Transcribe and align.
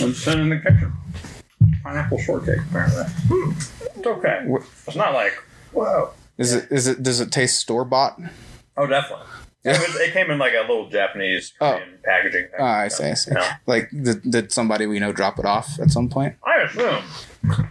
I'm 0.00 0.14
sitting 0.14 0.42
in 0.42 0.48
the 0.50 0.56
kitchen. 0.58 0.92
Pineapple 1.82 2.18
shortcake, 2.18 2.58
apparently. 2.70 3.04
It's 3.56 4.06
okay. 4.06 4.46
It's 4.86 4.96
not 4.96 5.14
like, 5.14 5.32
whoa. 5.72 6.10
Is 6.38 6.54
it 6.54 6.70
is 6.72 6.86
it 6.86 7.02
does 7.02 7.20
it 7.20 7.30
taste 7.30 7.60
store 7.60 7.84
bought? 7.84 8.18
Oh, 8.76 8.86
definitely. 8.86 9.26
It, 9.64 9.78
was, 9.78 9.94
it 10.00 10.12
came 10.12 10.28
in 10.30 10.38
like 10.38 10.54
a 10.54 10.60
little 10.62 10.88
Japanese 10.88 11.52
Oh. 11.60 11.80
Packaging. 12.04 12.48
Ah, 12.58 12.78
I 12.80 12.88
see, 12.88 13.04
I 13.04 13.14
see. 13.14 13.30
Yeah. 13.32 13.56
Like 13.66 13.90
did, 13.90 14.22
did 14.28 14.50
somebody 14.52 14.86
we 14.86 14.98
know 14.98 15.12
drop 15.12 15.38
it 15.38 15.44
off 15.44 15.78
at 15.78 15.90
some 15.90 16.08
point? 16.08 16.34
I 16.44 16.62
assume, 16.62 17.04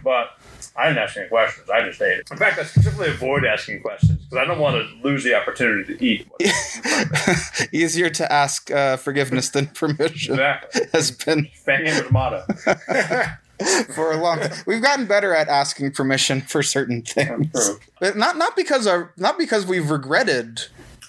but 0.02 0.38
I 0.74 0.88
didn't 0.88 1.02
ask 1.02 1.16
any 1.16 1.28
questions. 1.28 1.68
I 1.68 1.82
just 1.82 2.00
ate 2.00 2.20
it. 2.20 2.30
In 2.30 2.36
fact, 2.38 2.58
I 2.58 2.64
specifically 2.64 3.08
avoid 3.08 3.44
asking 3.44 3.82
questions 3.82 4.24
because 4.24 4.38
I 4.38 4.44
don't 4.46 4.58
want 4.58 4.76
to 4.76 5.06
lose 5.06 5.22
the 5.22 5.34
opportunity 5.34 5.96
to 5.96 6.04
eat. 6.04 6.28
Easier 7.72 8.08
to 8.10 8.32
ask 8.32 8.70
uh, 8.70 8.96
forgiveness 8.96 9.50
than 9.50 9.66
permission 9.68 10.34
exactly. 10.34 10.82
has 10.92 11.10
been 11.10 11.48
Fangamer's 11.66 12.10
motto. 12.10 12.44
for 13.94 14.12
a 14.12 14.16
long 14.16 14.40
time. 14.40 14.52
We've 14.66 14.82
gotten 14.82 15.06
better 15.06 15.34
at 15.34 15.48
asking 15.48 15.92
permission 15.92 16.40
for 16.40 16.62
certain 16.62 17.02
things. 17.02 17.78
But 18.00 18.16
not 18.16 18.36
not 18.36 18.56
because 18.56 18.86
our 18.86 19.12
not 19.16 19.38
because 19.38 19.66
we've 19.66 19.90
regretted 19.90 20.62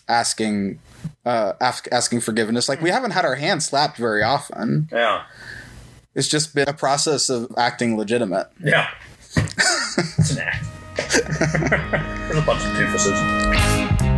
asking 0.08 0.80
uh 1.26 1.54
ask, 1.62 1.88
asking 1.92 2.22
forgiveness. 2.22 2.70
Like 2.70 2.82
we 2.82 2.90
haven't 2.90 3.12
had 3.12 3.26
our 3.26 3.36
hands 3.36 3.66
slapped 3.66 3.98
very 3.98 4.24
often. 4.24 4.90
Yeah. 4.92 5.24
It's 6.16 6.28
just 6.28 6.54
been 6.54 6.70
a 6.70 6.74
process 6.74 7.30
of 7.30 7.52
acting 7.58 7.98
legitimate. 7.98 8.48
Yeah. 8.64 8.90
Act. 9.38 10.66
There's 10.96 12.38
a 12.38 12.46
bunch 12.46 12.64
of 12.64 12.72
doofuses. 12.74 14.13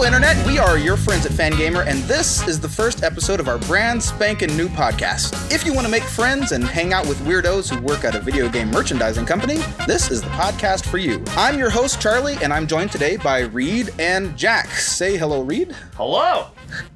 Hello, 0.00 0.16
Internet. 0.16 0.46
We 0.46 0.58
are 0.58 0.78
your 0.78 0.96
friends 0.96 1.26
at 1.26 1.32
Fangamer, 1.32 1.86
and 1.86 1.98
this 2.04 2.48
is 2.48 2.58
the 2.58 2.70
first 2.70 3.02
episode 3.02 3.38
of 3.38 3.48
our 3.48 3.58
brand 3.58 4.02
spanking 4.02 4.56
new 4.56 4.66
podcast. 4.66 5.52
If 5.52 5.66
you 5.66 5.74
want 5.74 5.84
to 5.84 5.90
make 5.90 6.04
friends 6.04 6.52
and 6.52 6.64
hang 6.64 6.94
out 6.94 7.06
with 7.06 7.18
weirdos 7.26 7.68
who 7.68 7.82
work 7.82 8.04
at 8.04 8.14
a 8.14 8.18
video 8.18 8.48
game 8.48 8.70
merchandising 8.70 9.26
company, 9.26 9.58
this 9.86 10.10
is 10.10 10.22
the 10.22 10.30
podcast 10.30 10.86
for 10.86 10.96
you. 10.96 11.22
I'm 11.32 11.58
your 11.58 11.68
host, 11.68 12.00
Charlie, 12.00 12.38
and 12.42 12.50
I'm 12.50 12.66
joined 12.66 12.90
today 12.90 13.18
by 13.18 13.40
Reid 13.40 13.90
and 13.98 14.34
Jack. 14.38 14.68
Say 14.70 15.18
hello, 15.18 15.42
Reid, 15.42 15.76
Hello. 15.96 16.46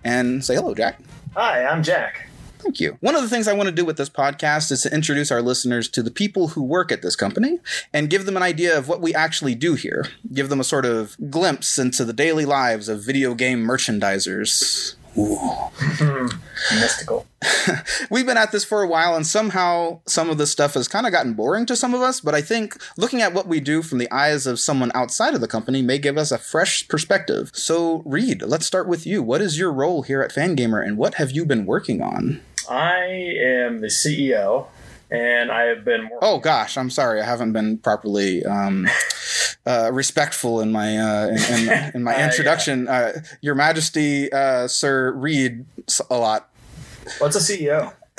and 0.03 0.43
say 0.43 0.55
hello, 0.55 0.75
Jack. 0.75 0.99
Hi, 1.35 1.63
I'm 1.67 1.83
Jack. 1.83 2.27
Thank 2.65 2.81
you. 2.81 2.97
One 3.01 3.15
of 3.15 3.21
the 3.21 3.29
things 3.29 3.47
I 3.47 3.53
want 3.53 3.69
to 3.69 3.75
do 3.75 3.85
with 3.85 3.99
this 3.99 4.09
podcast 4.09 4.73
is 4.73 4.83
to 4.83 4.95
introduce 4.95 5.31
our 5.31 5.43
listeners 5.43 5.87
to 5.91 6.03
the 6.03 6.11
people 6.11 6.49
who 6.49 6.63
work 6.63 6.91
at 6.91 7.03
this 7.03 7.15
company 7.15 7.59
and 7.93 8.09
give 8.09 8.25
them 8.25 8.39
an 8.39 8.43
idea 8.43 8.77
of 8.77 8.89
what 8.89 9.03
we 9.03 9.15
actually 9.15 9.55
do 9.55 9.75
here. 9.75 10.07
Give 10.33 10.49
them 10.49 10.61
a 10.61 10.65
sort 10.65 10.87
of 10.87 11.15
glimpse 11.29 11.79
into 11.79 12.07
the 12.07 12.15
daily 12.15 12.47
lives 12.47 12.89
of 12.89 13.05
video 13.05 13.35
game 13.35 13.63
merchandisers. 13.63 14.95
Ooh. 15.19 15.39
Mystical. 16.73 17.27
We've 18.11 18.27
been 18.27 18.39
at 18.39 18.51
this 18.51 18.65
for 18.65 18.83
a 18.83 18.89
while, 18.89 19.15
and 19.15 19.27
somehow 19.27 20.01
some 20.07 20.31
of 20.31 20.39
this 20.39 20.51
stuff 20.51 20.75
has 20.75 20.89
kind 20.89 21.07
of 21.07 21.13
gotten 21.13 21.35
boring 21.35 21.67
to 21.67 21.77
some 21.77 21.93
of 21.93 22.01
us, 22.01 22.21
but 22.21 22.35
I 22.35 22.41
think 22.41 22.77
looking 22.97 23.21
at 23.21 23.35
what 23.35 23.47
we 23.47 23.61
do 23.61 23.83
from 23.83 23.99
the 23.99 24.11
eyes 24.11 24.47
of 24.47 24.59
someone 24.59 24.91
outside 24.95 25.35
of 25.35 25.41
the 25.41 25.47
company 25.49 25.83
may 25.83 25.99
give 25.99 26.17
us 26.17 26.33
a 26.33 26.39
fresh 26.39 26.89
perspective. 26.89 27.51
So, 27.53 28.03
Reid, 28.07 28.43
let's 28.43 28.67
start 28.67 28.89
with 28.89 29.07
you. 29.07 29.23
What 29.23 29.43
is 29.43 29.59
your 29.59 29.73
role 29.73 30.03
here 30.03 30.23
at 30.23 30.33
Fangamer, 30.33 30.85
and 30.85 30.97
what 30.97 31.15
have 31.15 31.31
you 31.31 31.45
been 31.45 31.67
working 31.67 32.01
on? 32.03 32.41
I 32.69 33.05
am 33.05 33.81
the 33.81 33.89
CEO, 33.89 34.67
and 35.11 35.51
I 35.51 35.63
have 35.65 35.85
been 35.85 36.03
working. 36.05 36.19
Oh 36.23 36.39
gosh, 36.39 36.77
I'm 36.77 36.91
sorry. 36.91 37.21
I 37.21 37.25
haven't 37.25 37.53
been 37.53 37.79
properly 37.79 38.45
um, 38.45 38.87
uh, 39.67 39.91
respectful 39.93 40.61
in 40.61 40.73
my 40.73 40.97
uh, 40.97 41.27
in, 41.29 41.69
in, 41.69 41.93
in 41.97 42.03
my 42.03 42.15
Uh, 42.21 42.25
introduction. 42.25 42.89
Uh, 42.89 43.13
Your 43.41 43.55
Majesty, 43.55 44.33
uh, 44.33 44.67
Sir 44.69 45.13
Reid, 45.13 45.65
a 46.11 46.17
lot. 46.17 46.49
What's 47.19 47.37
a 47.37 47.41
CEO? 47.41 47.93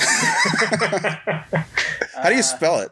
How 2.15 2.29
do 2.29 2.35
you 2.35 2.43
spell 2.43 2.79
it? 2.81 2.91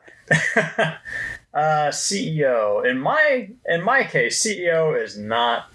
uh, 1.54 1.90
CEO. 1.90 2.86
In 2.90 2.98
my 3.00 3.50
in 3.68 3.84
my 3.84 4.04
case, 4.04 4.44
CEO 4.46 5.02
is 5.02 5.18
not. 5.18 5.70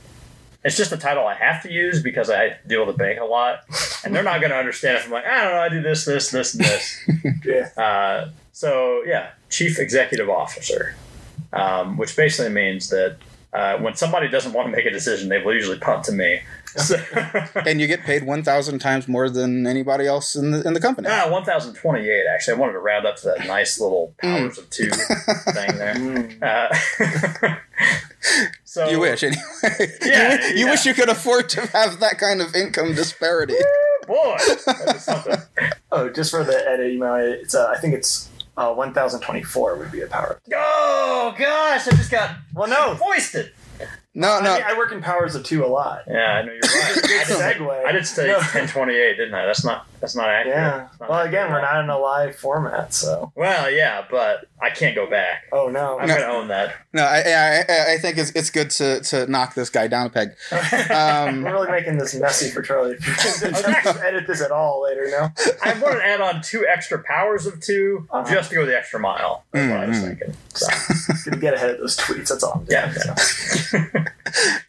It's 0.64 0.76
just 0.76 0.90
a 0.92 0.96
title 0.96 1.26
I 1.26 1.34
have 1.34 1.62
to 1.62 1.72
use 1.72 2.02
because 2.02 2.30
I 2.30 2.56
deal 2.66 2.84
with 2.84 2.96
the 2.96 2.98
bank 3.02 3.20
a 3.20 3.24
lot, 3.24 3.60
and 4.04 4.14
they're 4.14 4.22
not 4.24 4.40
going 4.40 4.50
to 4.56 4.56
understand 4.56 4.96
if 4.98 5.06
I'm 5.06 5.12
like, 5.12 5.24
I 5.24 5.44
don't 5.44 5.52
know, 5.52 5.60
I 5.60 5.68
do 5.68 5.82
this, 5.82 6.04
this, 6.04 6.30
this, 6.30 6.54
and 6.54 6.64
this. 6.64 7.08
Yeah. 7.44 7.82
Uh, 7.82 8.30
so 8.52 9.02
yeah, 9.06 9.30
chief 9.50 9.78
executive 9.78 10.28
officer, 10.28 10.96
um, 11.52 11.96
which 11.96 12.16
basically 12.16 12.52
means 12.52 12.88
that 12.90 13.16
uh, 13.52 13.78
when 13.78 13.94
somebody 13.94 14.28
doesn't 14.28 14.52
want 14.52 14.66
to 14.66 14.72
make 14.76 14.84
a 14.84 14.90
decision, 14.90 15.28
they 15.28 15.38
will 15.40 15.54
usually 15.54 15.78
punt 15.78 16.04
to 16.04 16.12
me. 16.12 16.40
So, 16.76 16.96
And 17.66 17.80
you 17.80 17.86
get 17.88 18.02
paid 18.02 18.24
one 18.24 18.44
thousand 18.44 18.78
times 18.80 19.08
more 19.08 19.30
than 19.30 19.66
anybody 19.66 20.06
else 20.06 20.36
in 20.36 20.50
the 20.50 20.62
in 20.68 20.74
the 20.74 20.80
company. 20.80 21.08
ah, 21.10 21.28
1028 21.28 22.24
actually. 22.32 22.54
I 22.54 22.56
wanted 22.58 22.74
to 22.74 22.78
round 22.78 23.06
up 23.06 23.16
to 23.16 23.26
that 23.28 23.46
nice 23.46 23.80
little 23.80 24.14
powers 24.18 24.58
of 24.58 24.68
two 24.68 24.90
thing 24.90 25.76
there. 25.78 25.94
Mm. 25.94 26.42
Uh, 26.42 27.56
so 28.64 28.88
You 28.88 29.00
wish, 29.00 29.22
anyway. 29.22 29.42
Yeah, 30.04 30.46
you, 30.48 30.54
you 30.58 30.64
yeah. 30.66 30.70
wish 30.70 30.86
you 30.86 30.94
could 30.94 31.08
afford 31.08 31.48
to 31.50 31.60
have 31.68 32.00
that 32.00 32.18
kind 32.18 32.40
of 32.40 32.54
income 32.54 32.94
disparity. 32.94 33.54
boy, 34.06 34.36
that 34.66 34.94
is 34.96 35.04
something. 35.04 35.38
Oh, 35.90 36.10
just 36.10 36.30
for 36.30 36.44
the 36.44 36.54
edit, 36.68 36.92
you 36.92 36.98
know, 36.98 37.14
it's 37.14 37.54
uh, 37.54 37.72
I 37.74 37.78
think 37.80 37.94
it's 37.94 38.28
uh, 38.58 38.72
1024 38.74 39.76
would 39.76 39.90
be 39.90 40.02
a 40.02 40.06
power. 40.06 40.38
Oh 40.54 41.34
gosh, 41.38 41.88
I 41.88 41.90
just 41.92 42.10
got 42.10 42.36
Well, 42.54 42.68
no, 42.68 42.94
foisted. 42.96 43.52
No, 44.14 44.40
no. 44.40 44.50
I, 44.52 44.58
mean, 44.58 44.62
I 44.66 44.76
work 44.76 44.92
in 44.92 45.00
powers 45.00 45.34
of 45.34 45.44
two 45.44 45.64
a 45.64 45.68
lot. 45.68 46.02
Yeah, 46.08 46.16
I 46.18 46.42
know 46.42 46.52
you're 46.52 46.60
right. 46.60 46.94
Good 46.94 47.04
I 47.04 47.52
did, 47.52 47.58
segue. 47.58 47.84
I 47.86 47.92
did 47.92 48.06
say 48.06 48.26
No. 48.26 48.34
1028, 48.34 49.16
didn't 49.16 49.34
I? 49.34 49.46
That's 49.46 49.64
not 49.64 49.86
that's 50.00 50.14
not 50.16 50.28
accurate. 50.28 50.56
Yeah. 50.56 50.88
Not 51.00 51.10
Well, 51.10 51.20
again, 51.26 51.50
we're 51.50 51.60
not 51.60 51.82
in 51.84 51.90
a 51.90 51.98
live 51.98 52.36
format, 52.36 52.92
so. 52.94 53.32
Well, 53.34 53.70
yeah, 53.70 54.04
but 54.10 54.46
I 54.60 54.70
can't 54.70 54.94
go 54.94 55.08
back. 55.08 55.44
Oh 55.52 55.68
no. 55.68 55.98
I'm 55.98 56.08
No. 56.08 56.14
gonna 56.16 56.32
own 56.32 56.48
that. 56.48 56.74
No, 56.92 57.02
I, 57.04 57.18
I, 57.18 57.64
I- 57.68 57.92
I 57.94 57.98
think 57.98 58.18
it's, 58.18 58.30
it's 58.32 58.50
good 58.50 58.70
to, 58.70 59.00
to 59.00 59.26
knock 59.30 59.54
this 59.54 59.70
guy 59.70 59.88
down 59.88 60.06
a 60.06 60.10
peg. 60.10 60.30
Um, 60.90 61.42
We're 61.42 61.52
really 61.52 61.70
making 61.70 61.98
this 61.98 62.14
messy 62.14 62.50
for 62.50 62.62
Charlie. 62.62 62.92
If 62.92 63.06
you 63.06 63.12
can 63.14 63.52
just 63.84 64.00
edit 64.02 64.26
this 64.26 64.40
at 64.40 64.50
all 64.50 64.82
later, 64.82 65.08
no? 65.10 65.28
I 65.64 65.72
want 65.80 65.98
to 65.98 66.04
add 66.06 66.20
on 66.20 66.40
two 66.42 66.66
extra 66.66 67.02
powers 67.02 67.46
of 67.46 67.60
2 67.60 68.08
Uh-huh. 68.10 68.30
just 68.34 68.50
to 68.50 68.56
go 68.56 68.66
the 68.66 68.76
extra 68.76 68.98
mile. 69.00 69.44
That's 69.52 69.70
what 69.70 69.80
I 69.80 69.86
was 69.86 69.98
Mhm. 69.98 70.08
thinking. 70.08 70.34
So, 70.54 71.24
Gonna 71.30 71.40
get 71.40 71.54
ahead 71.54 71.70
of 71.70 71.78
those 71.78 71.96
tweets. 71.96 72.28
That's 72.28 72.42
all. 72.42 72.52
I'm 72.54 72.64
doing. 72.64 74.04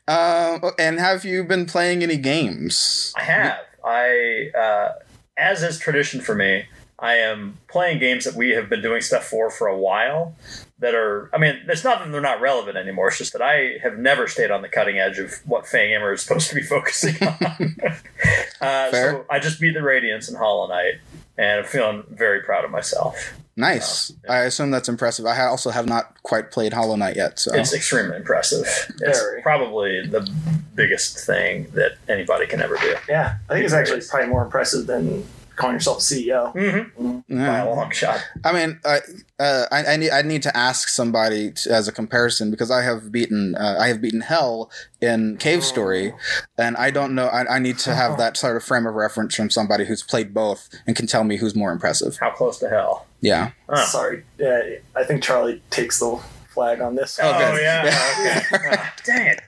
yeah. 0.08 0.64
um, 0.64 0.72
and 0.80 1.00
have 1.00 1.26
you 1.26 1.44
been 1.44 1.66
playing 1.66 2.04
any 2.04 2.18
games? 2.18 3.14
I 3.18 3.24
have. 3.24 3.60
I, 3.84 4.52
uh, 4.58 4.92
as 5.40 5.64
is 5.64 5.80
tradition 5.80 6.22
for 6.22 6.36
me, 6.36 6.66
I 7.02 7.16
am 7.16 7.58
playing 7.70 8.00
games 8.00 8.26
that 8.26 8.36
we 8.36 8.50
have 8.52 8.70
been 8.70 8.82
doing 8.82 9.02
stuff 9.02 9.26
for 9.26 9.50
for 9.50 9.68
a 9.68 9.78
while. 9.78 10.36
That 10.80 10.96
are, 10.96 11.30
I 11.34 11.38
mean, 11.38 11.62
it's 11.68 11.84
not 11.84 12.00
that 12.00 12.10
they're 12.10 12.22
not 12.22 12.40
relevant 12.40 12.78
anymore. 12.78 13.10
It's 13.10 13.18
just 13.18 13.34
that 13.34 13.42
I 13.42 13.80
have 13.84 13.98
never 13.98 14.28
stayed 14.28 14.50
on 14.50 14.62
the 14.62 14.70
cutting 14.70 14.98
edge 14.98 15.20
of 15.20 15.34
what 15.46 15.66
Fangamer 15.66 16.14
is 16.14 16.22
supposed 16.22 16.48
to 16.50 16.56
be 16.56 16.62
focusing 16.76 17.16
on. 17.22 17.76
uh, 18.62 18.92
so 18.92 19.26
I 19.30 19.40
just 19.40 19.60
beat 19.60 19.74
the 19.74 19.84
Radiance 19.84 20.30
in 20.30 20.36
Hollow 20.36 20.68
Knight, 20.68 20.96
and 21.38 21.60
I'm 21.60 21.66
feeling 21.66 22.04
very 22.10 22.42
proud 22.42 22.64
of 22.64 22.72
myself. 22.72 23.34
Nice. 23.60 24.14
Yeah. 24.24 24.32
I 24.32 24.38
assume 24.46 24.72
that's 24.72 24.88
impressive. 24.88 25.26
I 25.26 25.46
also 25.46 25.70
have 25.70 25.86
not 25.86 26.16
quite 26.24 26.50
played 26.50 26.72
Hollow 26.72 26.96
Knight 26.96 27.18
yet, 27.18 27.40
so 27.40 27.54
It's 27.54 27.74
extremely 27.74 28.16
impressive. 28.16 28.66
It's 29.02 29.20
Very. 29.20 29.42
probably 29.42 30.08
the 30.08 30.30
biggest 30.76 31.26
thing 31.26 31.68
that 31.74 31.98
anybody 32.08 32.48
can 32.48 32.62
ever 32.62 32.78
do. 32.78 32.96
Yeah. 33.10 33.36
I 33.50 33.54
think 33.54 33.66
it's 33.66 33.74
actually 33.74 34.02
probably 34.10 34.30
more 34.30 34.44
impressive 34.44 34.88
than 34.88 35.28
calling 35.60 35.76
yourself 35.76 36.00
a 36.00 36.02
CEO. 36.02 36.56
Mm-hmm. 36.56 37.38
By 37.38 37.58
a 37.58 37.70
long 37.70 37.92
shot. 37.92 38.24
I 38.44 38.54
mean, 38.54 38.80
I, 38.84 39.00
uh, 39.40 39.66
I, 39.72 39.86
I 39.94 39.98
need 39.98 40.10
I 40.10 40.22
need 40.24 40.42
to 40.44 40.58
ask 40.58 40.88
somebody 40.88 41.52
to, 41.52 41.72
as 41.72 41.88
a 41.88 41.92
comparison 41.92 42.50
because 42.50 42.72
I 42.72 42.82
have 42.82 43.12
beaten 43.12 43.56
uh, 43.56 43.78
I 43.80 43.90
have 43.90 44.02
beaten 44.02 44.22
Hell 44.22 44.72
in 45.02 45.38
Cave 45.38 45.64
Story, 45.64 46.14
and 46.58 46.76
I 46.78 46.90
don't 46.90 47.14
know. 47.14 47.28
I, 47.28 47.58
I 47.58 47.60
need 47.60 47.78
to 47.80 47.94
have 47.94 48.18
that 48.18 48.38
sort 48.38 48.58
of 48.58 48.64
frame 48.64 48.88
of 48.88 48.96
reference 48.96 49.36
from 49.36 49.50
somebody 49.50 49.86
who's 49.86 50.02
played 50.02 50.34
both 50.34 50.70
and 50.88 50.96
can 50.96 51.06
tell 51.06 51.24
me 51.24 51.38
who's 51.38 51.56
more 51.56 51.72
impressive. 51.72 52.18
How 52.20 52.32
close 52.32 52.58
to 52.60 52.70
hell? 52.70 53.06
Yeah. 53.22 53.52
Oh. 53.68 53.86
Sorry. 53.86 54.24
Yeah, 54.38 54.62
I 54.96 55.04
think 55.04 55.22
Charlie 55.22 55.62
takes 55.70 56.00
the 56.00 56.20
flag 56.60 56.82
on 56.82 56.96
this. 56.96 57.18
Oh, 57.24 57.30
Okay. 57.30 57.64
yeah. 57.64 58.44
Okay. 58.54 58.70
Ah, 58.72 58.94
dang 59.06 59.28
it. 59.28 59.42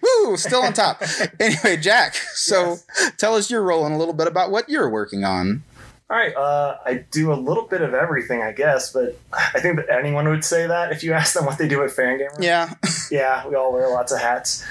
Woo! 0.00 0.34
Still 0.38 0.62
on 0.62 0.72
top. 0.72 1.02
anyway, 1.40 1.76
Jack. 1.76 2.14
So 2.14 2.76
tell 3.18 3.34
us 3.34 3.50
your 3.50 3.62
role 3.62 3.84
and 3.84 3.94
a 3.94 3.98
little 3.98 4.14
bit 4.14 4.26
about 4.26 4.50
what 4.50 4.68
you're 4.70 4.88
working 4.88 5.24
on. 5.24 5.62
All 6.08 6.16
right. 6.16 6.34
Uh, 6.34 6.78
I 6.86 7.04
do 7.10 7.32
a 7.32 7.34
little 7.34 7.64
bit 7.64 7.82
of 7.82 7.92
everything, 7.92 8.40
I 8.42 8.52
guess, 8.52 8.92
but 8.92 9.18
I 9.32 9.60
think 9.60 9.76
that 9.76 9.90
anyone 9.90 10.26
would 10.28 10.44
say 10.44 10.66
that 10.66 10.90
if 10.90 11.02
you 11.04 11.12
ask 11.12 11.34
them 11.34 11.44
what 11.44 11.58
they 11.58 11.68
do 11.68 11.82
at 11.82 11.90
Fangamer. 11.90 12.40
Yeah. 12.40 12.72
Yeah, 13.10 13.46
we 13.46 13.54
all 13.54 13.70
wear 13.72 13.86
lots 13.90 14.10
of 14.12 14.20
hats. 14.20 14.64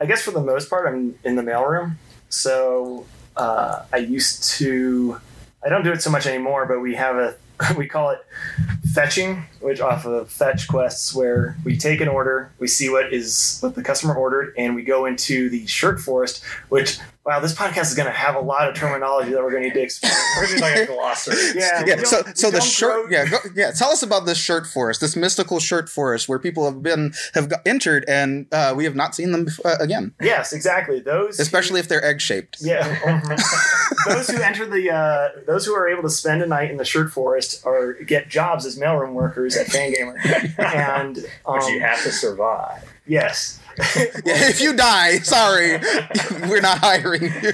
I 0.00 0.06
guess 0.06 0.22
for 0.22 0.30
the 0.30 0.40
most 0.40 0.70
part, 0.70 0.86
I'm 0.86 1.16
in 1.24 1.34
the 1.34 1.42
mailroom. 1.42 1.96
So 2.28 3.04
uh, 3.36 3.82
I 3.92 3.96
used 3.96 4.44
to. 4.58 5.20
I 5.64 5.68
don't 5.68 5.82
do 5.82 5.92
it 5.92 6.00
so 6.00 6.08
much 6.08 6.24
anymore, 6.26 6.66
but 6.66 6.78
we 6.80 6.94
have 6.94 7.16
a 7.16 7.34
we 7.76 7.86
call 7.86 8.10
it 8.10 8.18
fetching, 8.92 9.44
which 9.60 9.80
off 9.80 10.06
of 10.06 10.30
fetch 10.30 10.68
quests, 10.68 11.14
where 11.14 11.56
we 11.64 11.76
take 11.76 12.00
an 12.00 12.08
order, 12.08 12.52
we 12.58 12.66
see 12.66 12.88
what 12.88 13.12
is 13.12 13.58
what 13.60 13.74
the 13.74 13.82
customer 13.82 14.14
ordered, 14.14 14.54
and 14.56 14.74
we 14.74 14.82
go 14.82 15.06
into 15.06 15.50
the 15.50 15.66
shirt 15.66 16.00
forest. 16.00 16.42
Which 16.68 16.98
wow, 17.26 17.38
this 17.40 17.54
podcast 17.54 17.82
is 17.82 17.94
going 17.94 18.06
to 18.06 18.12
have 18.12 18.34
a 18.34 18.40
lot 18.40 18.68
of 18.68 18.74
terminology 18.74 19.30
that 19.32 19.42
we're 19.42 19.50
going 19.50 19.62
to 19.62 19.68
need 19.68 19.74
to 19.74 19.82
explain. 19.82 20.12
We're 20.36 20.46
gonna 20.46 20.56
do 20.56 20.62
like 20.62 20.76
a 20.76 20.86
glossary. 20.86 21.36
Yeah, 21.60 21.84
yeah, 21.86 22.02
so 22.04 22.22
so 22.34 22.50
the 22.50 22.60
shirt, 22.60 23.08
grow- 23.08 23.10
yeah, 23.10 23.26
go, 23.28 23.38
yeah. 23.54 23.70
Tell 23.72 23.90
us 23.90 24.02
about 24.02 24.24
this 24.26 24.38
shirt 24.38 24.66
forest, 24.66 25.00
this 25.00 25.16
mystical 25.16 25.60
shirt 25.60 25.88
forest, 25.88 26.28
where 26.28 26.38
people 26.38 26.64
have 26.64 26.82
been 26.82 27.12
have 27.34 27.48
got 27.48 27.60
entered, 27.66 28.04
and 28.08 28.46
uh, 28.52 28.72
we 28.76 28.84
have 28.84 28.94
not 28.94 29.14
seen 29.14 29.32
them 29.32 29.48
uh, 29.64 29.76
again, 29.80 30.14
Yes, 30.20 30.52
exactly. 30.52 31.00
Those 31.00 31.38
especially 31.40 31.80
if 31.80 31.88
they're 31.88 32.04
egg 32.04 32.20
shaped. 32.20 32.58
Yeah. 32.60 32.86
those 34.08 34.28
who 34.30 34.40
enter 34.40 34.66
the 34.66 34.90
uh, 34.90 35.28
those 35.46 35.66
who 35.66 35.74
are 35.74 35.88
able 35.88 36.02
to 36.02 36.10
spend 36.10 36.42
a 36.42 36.46
night 36.46 36.70
in 36.70 36.76
the 36.78 36.84
shirt 36.84 37.10
forest 37.12 37.62
or 37.66 37.94
get 37.94 38.28
jobs 38.28 38.64
as 38.64 38.78
mailroom 38.78 39.12
workers 39.12 39.56
at 39.56 39.66
Fangamer. 39.66 40.16
And 40.58 41.18
um, 41.46 41.54
Which 41.56 41.66
you 41.68 41.80
have 41.80 42.02
to 42.04 42.12
survive. 42.12 42.84
yes. 43.06 43.59
If 44.26 44.60
you 44.60 44.74
die, 44.74 45.18
sorry, 45.18 45.78
we're 46.48 46.60
not 46.60 46.78
hiring 46.78 47.22
you. 47.22 47.30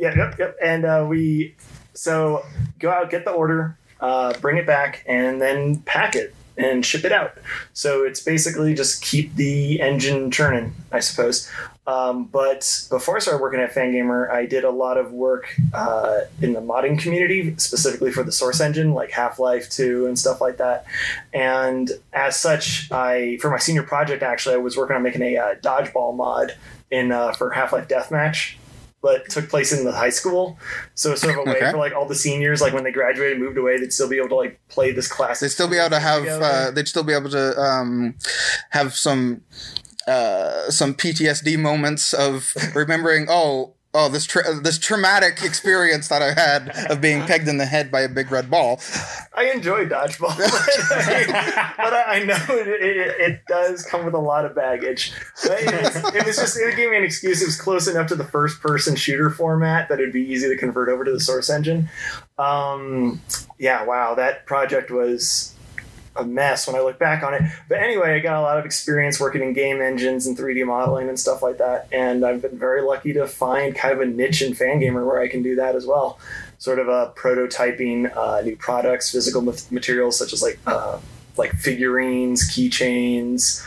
Yeah, 0.00 0.14
yep, 0.16 0.38
yep. 0.38 0.56
And 0.62 0.86
uh, 0.86 1.04
we 1.06 1.54
so 1.92 2.46
go 2.78 2.90
out, 2.90 3.10
get 3.10 3.26
the 3.26 3.32
order, 3.32 3.76
uh, 4.00 4.32
bring 4.40 4.56
it 4.56 4.66
back, 4.66 5.04
and 5.06 5.42
then 5.42 5.80
pack 5.80 6.16
it 6.16 6.34
and 6.56 6.84
ship 6.86 7.04
it 7.04 7.12
out. 7.12 7.36
So 7.74 8.04
it's 8.04 8.20
basically 8.20 8.72
just 8.72 9.02
keep 9.02 9.34
the 9.36 9.78
engine 9.82 10.30
churning, 10.30 10.74
I 10.90 11.00
suppose. 11.00 11.50
Um, 11.90 12.24
but 12.24 12.86
before 12.88 13.16
I 13.16 13.18
started 13.18 13.42
working 13.42 13.58
at 13.58 13.72
Fangamer, 13.72 14.30
I 14.30 14.46
did 14.46 14.62
a 14.62 14.70
lot 14.70 14.96
of 14.96 15.10
work 15.12 15.56
uh, 15.74 16.20
in 16.40 16.52
the 16.52 16.60
modding 16.60 16.98
community, 17.00 17.54
specifically 17.56 18.12
for 18.12 18.22
the 18.22 18.30
Source 18.30 18.60
engine, 18.60 18.94
like 18.94 19.10
Half 19.10 19.38
Life 19.40 19.68
2 19.70 20.06
and 20.06 20.16
stuff 20.18 20.40
like 20.40 20.58
that. 20.58 20.84
And 21.32 21.90
as 22.12 22.38
such, 22.38 22.90
I 22.92 23.38
for 23.40 23.50
my 23.50 23.58
senior 23.58 23.82
project, 23.82 24.22
actually, 24.22 24.54
I 24.54 24.58
was 24.58 24.76
working 24.76 24.94
on 24.94 25.02
making 25.02 25.22
a 25.22 25.36
uh, 25.36 25.54
dodgeball 25.56 26.16
mod 26.16 26.54
in 26.90 27.10
uh, 27.10 27.32
for 27.32 27.50
Half 27.50 27.72
Life 27.72 27.88
Deathmatch 27.88 28.54
but 29.02 29.26
took 29.30 29.48
place 29.48 29.72
in 29.72 29.86
the 29.86 29.92
high 29.92 30.10
school. 30.10 30.58
So 30.94 31.12
it's 31.12 31.22
sort 31.22 31.34
of 31.34 31.46
a 31.46 31.50
way 31.50 31.56
Okay. 31.56 31.70
for 31.70 31.78
like 31.78 31.94
all 31.94 32.06
the 32.06 32.14
seniors, 32.14 32.60
like 32.60 32.74
when 32.74 32.84
they 32.84 32.92
graduated 32.92 33.38
and 33.38 33.42
moved 33.42 33.56
away, 33.56 33.80
they'd 33.80 33.94
still 33.94 34.10
be 34.10 34.18
able 34.18 34.28
to 34.28 34.34
like 34.34 34.60
play 34.68 34.92
this 34.92 35.08
class. 35.08 35.40
They'd 35.40 35.48
still 35.48 35.68
be 35.68 35.78
able 35.78 35.88
to 35.88 36.00
have. 36.00 36.26
Uh, 36.26 36.70
they'd 36.70 36.86
still 36.86 37.02
be 37.02 37.14
able 37.14 37.30
to 37.30 37.58
um, 37.58 38.14
have 38.68 38.94
some 38.94 39.40
uh, 40.10 40.70
some 40.70 40.94
PTSD 40.94 41.58
moments 41.58 42.12
of 42.12 42.54
remembering. 42.74 43.28
Oh, 43.42 43.74
oh, 43.94 44.08
this 44.08 44.26
tra- 44.26 44.60
this 44.60 44.78
traumatic 44.78 45.42
experience 45.42 46.08
that 46.08 46.20
I 46.20 46.32
had 46.32 46.90
of 46.90 47.00
being 47.00 47.22
pegged 47.26 47.48
in 47.48 47.58
the 47.58 47.66
head 47.66 47.90
by 47.90 48.00
a 48.00 48.08
big 48.08 48.30
red 48.30 48.50
ball. 48.50 48.80
I 49.34 49.44
enjoy 49.54 49.86
dodgeball, 49.86 50.36
but, 50.38 50.50
I, 51.06 51.74
but 51.76 51.92
I 51.92 52.22
know 52.24 52.56
it, 52.56 52.68
it, 52.68 53.20
it 53.20 53.40
does 53.46 53.84
come 53.86 54.04
with 54.04 54.14
a 54.14 54.18
lot 54.18 54.44
of 54.44 54.54
baggage. 54.54 55.12
It, 55.44 56.14
it 56.14 56.26
was 56.26 56.36
just 56.36 56.58
it 56.58 56.76
gave 56.76 56.90
me 56.90 56.96
an 56.96 57.04
excuse. 57.04 57.40
It 57.40 57.46
was 57.46 57.60
close 57.60 57.86
enough 57.86 58.08
to 58.08 58.16
the 58.16 58.24
first 58.24 58.60
person 58.60 58.96
shooter 58.96 59.30
format 59.30 59.88
that 59.88 60.00
it'd 60.00 60.12
be 60.12 60.22
easy 60.22 60.48
to 60.48 60.56
convert 60.56 60.88
over 60.88 61.04
to 61.04 61.12
the 61.12 61.20
source 61.20 61.48
engine. 61.48 61.88
Um, 62.38 63.20
yeah, 63.58 63.84
wow, 63.84 64.14
that 64.16 64.46
project 64.46 64.90
was 64.90 65.54
a 66.16 66.24
mess 66.24 66.66
when 66.66 66.76
I 66.76 66.80
look 66.80 66.98
back 66.98 67.22
on 67.22 67.34
it. 67.34 67.42
But 67.68 67.78
anyway, 67.78 68.14
I 68.14 68.18
got 68.18 68.38
a 68.38 68.42
lot 68.42 68.58
of 68.58 68.64
experience 68.64 69.20
working 69.20 69.42
in 69.42 69.52
game 69.52 69.80
engines 69.80 70.26
and 70.26 70.36
3D 70.36 70.66
modeling 70.66 71.08
and 71.08 71.18
stuff 71.18 71.42
like 71.42 71.58
that. 71.58 71.88
And 71.92 72.24
I've 72.24 72.42
been 72.42 72.58
very 72.58 72.82
lucky 72.82 73.12
to 73.12 73.26
find 73.26 73.74
kind 73.74 73.94
of 73.94 74.00
a 74.00 74.06
niche 74.06 74.42
in 74.42 74.52
Fangamer 74.52 75.06
where 75.06 75.20
I 75.20 75.28
can 75.28 75.42
do 75.42 75.56
that 75.56 75.76
as 75.76 75.86
well. 75.86 76.18
Sort 76.58 76.78
of 76.78 76.88
a 76.88 77.12
prototyping 77.16 78.14
uh, 78.16 78.42
new 78.42 78.56
products, 78.56 79.10
physical 79.12 79.42
materials 79.70 80.18
such 80.18 80.32
as 80.32 80.42
like 80.42 80.58
uh, 80.66 80.98
like 81.36 81.52
figurines, 81.52 82.50
keychains. 82.50 83.64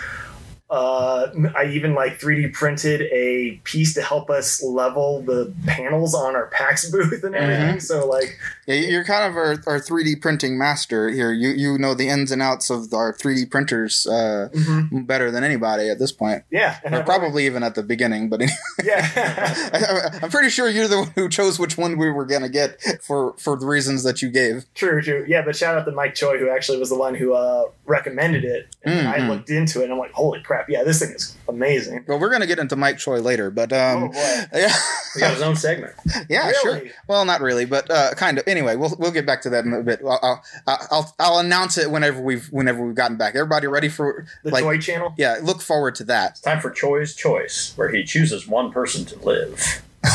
Uh, 0.73 1.31
I 1.55 1.65
even 1.65 1.93
like 1.93 2.19
3D 2.19 2.51
printed 2.51 3.01
a 3.11 3.59
piece 3.63 3.93
to 3.93 4.01
help 4.01 4.31
us 4.31 4.63
level 4.63 5.21
the 5.21 5.53
panels 5.67 6.15
on 6.15 6.35
our 6.35 6.47
PAX 6.47 6.89
booth 6.91 7.23
and 7.23 7.35
everything. 7.35 7.79
So 7.79 8.07
like 8.07 8.35
Yeah, 8.65 8.75
you're 8.75 9.03
kind 9.03 9.29
of 9.29 9.37
our, 9.37 9.51
our 9.67 9.79
3D 9.79 10.19
printing 10.19 10.57
master 10.57 11.09
here. 11.09 11.31
You 11.31 11.49
you 11.49 11.77
know 11.77 11.93
the 11.93 12.09
ins 12.09 12.31
and 12.31 12.41
outs 12.41 12.71
of 12.71 12.91
our 12.91 13.13
3D 13.13 13.51
printers 13.51 14.07
uh, 14.07 14.49
better 14.91 15.29
than 15.29 15.43
anybody 15.43 15.89
at 15.89 15.99
this 15.99 16.11
point, 16.11 16.43
yeah, 16.49 16.79
or 16.91 17.03
probably 17.03 17.45
even 17.45 17.61
at 17.61 17.75
the 17.75 17.83
beginning. 17.83 18.29
But 18.29 18.41
anyway. 18.41 18.57
yeah. 18.83 19.11
I, 19.73 20.19
I'm 20.23 20.31
pretty 20.31 20.49
sure 20.49 20.67
you're 20.69 20.87
the 20.87 20.99
one 20.99 21.11
who 21.15 21.29
chose 21.29 21.59
which 21.59 21.77
one 21.77 21.97
we 21.99 22.09
were 22.09 22.25
gonna 22.25 22.49
get 22.49 22.81
for 23.03 23.35
for 23.37 23.57
the 23.57 23.67
reasons 23.67 24.01
that 24.03 24.23
you 24.23 24.31
gave. 24.31 24.65
True, 24.73 25.01
true. 25.03 25.23
Yeah, 25.27 25.43
but 25.43 25.55
shout 25.55 25.77
out 25.77 25.85
to 25.85 25.91
Mike 25.91 26.15
Choi, 26.15 26.39
who 26.39 26.49
actually 26.49 26.79
was 26.79 26.89
the 26.89 26.97
one 26.97 27.13
who 27.13 27.33
uh, 27.33 27.65
recommended 27.85 28.43
it. 28.43 28.69
And 28.83 29.07
I 29.07 29.19
Mhm. 29.19 29.27
looked 29.29 29.49
into 29.49 29.81
it, 29.81 29.83
and 29.85 29.93
I'm 29.93 29.99
like, 29.99 30.11
holy 30.13 30.41
crap! 30.41 30.62
Yeah, 30.67 30.83
this 30.83 30.99
thing 30.99 31.11
is 31.11 31.35
amazing. 31.47 32.05
Well, 32.07 32.19
we're 32.19 32.31
gonna 32.31 32.47
get 32.47 32.59
into 32.59 32.75
Mike 32.75 32.97
Choi 32.97 33.19
later, 33.19 33.49
but 33.51 33.71
oh 33.73 33.77
um, 33.97 34.07
boy! 34.11 34.13
yeah, 34.53 34.73
He 35.13 35.19
got 35.19 35.33
his 35.33 35.41
own 35.41 35.55
segment. 35.55 35.93
yeah, 36.29 36.51
sure. 36.61 36.81
Well, 37.07 37.25
not 37.25 37.41
really, 37.41 37.65
but 37.65 37.89
uh, 37.89 38.13
kind 38.15 38.37
of. 38.37 38.47
Anyway, 38.47 38.75
we'll 38.75 38.93
we'll 38.99 39.11
get 39.11 39.25
back 39.25 39.41
to 39.43 39.49
that 39.51 39.65
in 39.65 39.73
a 39.73 39.81
bit. 39.81 40.01
I'll 40.03 40.19
I'll, 40.67 40.87
I'll, 40.91 41.15
I'll 41.19 41.37
announce 41.39 41.77
it 41.77 41.89
whenever 41.91 42.21
we've 42.21 42.47
whenever 42.47 42.85
we've 42.85 42.95
gotten 42.95 43.17
back. 43.17 43.35
Everybody 43.35 43.67
ready 43.67 43.89
for 43.89 44.25
The 44.43 44.51
like? 44.51 44.63
Choi 44.63 44.77
channel. 44.79 45.13
Yeah, 45.17 45.39
look 45.41 45.61
forward 45.61 45.95
to 45.95 46.03
that. 46.05 46.31
It's 46.31 46.41
time 46.41 46.59
for 46.59 46.69
Choi's 46.71 47.15
Choice, 47.15 47.73
where 47.75 47.89
he 47.89 48.03
chooses 48.03 48.47
one 48.47 48.71
person 48.71 49.05
to 49.05 49.19
live. 49.19 49.81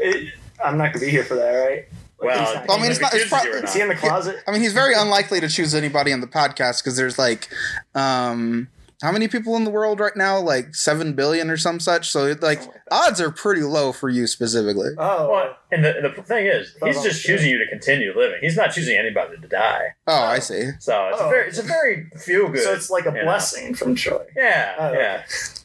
It- 0.00 0.34
I'm 0.64 0.76
not 0.76 0.92
gonna 0.92 1.04
be 1.04 1.10
here 1.10 1.22
for 1.24 1.36
that, 1.36 1.50
right? 1.52 1.84
Like, 2.20 2.36
Well, 2.36 2.64
Well, 2.66 2.78
I 2.78 2.82
mean, 2.82 2.90
it's 2.90 3.00
not- 3.00 3.12
he 3.12 3.20
it's 3.20 3.28
pro- 3.28 3.42
you 3.42 3.52
is 3.52 3.72
he 3.74 3.80
in 3.80 3.88
the 3.88 3.94
closet? 3.94 4.42
I 4.46 4.50
mean, 4.50 4.60
he's 4.60 4.72
very 4.72 4.92
unlikely 4.94 5.38
to 5.40 5.48
choose 5.48 5.72
anybody 5.74 6.12
on 6.12 6.20
the 6.20 6.26
podcast 6.26 6.82
because 6.82 6.96
there's 6.96 7.16
like, 7.18 7.48
um, 7.94 8.66
how 9.00 9.12
many 9.12 9.28
people 9.28 9.54
in 9.56 9.64
the 9.64 9.70
world 9.70 10.00
right 10.00 10.16
now? 10.16 10.40
Like 10.40 10.74
seven 10.74 11.12
billion 11.12 11.50
or 11.50 11.56
some 11.56 11.78
such. 11.80 12.10
So 12.10 12.26
it, 12.26 12.42
like, 12.42 12.60
odds 12.90 13.20
are 13.20 13.30
pretty 13.30 13.62
low 13.62 13.92
for 13.92 14.08
you 14.08 14.26
specifically. 14.26 14.90
Oh, 14.98 15.30
Well, 15.30 15.56
and 15.70 15.84
the, 15.84 16.12
the 16.16 16.22
thing 16.22 16.46
is, 16.46 16.74
he's 16.82 17.02
just 17.02 17.22
choosing 17.24 17.50
you 17.50 17.58
to 17.58 17.66
continue 17.68 18.12
living. 18.16 18.38
He's 18.40 18.56
not 18.56 18.72
choosing 18.72 18.96
anybody 18.96 19.36
to 19.40 19.46
die. 19.48 19.94
Oh, 20.06 20.22
I 20.22 20.38
see. 20.40 20.70
So 20.80 21.08
it's 21.12 21.20
Oh. 21.20 21.26
a 21.26 21.30
very, 21.30 21.48
it's 21.48 21.58
a 21.58 21.62
very 21.62 22.10
feel 22.18 22.48
good. 22.48 22.62
so 22.64 22.72
it's 22.72 22.90
like 22.90 23.04
a 23.06 23.10
you 23.10 23.14
know. 23.16 23.24
blessing 23.24 23.74
from 23.74 23.94
Choi. 23.94 24.24
Yeah, 24.36 24.74
Oh, 24.78 24.86
okay. 24.88 24.98
yeah. 24.98 25.22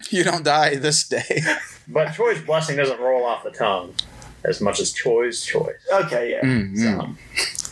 You 0.09 0.24
don't 0.24 0.44
die 0.44 0.75
this 0.75 1.07
day. 1.07 1.41
But 1.88 2.13
Choi's 2.13 2.41
blessing 2.41 2.77
doesn't 2.77 3.00
roll 3.00 3.25
off 3.25 3.44
the 3.44 3.51
tongue 3.51 3.95
as 4.45 4.61
much 4.61 4.80
as 4.80 4.94
Choi's 4.94 5.44
choice. 5.44 5.75
Okay, 5.92 6.31
yeah. 6.31 6.42
Mm, 6.45 6.75
mm. 6.75 6.78
So, 6.78 7.63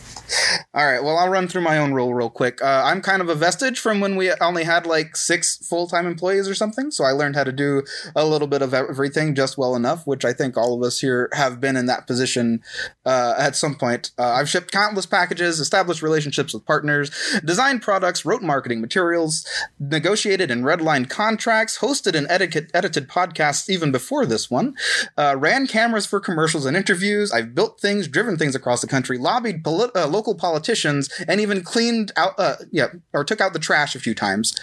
All 0.74 0.86
right. 0.86 1.02
Well, 1.02 1.18
I'll 1.18 1.28
run 1.28 1.48
through 1.48 1.62
my 1.62 1.78
own 1.78 1.92
rule 1.92 2.14
real 2.14 2.30
quick. 2.30 2.62
Uh, 2.62 2.82
I'm 2.84 3.00
kind 3.00 3.20
of 3.22 3.28
a 3.28 3.34
vestige 3.34 3.78
from 3.78 4.00
when 4.00 4.16
we 4.16 4.32
only 4.40 4.64
had 4.64 4.86
like 4.86 5.16
six 5.16 5.56
full 5.66 5.86
time 5.86 6.06
employees 6.06 6.48
or 6.48 6.54
something. 6.54 6.90
So 6.90 7.04
I 7.04 7.10
learned 7.12 7.36
how 7.36 7.44
to 7.44 7.52
do 7.52 7.82
a 8.14 8.24
little 8.24 8.48
bit 8.48 8.62
of 8.62 8.74
everything 8.74 9.34
just 9.34 9.58
well 9.58 9.76
enough, 9.76 10.06
which 10.06 10.24
I 10.24 10.32
think 10.32 10.56
all 10.56 10.74
of 10.74 10.82
us 10.82 11.00
here 11.00 11.28
have 11.32 11.60
been 11.60 11.76
in 11.76 11.86
that 11.86 12.06
position 12.06 12.62
uh, 13.04 13.34
at 13.38 13.56
some 13.56 13.74
point. 13.74 14.12
Uh, 14.18 14.32
I've 14.32 14.48
shipped 14.48 14.72
countless 14.72 15.06
packages, 15.06 15.60
established 15.60 16.02
relationships 16.02 16.54
with 16.54 16.64
partners, 16.64 17.10
designed 17.44 17.82
products, 17.82 18.24
wrote 18.24 18.42
marketing 18.42 18.80
materials, 18.80 19.46
negotiated 19.78 20.50
and 20.50 20.64
redlined 20.64 21.10
contracts, 21.10 21.78
hosted 21.78 22.14
and 22.14 22.26
edited 22.30 23.08
podcasts 23.08 23.68
even 23.68 23.92
before 23.92 24.26
this 24.26 24.50
one, 24.50 24.74
uh, 25.16 25.36
ran 25.38 25.66
cameras 25.66 26.06
for 26.06 26.20
commercials 26.20 26.66
and 26.66 26.76
interviews. 26.76 27.32
I've 27.32 27.54
built 27.54 27.80
things, 27.80 28.08
driven 28.08 28.36
things 28.36 28.54
across 28.54 28.80
the 28.80 28.86
country, 28.86 29.18
lobbied 29.18 29.64
poli- 29.64 29.90
uh, 29.94 30.06
local 30.22 30.34
politicians, 30.36 31.10
and 31.26 31.40
even 31.40 31.64
cleaned 31.64 32.12
out, 32.16 32.38
uh, 32.38 32.54
yeah, 32.70 32.86
or 33.12 33.24
took 33.24 33.40
out 33.40 33.52
the 33.52 33.58
trash 33.58 33.96
a 33.96 33.98
few 33.98 34.14
times. 34.14 34.54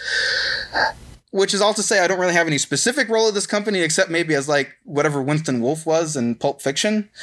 Which 1.32 1.54
is 1.54 1.60
all 1.60 1.74
to 1.74 1.82
say, 1.84 2.00
I 2.00 2.08
don't 2.08 2.18
really 2.18 2.32
have 2.32 2.48
any 2.48 2.58
specific 2.58 3.08
role 3.08 3.28
at 3.28 3.34
this 3.34 3.46
company 3.46 3.82
except 3.82 4.10
maybe 4.10 4.34
as 4.34 4.48
like 4.48 4.76
whatever 4.82 5.22
Winston 5.22 5.60
Wolfe 5.60 5.86
was 5.86 6.16
in 6.16 6.34
Pulp 6.34 6.60
Fiction. 6.60 7.08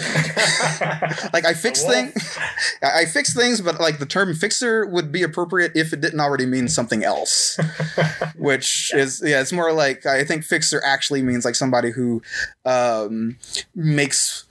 like 1.34 1.46
I 1.46 1.54
fix 1.54 1.84
things, 1.84 2.38
I 2.82 3.04
fix 3.04 3.34
things, 3.34 3.60
but 3.60 3.82
like 3.82 4.00
the 4.00 4.06
term 4.06 4.34
"fixer" 4.34 4.86
would 4.86 5.12
be 5.12 5.24
appropriate 5.24 5.74
if 5.76 5.92
it 5.92 6.00
didn't 6.00 6.22
already 6.22 6.46
mean 6.46 6.70
something 6.70 7.04
else. 7.04 7.60
Which 8.38 8.94
is 8.94 9.22
yeah, 9.26 9.42
it's 9.42 9.52
more 9.52 9.74
like 9.74 10.06
I 10.06 10.24
think 10.24 10.46
"fixer" 10.46 10.82
actually 10.86 11.22
means 11.22 11.44
like 11.44 11.56
somebody 11.56 11.92
who 11.92 12.22
um, 12.64 13.38
makes 13.76 14.47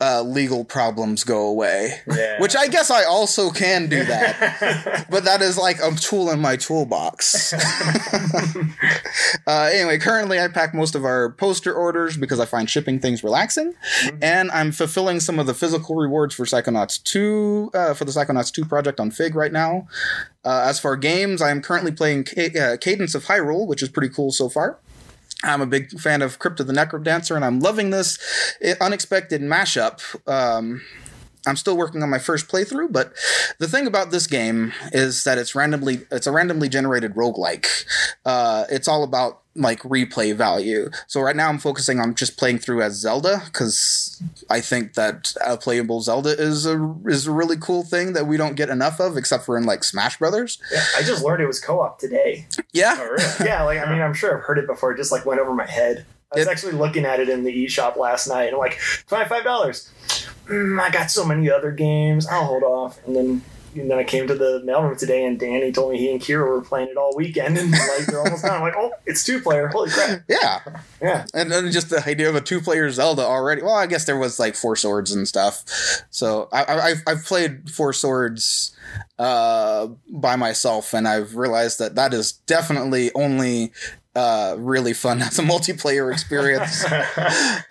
uh, 0.00 0.22
legal 0.22 0.64
problems 0.64 1.24
go 1.24 1.46
away. 1.46 2.00
yeah. 2.06 2.40
Which 2.40 2.56
I 2.56 2.68
guess 2.68 2.90
I 2.90 3.04
also 3.04 3.50
can 3.50 3.88
do 3.88 4.02
that, 4.04 5.06
but 5.10 5.24
that 5.24 5.42
is 5.42 5.58
like 5.58 5.78
a 5.82 5.90
tool 5.94 6.30
in 6.30 6.40
my 6.40 6.56
toolbox. 6.56 7.52
uh, 9.46 9.70
anyway, 9.72 9.98
currently 9.98 10.40
I 10.40 10.48
pack 10.48 10.74
most 10.74 10.94
of 10.94 11.04
our 11.04 11.30
poster 11.30 11.72
orders 11.72 12.16
because 12.16 12.40
I 12.40 12.46
find 12.46 12.68
shipping 12.68 12.98
things 12.98 13.22
relaxing, 13.22 13.74
and 14.22 14.50
I'm 14.52 14.72
fulfilling 14.72 15.20
some 15.20 15.38
of 15.38 15.46
the 15.46 15.54
physical 15.54 15.96
rewards 15.96 16.34
for 16.34 16.44
Psychonauts 16.44 17.02
2 17.02 17.70
uh, 17.74 17.94
for 17.94 18.04
the 18.04 18.12
Psychonauts 18.12 18.52
2 18.52 18.64
project 18.64 19.00
on 19.00 19.10
Fig 19.10 19.34
right 19.34 19.52
now. 19.52 19.86
Uh, 20.44 20.64
as 20.66 20.80
for 20.80 20.96
games, 20.96 21.42
I 21.42 21.50
am 21.50 21.60
currently 21.60 21.92
playing 21.92 22.24
Ca- 22.24 22.58
uh, 22.58 22.76
Cadence 22.78 23.14
of 23.14 23.26
Hyrule, 23.26 23.66
which 23.66 23.82
is 23.82 23.90
pretty 23.90 24.08
cool 24.12 24.32
so 24.32 24.48
far. 24.48 24.78
I'm 25.42 25.60
a 25.60 25.66
big 25.66 25.98
fan 25.98 26.22
of 26.22 26.38
Crypt 26.38 26.60
of 26.60 26.66
the 26.66 26.72
Necrodancer, 26.72 27.34
and 27.34 27.44
I'm 27.44 27.60
loving 27.60 27.90
this 27.90 28.18
uh, 28.64 28.74
unexpected 28.80 29.40
mashup. 29.40 30.00
Um, 30.30 30.82
I'm 31.46 31.56
still 31.56 31.76
working 31.76 32.02
on 32.02 32.10
my 32.10 32.18
first 32.18 32.48
playthrough, 32.48 32.92
but 32.92 33.14
the 33.58 33.66
thing 33.66 33.86
about 33.86 34.10
this 34.10 34.26
game 34.26 34.72
is 34.92 35.24
that 35.24 35.38
it's 35.38 35.54
randomly 35.54 36.02
it's 36.10 36.26
a 36.26 36.32
randomly 36.32 36.68
generated 36.68 37.14
roguelike. 37.14 37.86
Uh, 38.24 38.64
it's 38.70 38.88
all 38.88 39.02
about 39.02 39.39
like 39.56 39.80
replay 39.82 40.34
value. 40.34 40.90
So 41.08 41.20
right 41.20 41.34
now 41.34 41.48
I'm 41.48 41.58
focusing 41.58 41.98
on 41.98 42.14
just 42.14 42.36
playing 42.38 42.58
through 42.60 42.82
as 42.82 42.94
Zelda 42.94 43.42
because 43.46 44.22
I 44.48 44.60
think 44.60 44.94
that 44.94 45.34
a 45.44 45.56
playable 45.56 46.00
Zelda 46.02 46.30
is 46.30 46.66
a 46.66 46.94
is 47.06 47.26
a 47.26 47.32
really 47.32 47.56
cool 47.56 47.82
thing 47.82 48.12
that 48.12 48.26
we 48.26 48.36
don't 48.36 48.54
get 48.54 48.68
enough 48.68 49.00
of, 49.00 49.16
except 49.16 49.44
for 49.44 49.58
in 49.58 49.64
like 49.64 49.82
Smash 49.82 50.18
Brothers. 50.18 50.58
Yeah, 50.72 50.84
I 50.96 51.02
just 51.02 51.24
learned 51.24 51.42
it 51.42 51.46
was 51.46 51.58
co-op 51.60 51.98
today. 51.98 52.46
Yeah, 52.72 52.96
Oh, 52.98 53.04
really? 53.08 53.24
yeah, 53.44 53.62
like 53.64 53.78
I 53.84 53.90
mean, 53.92 54.00
I'm 54.00 54.14
sure 54.14 54.38
I've 54.38 54.44
heard 54.44 54.58
it 54.58 54.66
before. 54.68 54.92
It 54.92 54.96
just 54.98 55.10
like 55.12 55.26
went 55.26 55.40
over 55.40 55.52
my 55.54 55.66
head. 55.66 56.04
I 56.32 56.38
was 56.38 56.46
It- 56.46 56.50
actually 56.50 56.72
looking 56.74 57.04
at 57.04 57.18
it 57.18 57.28
in 57.28 57.42
the 57.42 57.64
eShop 57.66 57.96
last 57.96 58.28
night, 58.28 58.44
and 58.44 58.54
I'm 58.54 58.60
like, 58.60 58.78
twenty 59.08 59.28
five 59.28 59.42
dollars. 59.42 59.90
Mm, 60.46 60.80
I 60.80 60.90
got 60.90 61.10
so 61.10 61.24
many 61.24 61.50
other 61.50 61.72
games. 61.72 62.26
I'll 62.28 62.44
hold 62.44 62.62
off. 62.62 62.98
And 63.06 63.16
then 63.16 63.42
and 63.74 63.90
then 63.90 63.98
I 63.98 64.04
came 64.04 64.26
to 64.26 64.34
the 64.34 64.62
mailroom 64.66 64.98
today, 64.98 65.24
and 65.24 65.38
Danny 65.38 65.72
told 65.72 65.92
me 65.92 65.98
he 65.98 66.10
and 66.10 66.20
Kira 66.20 66.48
were 66.48 66.62
playing 66.62 66.88
it 66.88 66.96
all 66.96 67.14
weekend, 67.16 67.56
and 67.56 67.70
like 67.70 68.06
they're 68.06 68.20
almost 68.20 68.42
done. 68.42 68.56
I'm 68.56 68.62
like, 68.62 68.74
oh, 68.76 68.92
it's 69.06 69.24
two 69.24 69.40
player. 69.40 69.68
Holy 69.68 69.90
crap! 69.90 70.22
yeah. 70.28 70.60
Yeah, 71.00 71.24
and 71.32 71.50
then 71.50 71.70
just 71.72 71.88
the 71.90 72.06
idea 72.06 72.28
of 72.28 72.34
a 72.34 72.40
two-player 72.40 72.90
Zelda 72.90 73.22
already. 73.22 73.62
Well, 73.62 73.74
I 73.74 73.86
guess 73.86 74.04
there 74.04 74.18
was 74.18 74.38
like 74.38 74.54
Four 74.54 74.76
Swords 74.76 75.12
and 75.12 75.26
stuff. 75.26 75.64
So 76.10 76.48
I, 76.52 76.64
I, 76.64 76.80
I've 76.80 77.02
I've 77.06 77.24
played 77.24 77.70
Four 77.70 77.92
Swords 77.92 78.76
uh, 79.18 79.88
by 80.10 80.36
myself, 80.36 80.92
and 80.92 81.08
I've 81.08 81.36
realized 81.36 81.78
that 81.78 81.94
that 81.94 82.12
is 82.12 82.32
definitely 82.32 83.10
only 83.14 83.72
uh, 84.14 84.56
really 84.58 84.92
fun 84.92 85.22
as 85.22 85.38
a 85.38 85.42
multiplayer 85.42 86.12
experience. 86.12 86.84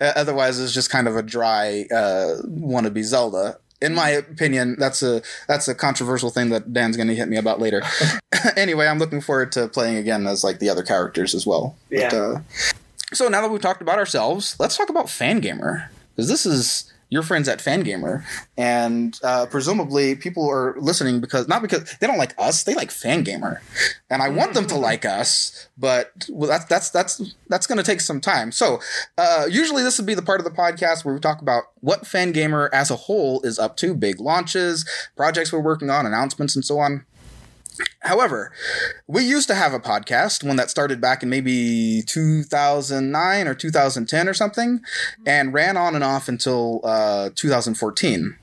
Otherwise, 0.00 0.58
it's 0.58 0.72
just 0.72 0.90
kind 0.90 1.06
of 1.06 1.16
a 1.16 1.22
dry 1.22 1.86
uh, 1.92 2.42
wannabe 2.46 3.04
Zelda. 3.04 3.59
In 3.82 3.94
my 3.94 4.10
opinion, 4.10 4.76
that's 4.78 5.02
a 5.02 5.22
that's 5.48 5.66
a 5.68 5.74
controversial 5.74 6.30
thing 6.30 6.50
that 6.50 6.72
Dan's 6.72 6.96
going 6.96 7.08
to 7.08 7.14
hit 7.14 7.28
me 7.28 7.36
about 7.36 7.60
later. 7.60 7.82
anyway, 8.56 8.86
I'm 8.86 8.98
looking 8.98 9.20
forward 9.20 9.52
to 9.52 9.68
playing 9.68 9.96
again 9.96 10.26
as 10.26 10.44
like 10.44 10.58
the 10.58 10.68
other 10.68 10.82
characters 10.82 11.34
as 11.34 11.46
well. 11.46 11.76
Yeah. 11.90 12.08
uh, 12.08 12.40
so 13.12 13.28
now 13.28 13.42
that 13.42 13.50
we've 13.50 13.60
talked 13.60 13.82
about 13.82 13.98
ourselves, 13.98 14.56
let's 14.58 14.76
talk 14.76 14.88
about 14.88 15.06
Fangamer 15.06 15.88
because 16.14 16.28
this 16.28 16.46
is 16.46 16.92
your 17.10 17.22
friends 17.22 17.48
at 17.48 17.58
Fangamer, 17.58 18.24
and 18.56 19.18
uh, 19.22 19.46
presumably 19.46 20.14
people 20.14 20.48
are 20.48 20.74
listening 20.80 21.20
because 21.20 21.48
not 21.48 21.60
because 21.60 21.96
they 21.98 22.06
don't 22.06 22.18
like 22.18 22.34
us, 22.38 22.62
they 22.62 22.74
like 22.74 22.90
Fangamer, 22.90 23.58
and 24.08 24.22
I 24.22 24.28
want 24.28 24.54
them 24.54 24.66
to 24.68 24.76
like 24.76 25.04
us, 25.04 25.68
but 25.76 26.26
well, 26.30 26.48
that's 26.48 26.64
that's 26.64 26.90
that's 26.90 27.34
that's 27.48 27.66
going 27.66 27.78
to 27.78 27.84
take 27.84 28.00
some 28.00 28.20
time. 28.20 28.52
So 28.52 28.80
uh, 29.18 29.46
usually 29.50 29.82
this 29.82 29.98
would 29.98 30.06
be 30.06 30.14
the 30.14 30.22
part 30.22 30.40
of 30.40 30.44
the 30.44 30.50
podcast 30.50 31.04
where 31.04 31.12
we 31.12 31.20
talk 31.20 31.42
about 31.42 31.64
what 31.80 32.04
Fangamer 32.04 32.70
as 32.72 32.90
a 32.90 32.96
whole 32.96 33.40
is 33.42 33.58
up 33.58 33.76
to, 33.78 33.94
big 33.94 34.20
launches, 34.20 34.88
projects 35.16 35.52
we're 35.52 35.60
working 35.60 35.90
on, 35.90 36.06
announcements, 36.06 36.54
and 36.54 36.64
so 36.64 36.78
on. 36.78 37.04
However, 38.00 38.52
we 39.06 39.22
used 39.24 39.48
to 39.48 39.54
have 39.54 39.72
a 39.72 39.80
podcast, 39.80 40.42
one 40.42 40.56
that 40.56 40.70
started 40.70 41.00
back 41.00 41.22
in 41.22 41.30
maybe 41.30 42.02
2009 42.06 43.48
or 43.48 43.54
2010 43.54 44.28
or 44.28 44.34
something, 44.34 44.80
and 45.26 45.52
ran 45.52 45.76
on 45.76 45.94
and 45.94 46.04
off 46.04 46.28
until 46.28 46.80
uh, 46.84 47.30
2014. 47.34 48.36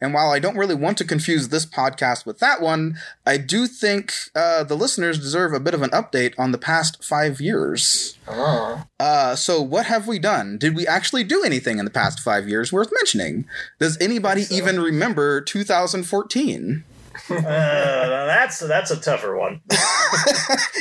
And 0.00 0.12
while 0.12 0.30
I 0.30 0.38
don't 0.38 0.56
really 0.56 0.74
want 0.74 0.98
to 0.98 1.04
confuse 1.04 1.48
this 1.48 1.64
podcast 1.64 2.26
with 2.26 2.38
that 2.40 2.60
one, 2.60 2.96
I 3.24 3.36
do 3.36 3.66
think 3.66 4.12
uh, 4.34 4.64
the 4.64 4.76
listeners 4.76 5.18
deserve 5.18 5.52
a 5.52 5.60
bit 5.60 5.74
of 5.74 5.82
an 5.82 5.90
update 5.90 6.34
on 6.38 6.52
the 6.52 6.58
past 6.58 7.04
five 7.04 7.40
years. 7.40 8.18
oh, 8.28 8.84
Uh, 8.98 9.36
so, 9.36 9.62
what 9.62 9.86
have 9.86 10.06
we 10.08 10.18
done? 10.18 10.58
Did 10.58 10.74
we 10.74 10.86
actually 10.86 11.24
do 11.24 11.44
anything 11.44 11.78
in 11.78 11.84
the 11.84 11.90
past 11.90 12.20
five 12.20 12.48
years 12.48 12.72
worth 12.72 12.90
mentioning? 12.92 13.46
Does 13.78 13.96
anybody 14.00 14.42
so. 14.42 14.54
even 14.54 14.80
remember 14.80 15.40
2014? 15.40 16.84
Uh, 17.30 18.26
that's 18.26 18.58
that's 18.60 18.90
a 18.90 19.00
tougher 19.00 19.36
one. 19.36 19.60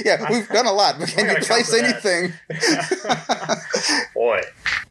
yeah, 0.05 0.25
we've 0.31 0.47
done 0.49 0.65
a 0.65 0.71
lot, 0.73 0.97
but 0.99 1.09
can 1.09 1.29
you 1.29 1.35
place 1.45 1.69
come 1.71 1.79
to 1.79 1.85
that. 1.85 1.93
anything? 1.93 2.33
Boy, 4.13 4.41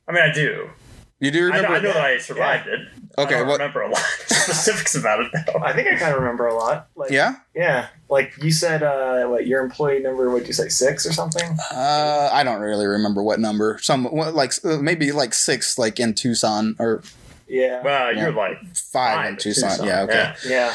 I 0.09 0.13
mean, 0.13 0.23
I 0.23 0.33
do. 0.33 0.71
You 1.19 1.31
do 1.31 1.53
I 1.53 1.61
know, 1.61 1.69
remember? 1.69 1.77
I 1.77 1.81
know 1.81 1.93
that 1.93 2.03
I 2.05 2.19
survived 2.19 2.67
it. 2.67 2.81
Okay, 3.19 3.35
I 3.35 3.39
don't 3.41 3.49
what- 3.49 3.61
remember 3.61 3.83
a 3.83 3.89
lot 3.91 3.99
specifics 4.27 4.95
about 4.95 5.21
it 5.21 5.31
though. 5.47 5.61
I 5.63 5.75
think 5.75 5.89
I 5.89 5.97
kind 5.97 6.15
of 6.15 6.21
remember 6.21 6.47
a 6.47 6.55
lot. 6.55 6.89
Like, 6.97 7.11
Yeah. 7.11 7.35
yeah, 7.55 7.89
like 8.09 8.33
you 8.43 8.51
said, 8.51 8.83
uh, 8.83 9.27
what 9.27 9.47
your 9.47 9.63
employee 9.63 10.01
number? 10.01 10.31
Would 10.31 10.47
you 10.47 10.55
say 10.55 10.69
six 10.71 11.05
or 11.05 11.13
something? 11.13 11.59
Uh, 11.71 12.31
I 12.33 12.43
don't 12.43 12.63
really 12.63 12.87
remember 12.87 13.23
what 13.23 13.39
number. 13.39 13.79
Some 13.83 14.05
what, 14.05 14.35
like 14.35 14.53
uh, 14.65 14.79
maybe 14.79 15.13
like 15.13 15.35
six, 15.35 15.77
like 15.77 16.01
in 16.01 16.15
Tucson, 16.15 16.75
or 16.79 17.03
Yeah, 17.51 17.83
Well, 17.83 18.15
Yeah. 18.15 18.23
you're 18.23 18.33
like 18.33 18.59
five, 18.77 19.17
five 19.17 19.27
in 19.29 19.35
at 19.35 19.41
Tucson. 19.41 19.85
Yeah. 19.87 20.03
Okay. 20.03 20.15
Yeah. 20.15 20.35
yeah, 20.51 20.75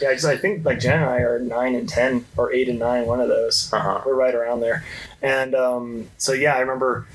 yeah. 0.00 0.08
Because 0.10 0.24
I 0.24 0.36
think 0.36 0.64
like 0.64 0.78
Jen 0.78 1.02
and 1.02 1.10
I 1.10 1.18
are 1.18 1.38
nine 1.40 1.74
and 1.74 1.88
ten, 1.88 2.24
or 2.36 2.52
eight 2.52 2.68
and 2.68 2.78
nine, 2.78 3.06
one 3.06 3.20
of 3.20 3.28
those. 3.28 3.72
Uh-huh. 3.72 4.00
We're 4.06 4.14
right 4.14 4.34
around 4.34 4.60
there. 4.60 4.84
And 5.20 5.54
um, 5.54 6.08
so 6.18 6.32
yeah, 6.32 6.54
I 6.54 6.60
remember 6.60 7.06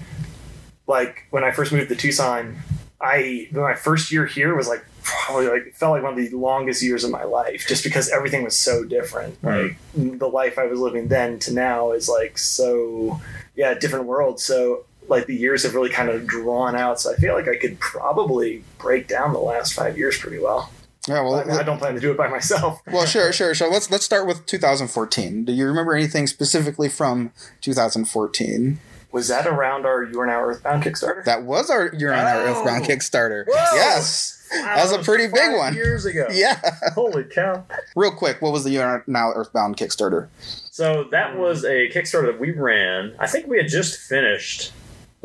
like 0.88 1.24
when 1.30 1.44
I 1.44 1.52
first 1.52 1.72
moved 1.72 1.90
to 1.90 1.96
Tucson, 1.96 2.58
I 3.00 3.48
my 3.52 3.76
first 3.76 4.12
year 4.12 4.26
here 4.26 4.56
was 4.56 4.68
like 4.68 4.84
probably 5.04 5.48
like 5.48 5.74
felt 5.74 5.94
like 5.94 6.04
one 6.04 6.14
of 6.14 6.18
the 6.20 6.36
longest 6.36 6.82
years 6.84 7.04
of 7.06 7.12
my 7.12 7.24
life 7.24 7.66
just 7.68 7.84
because 7.84 8.10
everything 8.10 8.44
was 8.44 8.58
so 8.58 8.84
different. 8.84 9.38
Right. 9.42 9.76
Like 9.96 10.20
the 10.20 10.28
life 10.28 10.58
I 10.58 10.66
was 10.66 10.80
living 10.80 11.08
then 11.08 11.40
to 11.40 11.54
now 11.54 11.92
is 11.92 12.10
like 12.10 12.38
so 12.38 13.22
yeah, 13.56 13.74
different 13.74 14.06
world. 14.06 14.40
So 14.40 14.86
like 15.10 15.26
the 15.28 15.36
years 15.36 15.64
have 15.64 15.74
really 15.76 15.90
kind 15.90 16.10
of 16.10 16.26
drawn 16.28 16.76
out. 16.76 17.00
So 17.00 17.12
I 17.14 17.16
feel 17.16 17.34
like 17.34 17.48
I 17.48 17.58
could 17.58 17.80
probably 17.80 18.64
break 18.80 19.08
down 19.08 19.34
the 19.34 19.40
last 19.40 19.74
five 19.74 19.98
years 19.98 20.18
pretty 20.18 20.40
well. 20.40 20.72
Yeah. 21.08 21.22
Well, 21.22 21.36
I, 21.36 21.60
I 21.60 21.64
don't 21.64 21.78
plan 21.78 21.94
to 21.96 22.02
do 22.02 22.12
it 22.12 22.18
by 22.18 22.28
myself. 22.28 22.82
well, 22.92 23.06
sure, 23.06 23.32
sure. 23.32 23.56
So 23.56 23.70
let's 23.70 23.90
let's 23.90 24.04
start 24.06 24.28
with 24.28 24.46
2014. 24.46 25.46
Do 25.46 25.54
you 25.54 25.66
remember 25.66 25.96
anything 25.96 26.28
specifically 26.28 26.90
from 26.90 27.32
2014? 27.62 28.80
Was 29.14 29.30
that 29.30 29.48
around 29.48 29.86
our 29.86 30.04
You 30.04 30.20
Are 30.20 30.28
Now 30.28 30.42
Earthbound 30.42 30.84
Kickstarter? 30.84 31.24
That 31.24 31.44
was 31.44 31.70
our 31.70 31.94
You're 31.98 32.14
Oh. 32.14 32.18
Earthbound 32.18 32.84
Kickstarter. 32.86 33.46
Whoa. 33.48 33.54
Yes. 33.76 34.34
That 34.52 34.82
was 34.84 34.92
a 34.94 35.00
pretty 35.00 35.28
big 35.28 35.56
one. 35.58 35.74
Years 35.74 36.06
ago. 36.06 36.28
Yeah. 36.32 36.60
Holy 36.94 37.24
cow. 37.24 37.66
Real 37.96 38.12
quick, 38.12 38.42
what 38.42 38.52
was 38.54 38.64
the 38.66 38.72
You're 38.72 39.04
Now 39.08 39.32
Earthbound 39.32 39.78
Kickstarter? 39.78 40.28
So 40.72 41.06
that 41.12 41.38
was 41.38 41.64
a 41.64 41.90
Kickstarter 41.90 42.28
that 42.28 42.40
we 42.40 42.52
ran. 42.52 43.16
I 43.20 43.28
think 43.28 43.48
we 43.48 43.58
had 43.58 43.68
just 43.70 43.98
finished. 43.98 44.72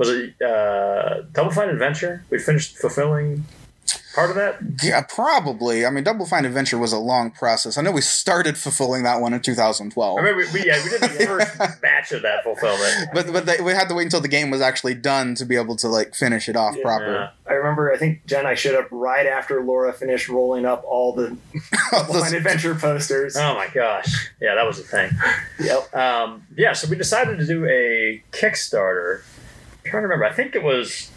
Was 0.02 0.08
it 0.10 0.42
uh, 0.42 1.22
Double 1.32 1.50
Fine 1.50 1.68
Adventure? 1.68 2.24
We 2.30 2.38
finished 2.38 2.76
fulfilling 2.78 3.44
part 4.14 4.28
of 4.30 4.36
that. 4.36 4.58
Yeah, 4.82 5.02
probably. 5.02 5.86
I 5.86 5.90
mean, 5.90 6.04
Double 6.04 6.26
Fine 6.26 6.44
Adventure 6.44 6.76
was 6.76 6.92
a 6.92 6.98
long 6.98 7.30
process. 7.30 7.78
I 7.78 7.82
know 7.82 7.92
we 7.92 8.00
started 8.02 8.58
fulfilling 8.58 9.04
that 9.04 9.20
one 9.20 9.32
in 9.32 9.40
2012. 9.40 10.18
I 10.18 10.20
remember 10.20 10.44
we, 10.52 10.60
we, 10.60 10.66
yeah, 10.66 10.82
we 10.84 10.90
did 10.90 11.00
the 11.00 11.08
first 11.08 11.58
batch 11.82 12.12
of 12.12 12.20
that 12.22 12.44
fulfillment. 12.44 13.08
But 13.14 13.32
but 13.32 13.46
they, 13.46 13.60
we 13.62 13.72
had 13.72 13.88
to 13.88 13.94
wait 13.94 14.04
until 14.04 14.20
the 14.20 14.28
game 14.28 14.50
was 14.50 14.60
actually 14.60 14.94
done 14.94 15.34
to 15.36 15.46
be 15.46 15.56
able 15.56 15.76
to 15.76 15.88
like 15.88 16.14
finish 16.14 16.48
it 16.48 16.56
off 16.56 16.74
Yeah. 16.76 16.82
proper. 16.82 17.30
I 17.48 17.54
remember, 17.54 17.90
I 17.92 17.96
think 17.96 18.24
Jen, 18.26 18.46
I 18.46 18.54
showed 18.54 18.74
up 18.76 18.88
right 18.90 19.26
after 19.26 19.62
Laura 19.62 19.92
finished 19.92 20.28
rolling 20.28 20.64
up 20.66 20.84
all 20.86 21.12
the 21.14 21.36
Double 21.90 22.14
Fine 22.20 22.34
Adventure 22.34 22.74
posters. 22.74 23.36
Oh 23.36 23.54
my 23.54 23.68
gosh. 23.68 24.30
Yeah, 24.40 24.54
that 24.54 24.66
was 24.66 24.78
a 24.78 24.82
thing. 24.84 25.10
Yep. 25.60 25.94
Um, 25.94 26.46
yeah, 26.56 26.72
so 26.74 26.88
we 26.88 26.96
decided 26.96 27.38
to 27.38 27.46
do 27.46 27.64
a 27.66 28.22
Kickstarter. 28.30 29.22
I'm 29.84 29.90
trying 29.90 30.02
to 30.02 30.08
remember. 30.08 30.24
I 30.24 30.32
think 30.32 30.54
it 30.54 30.62
was 30.62 31.10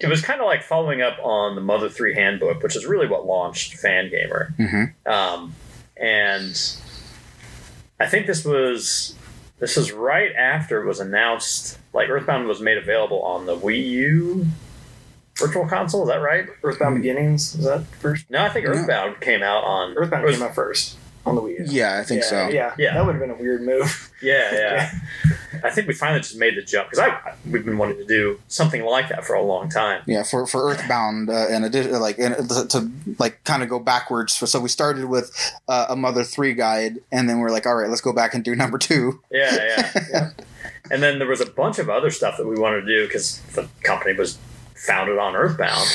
it 0.00 0.08
was 0.08 0.20
kind 0.22 0.40
of 0.40 0.46
like 0.46 0.62
following 0.62 1.00
up 1.00 1.18
on 1.22 1.54
the 1.54 1.60
Mother 1.60 1.88
3 1.88 2.14
handbook, 2.14 2.62
which 2.62 2.74
is 2.76 2.86
really 2.86 3.06
what 3.06 3.24
launched 3.26 3.76
Fangamer. 3.80 4.54
Mhm. 4.56 4.92
Um, 5.06 5.54
and 5.96 6.58
I 8.00 8.06
think 8.06 8.26
this 8.26 8.44
was 8.44 9.14
this 9.60 9.76
was 9.76 9.92
right 9.92 10.32
after 10.34 10.82
it 10.82 10.86
was 10.86 10.98
announced 10.98 11.78
like 11.92 12.08
Earthbound 12.08 12.48
was 12.48 12.60
made 12.60 12.78
available 12.78 13.22
on 13.22 13.46
the 13.46 13.56
Wii 13.56 13.86
U 13.86 14.46
virtual 15.38 15.66
console, 15.66 16.02
is 16.02 16.08
that 16.08 16.16
right? 16.20 16.46
Earthbound 16.62 16.96
Beginnings, 16.96 17.56
was 17.56 17.66
that 17.66 17.84
first? 18.00 18.28
No, 18.30 18.42
I 18.42 18.48
think 18.48 18.64
Yeah. 18.66 18.72
Earthbound 18.72 19.20
came 19.20 19.42
out 19.42 19.64
on 19.64 19.96
Earthbound 19.96 20.24
was- 20.24 20.36
came 20.36 20.44
out 20.46 20.54
first 20.54 20.96
on 21.24 21.36
the 21.36 21.40
Wii 21.42 21.58
U. 21.60 21.64
Yeah, 21.68 21.98
I 21.98 22.02
think 22.02 22.22
yeah, 22.22 22.28
so. 22.28 22.48
Yeah, 22.48 22.74
Yeah. 22.76 22.94
That 22.94 23.06
would 23.06 23.12
have 23.14 23.20
been 23.20 23.30
a 23.30 23.34
weird 23.40 23.62
move. 23.62 24.10
Yeah, 24.20 24.52
yeah. 24.52 24.90
I 25.64 25.70
think 25.70 25.88
we 25.88 25.94
finally 25.94 26.20
just 26.20 26.36
made 26.36 26.56
the 26.56 26.62
jump 26.62 26.90
because 26.90 26.98
I 26.98 27.34
we've 27.48 27.64
been 27.64 27.78
wanting 27.78 27.98
to 27.98 28.06
do 28.06 28.40
something 28.48 28.84
like 28.84 29.08
that 29.08 29.24
for 29.24 29.34
a 29.34 29.42
long 29.42 29.68
time. 29.68 30.02
Yeah, 30.06 30.22
for 30.22 30.46
for 30.46 30.70
Earthbound, 30.70 31.30
uh, 31.30 31.46
and 31.50 31.64
addition, 31.64 31.92
like 32.00 32.18
and 32.18 32.48
to, 32.48 32.66
to 32.68 32.90
like 33.18 33.42
kind 33.44 33.62
of 33.62 33.68
go 33.68 33.78
backwards. 33.78 34.32
So 34.32 34.60
we 34.60 34.68
started 34.68 35.06
with 35.06 35.32
uh, 35.68 35.86
a 35.88 35.96
Mother 35.96 36.24
Three 36.24 36.54
guide, 36.54 36.98
and 37.10 37.28
then 37.28 37.38
we're 37.38 37.50
like, 37.50 37.66
all 37.66 37.74
right, 37.74 37.88
let's 37.88 38.00
go 38.00 38.12
back 38.12 38.34
and 38.34 38.44
do 38.44 38.54
number 38.54 38.78
two. 38.78 39.20
Yeah, 39.30 39.54
yeah. 39.56 39.92
Yeah. 40.10 40.30
And 40.90 41.02
then 41.02 41.18
there 41.18 41.28
was 41.28 41.40
a 41.40 41.46
bunch 41.46 41.78
of 41.78 41.88
other 41.88 42.10
stuff 42.10 42.36
that 42.36 42.46
we 42.46 42.58
wanted 42.58 42.82
to 42.82 42.86
do 42.86 43.06
because 43.06 43.40
the 43.54 43.68
company 43.82 44.14
was 44.14 44.38
founded 44.74 45.16
on 45.16 45.34
Earthbound. 45.36 45.88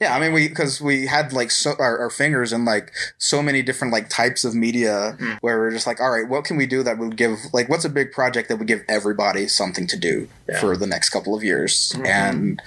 Yeah, 0.00 0.14
I 0.14 0.18
mean, 0.20 0.32
we 0.32 0.48
because 0.48 0.80
we 0.80 1.06
had 1.06 1.32
like 1.32 1.52
so 1.52 1.74
our, 1.78 1.98
our 2.00 2.10
fingers 2.10 2.52
in 2.52 2.64
like 2.64 2.90
so 3.16 3.40
many 3.42 3.62
different 3.62 3.92
like 3.92 4.08
types 4.10 4.44
of 4.44 4.52
media 4.54 5.16
Hmm. 5.18 5.32
where 5.40 5.58
we're 5.58 5.70
just 5.70 5.86
like, 5.86 6.00
all 6.00 6.10
right, 6.10 6.28
what 6.28 6.44
can 6.44 6.56
we 6.56 6.66
do 6.66 6.82
that 6.82 6.98
would 6.98 7.16
give 7.16 7.38
like 7.52 7.68
what's 7.68 7.84
a 7.84 7.88
big 7.88 8.10
project 8.10 8.48
that 8.48 8.56
would 8.56 8.66
give 8.66 8.82
everybody 8.88 9.46
something 9.46 9.86
to 9.86 9.96
do 9.96 10.28
Yeah. 10.48 10.58
for 10.60 10.76
the 10.76 10.86
next 10.88 11.10
couple 11.10 11.34
of 11.34 11.44
years? 11.44 11.92
Mhm. 11.96 12.06
And 12.06 12.62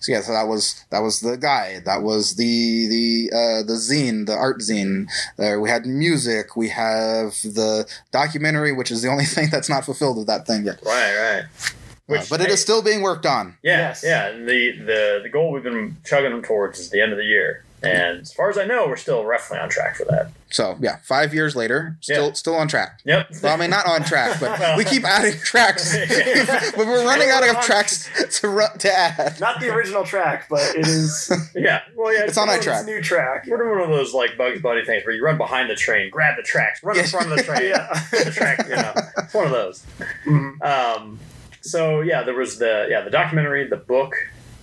so 0.00 0.10
yeah, 0.12 0.22
so 0.22 0.32
that 0.32 0.48
was 0.48 0.84
that 0.90 0.98
was 1.00 1.20
the 1.20 1.36
guy, 1.36 1.80
that 1.84 2.02
was 2.02 2.34
the 2.34 2.86
the 2.88 3.30
uh, 3.32 3.62
the 3.62 3.74
zine, 3.74 4.26
the 4.26 4.34
art 4.34 4.58
zine. 4.58 5.06
There 5.36 5.60
we 5.60 5.70
had 5.70 5.86
music, 5.86 6.56
we 6.56 6.68
have 6.70 7.40
the 7.42 7.86
documentary, 8.10 8.72
which 8.72 8.90
is 8.90 9.02
the 9.02 9.08
only 9.08 9.24
thing 9.36 9.48
that's 9.50 9.68
not 9.68 9.84
fulfilled 9.84 10.18
of 10.18 10.26
that 10.26 10.48
thing 10.48 10.64
yet. 10.64 10.80
Right, 10.84 11.14
right. 11.16 11.44
Uh, 12.10 12.22
but 12.28 12.40
it 12.40 12.50
is 12.50 12.60
still 12.60 12.82
being 12.82 13.00
worked 13.02 13.24
on. 13.26 13.56
Yeah, 13.62 13.78
Yes. 13.78 14.02
yeah. 14.04 14.28
And 14.28 14.46
the, 14.48 14.72
the 14.78 15.20
the 15.22 15.28
goal 15.30 15.50
we've 15.52 15.62
been 15.62 15.96
chugging 16.04 16.30
them 16.32 16.42
towards 16.42 16.78
is 16.78 16.90
the 16.90 17.00
end 17.00 17.12
of 17.12 17.18
the 17.18 17.24
year, 17.24 17.64
and 17.82 18.20
as 18.20 18.32
far 18.32 18.50
as 18.50 18.58
I 18.58 18.64
know, 18.64 18.86
we're 18.86 18.96
still 18.96 19.24
roughly 19.24 19.58
on 19.58 19.68
track 19.70 19.96
for 19.96 20.04
that. 20.06 20.30
So 20.50 20.76
yeah, 20.80 20.98
five 21.04 21.32
years 21.32 21.56
later, 21.56 21.96
still 22.00 22.26
Yeah. 22.26 22.32
still 22.34 22.54
on 22.56 22.68
track. 22.68 23.00
Yep. 23.06 23.28
Well, 23.42 23.54
I 23.54 23.56
mean, 23.56 23.70
not 23.70 23.86
on 23.86 24.04
track, 24.04 24.38
but 24.40 24.58
Well- 24.60 24.76
we 24.76 24.84
keep 24.84 25.04
adding 25.04 25.38
tracks. 25.38 25.96
but 26.76 26.86
we're 26.86 27.04
running 27.06 27.30
out 27.30 27.48
of 27.48 27.62
tracks 27.64 28.10
to 28.40 28.48
ru- 28.48 28.66
to 28.78 28.92
add. 28.92 29.40
Not 29.40 29.60
the 29.60 29.70
original 29.72 30.04
track, 30.04 30.48
but 30.50 30.74
it 30.76 30.86
is 30.86 31.32
yeah. 31.54 31.80
Well, 31.96 32.12
yeah. 32.12 32.24
It's 32.24 32.36
on 32.36 32.48
oh, 32.48 32.52
our 32.52 32.56
it's 32.58 32.66
track. 32.66 32.84
new 32.84 33.00
track. 33.00 33.46
We're 33.48 33.56
doing 33.56 33.70
one 33.80 33.90
of 33.90 33.96
those 33.96 34.12
like 34.12 34.36
Bugs 34.36 34.60
Bunny 34.60 34.84
things 34.84 35.06
where 35.06 35.14
you 35.14 35.24
run 35.24 35.38
behind 35.38 35.70
the 35.70 35.76
train, 35.76 36.10
grab 36.10 36.36
the 36.36 36.42
tracks, 36.42 36.82
run 36.82 36.98
in 36.98 37.06
front 37.06 37.30
of 37.32 37.38
the 37.38 37.42
train, 37.42 37.70
Yeah. 37.70 37.88
the 38.10 38.30
track. 38.30 38.66
You 38.68 38.76
know, 38.76 38.92
it's 39.18 39.32
one 39.32 39.46
of 39.46 39.52
those. 39.52 39.82
Mhm. 40.26 40.60
Um, 40.62 41.18
so 41.62 42.00
yeah, 42.02 42.22
there 42.22 42.34
was 42.34 42.58
the 42.58 42.86
yeah 42.90 43.00
the 43.02 43.10
documentary, 43.10 43.66
the 43.68 43.76
book, 43.76 44.14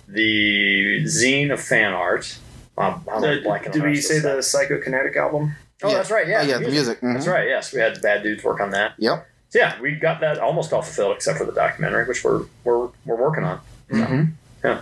the 0.08 1.02
zine 1.04 1.52
of 1.52 1.60
fan 1.60 1.92
art. 1.92 2.38
Um, 2.78 3.04
I'm 3.10 3.22
Uh, 3.22 3.26
blanking 3.44 3.72
did 3.72 3.82
we 3.82 3.96
say 3.96 4.18
of 4.18 4.22
the. 4.22 4.28
Psychokinetic 4.38 5.16
album? 5.16 5.54
Oh, 5.82 5.88
Yeah. 5.88 5.94
that's 5.96 6.10
right. 6.10 6.26
Yeah, 6.28 6.40
Oh, 6.40 6.44
yeah, 6.46 6.58
the 6.58 6.68
music. 6.70 6.98
That's 7.02 7.26
mhm. 7.26 7.32
right. 7.32 7.48
Yes, 7.48 7.72
we 7.72 7.80
had 7.80 8.00
bad 8.02 8.22
dudes 8.22 8.42
work 8.44 8.60
on 8.60 8.70
that. 8.70 8.92
Yep. 8.98 9.26
So 9.50 9.58
yeah, 9.58 9.80
we 9.80 9.92
got 9.96 10.20
that 10.20 10.38
almost 10.38 10.72
all 10.72 10.82
fulfilled 10.82 11.16
except 11.16 11.38
for 11.38 11.44
the 11.44 11.52
documentary, 11.52 12.06
which 12.06 12.22
we're 12.24 12.42
we're 12.64 12.88
we're 13.04 13.16
working 13.16 13.44
on. 13.44 13.60
Mhm. 13.90 14.32
Yeah. 14.64 14.80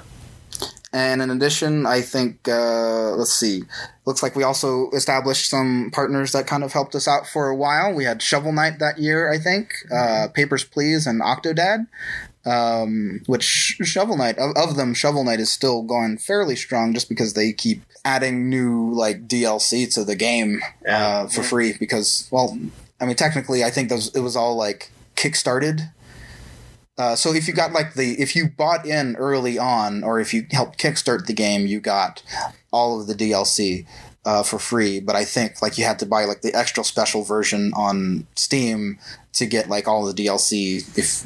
And 0.93 1.21
in 1.21 1.31
addition, 1.31 1.85
I 1.85 2.01
think 2.01 2.49
uh, 2.49 3.13
let's 3.13 3.33
see. 3.33 3.63
Looks 4.07 4.23
like 4.23 4.35
we 4.35 4.43
also 4.43 4.91
established 4.91 5.51
some 5.51 5.91
partners 5.93 6.33
that 6.33 6.47
kind 6.47 6.65
of 6.65 6.73
helped 6.73 6.95
us 6.95 7.07
out 7.07 7.27
for 7.27 7.49
a 7.49 7.57
while. 7.57 7.93
We 7.93 8.05
had 8.05 8.23
Shovel 8.23 8.53
Knight 8.53 8.79
that 8.79 8.99
year, 8.99 9.31
I 9.31 9.39
think. 9.39 9.75
Uh, 9.93 10.29
Papers 10.33 10.65
Please 10.65 11.07
and 11.07 11.21
Octodad. 11.21 11.87
Um, 12.47 13.21
which 13.27 13.45
Shovel 13.45 14.17
Knight 14.17 14.39
of, 14.39 14.57
of 14.57 14.77
them, 14.77 14.95
Shovel 14.95 15.25
Knight 15.25 15.41
is 15.41 15.51
still 15.51 15.83
going 15.83 16.17
fairly 16.17 16.57
strong, 16.57 16.95
just 16.95 17.11
because 17.11 17.35
they 17.35 17.53
keep 17.53 17.83
adding 18.05 18.49
new 18.49 18.91
like 18.95 19.29
DLC 19.29 19.93
to 19.93 20.05
the 20.05 20.17
game 20.17 20.61
uh, 20.89 21.27
for 21.27 21.43
free. 21.43 21.75
Because 21.79 22.27
well, 22.31 22.59
I 22.99 23.05
mean, 23.05 23.17
technically, 23.17 23.63
I 23.63 23.71
think 23.71 23.91
those 23.91 24.15
it 24.17 24.21
was 24.21 24.37
all 24.37 24.57
like 24.57 24.91
kickstarted. 25.17 25.91
Uh, 26.99 27.15
so 27.15 27.33
if 27.33 27.47
you 27.47 27.55
got 27.55 27.73
like 27.73 27.95
the 27.95 28.21
if 28.21 28.35
you 28.35 28.49
bought 28.49 28.85
in 28.85 29.15
early 29.17 29.59
on, 29.59 30.03
or 30.03 30.21
if 30.21 30.35
you 30.35 30.47
helped 30.51 30.79
kickstart 30.79 31.27
the 31.27 31.33
game, 31.33 31.67
you 31.67 31.81
got 31.81 32.23
all 32.73 33.01
of 33.01 33.07
the 33.07 33.15
DLC 33.15 33.87
uh, 34.25 34.43
for 34.43 34.59
free. 34.59 34.99
But 34.99 35.15
I 35.15 35.25
think 35.25 35.63
like 35.63 35.79
you 35.79 35.85
had 35.85 35.99
to 36.01 36.07
buy 36.07 36.25
like 36.25 36.43
the 36.43 36.55
extra 36.55 36.83
special 36.83 37.23
version 37.23 37.73
on 37.75 38.27
Steam 38.35 38.99
to 39.35 39.47
get 39.47 39.69
like 39.69 39.87
all 39.87 40.05
the 40.05 40.13
DLC 40.13 40.99
if 40.99 41.25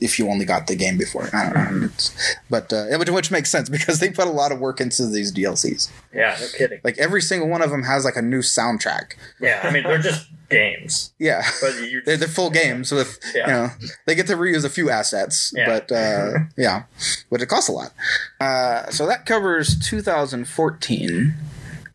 if 0.00 0.18
you 0.18 0.28
only 0.28 0.44
got 0.44 0.66
the 0.66 0.76
game 0.76 0.96
before. 0.98 1.28
I 1.34 1.50
don't 1.52 1.80
know, 1.80 1.86
It's- 1.86 2.36
but 2.48 2.72
uh, 2.72 2.86
which, 2.98 3.10
which 3.10 3.30
makes 3.30 3.50
sense 3.50 3.68
because 3.76 3.98
they 4.00 4.10
put 4.10 4.26
a 4.26 4.30
lot 4.30 4.52
of 4.52 4.58
work 4.60 4.80
into 4.80 5.06
these 5.06 5.32
DLCs. 5.32 5.90
Yeah, 6.14 6.36
no 6.40 6.46
kidding. 6.56 6.80
Like 6.84 6.98
every 6.98 7.22
single 7.22 7.48
one 7.48 7.62
of 7.62 7.70
them 7.70 7.82
has 7.84 8.04
like 8.04 8.16
a 8.16 8.22
new 8.22 8.40
soundtrack. 8.40 9.12
Yeah, 9.40 9.60
I 9.62 9.70
mean 9.70 9.82
they're 9.84 9.98
just 9.98 10.28
games, 10.50 11.12
Yeah. 11.20 11.42
but 11.60 11.74
They're, 12.04 12.16
they're 12.16 12.26
full 12.28 12.50
games 12.50 12.90
with 12.90 13.20
Yeah. 13.36 13.46
you 13.46 13.52
know 13.52 13.68
they 14.06 14.16
get 14.16 14.26
to 14.26 14.34
reuse 14.34 14.64
a 14.64 14.68
few 14.68 14.90
assets 14.90 15.52
Yeah. 15.56 15.66
but 15.66 15.92
uh, 15.92 16.32
yeah 16.56 16.82
but 17.30 17.40
it 17.40 17.46
costs 17.46 17.68
a 17.68 17.72
lot 17.72 17.92
uh, 18.40 18.90
so 18.90 19.06
that 19.06 19.26
covers 19.26 19.78
2014 19.78 21.34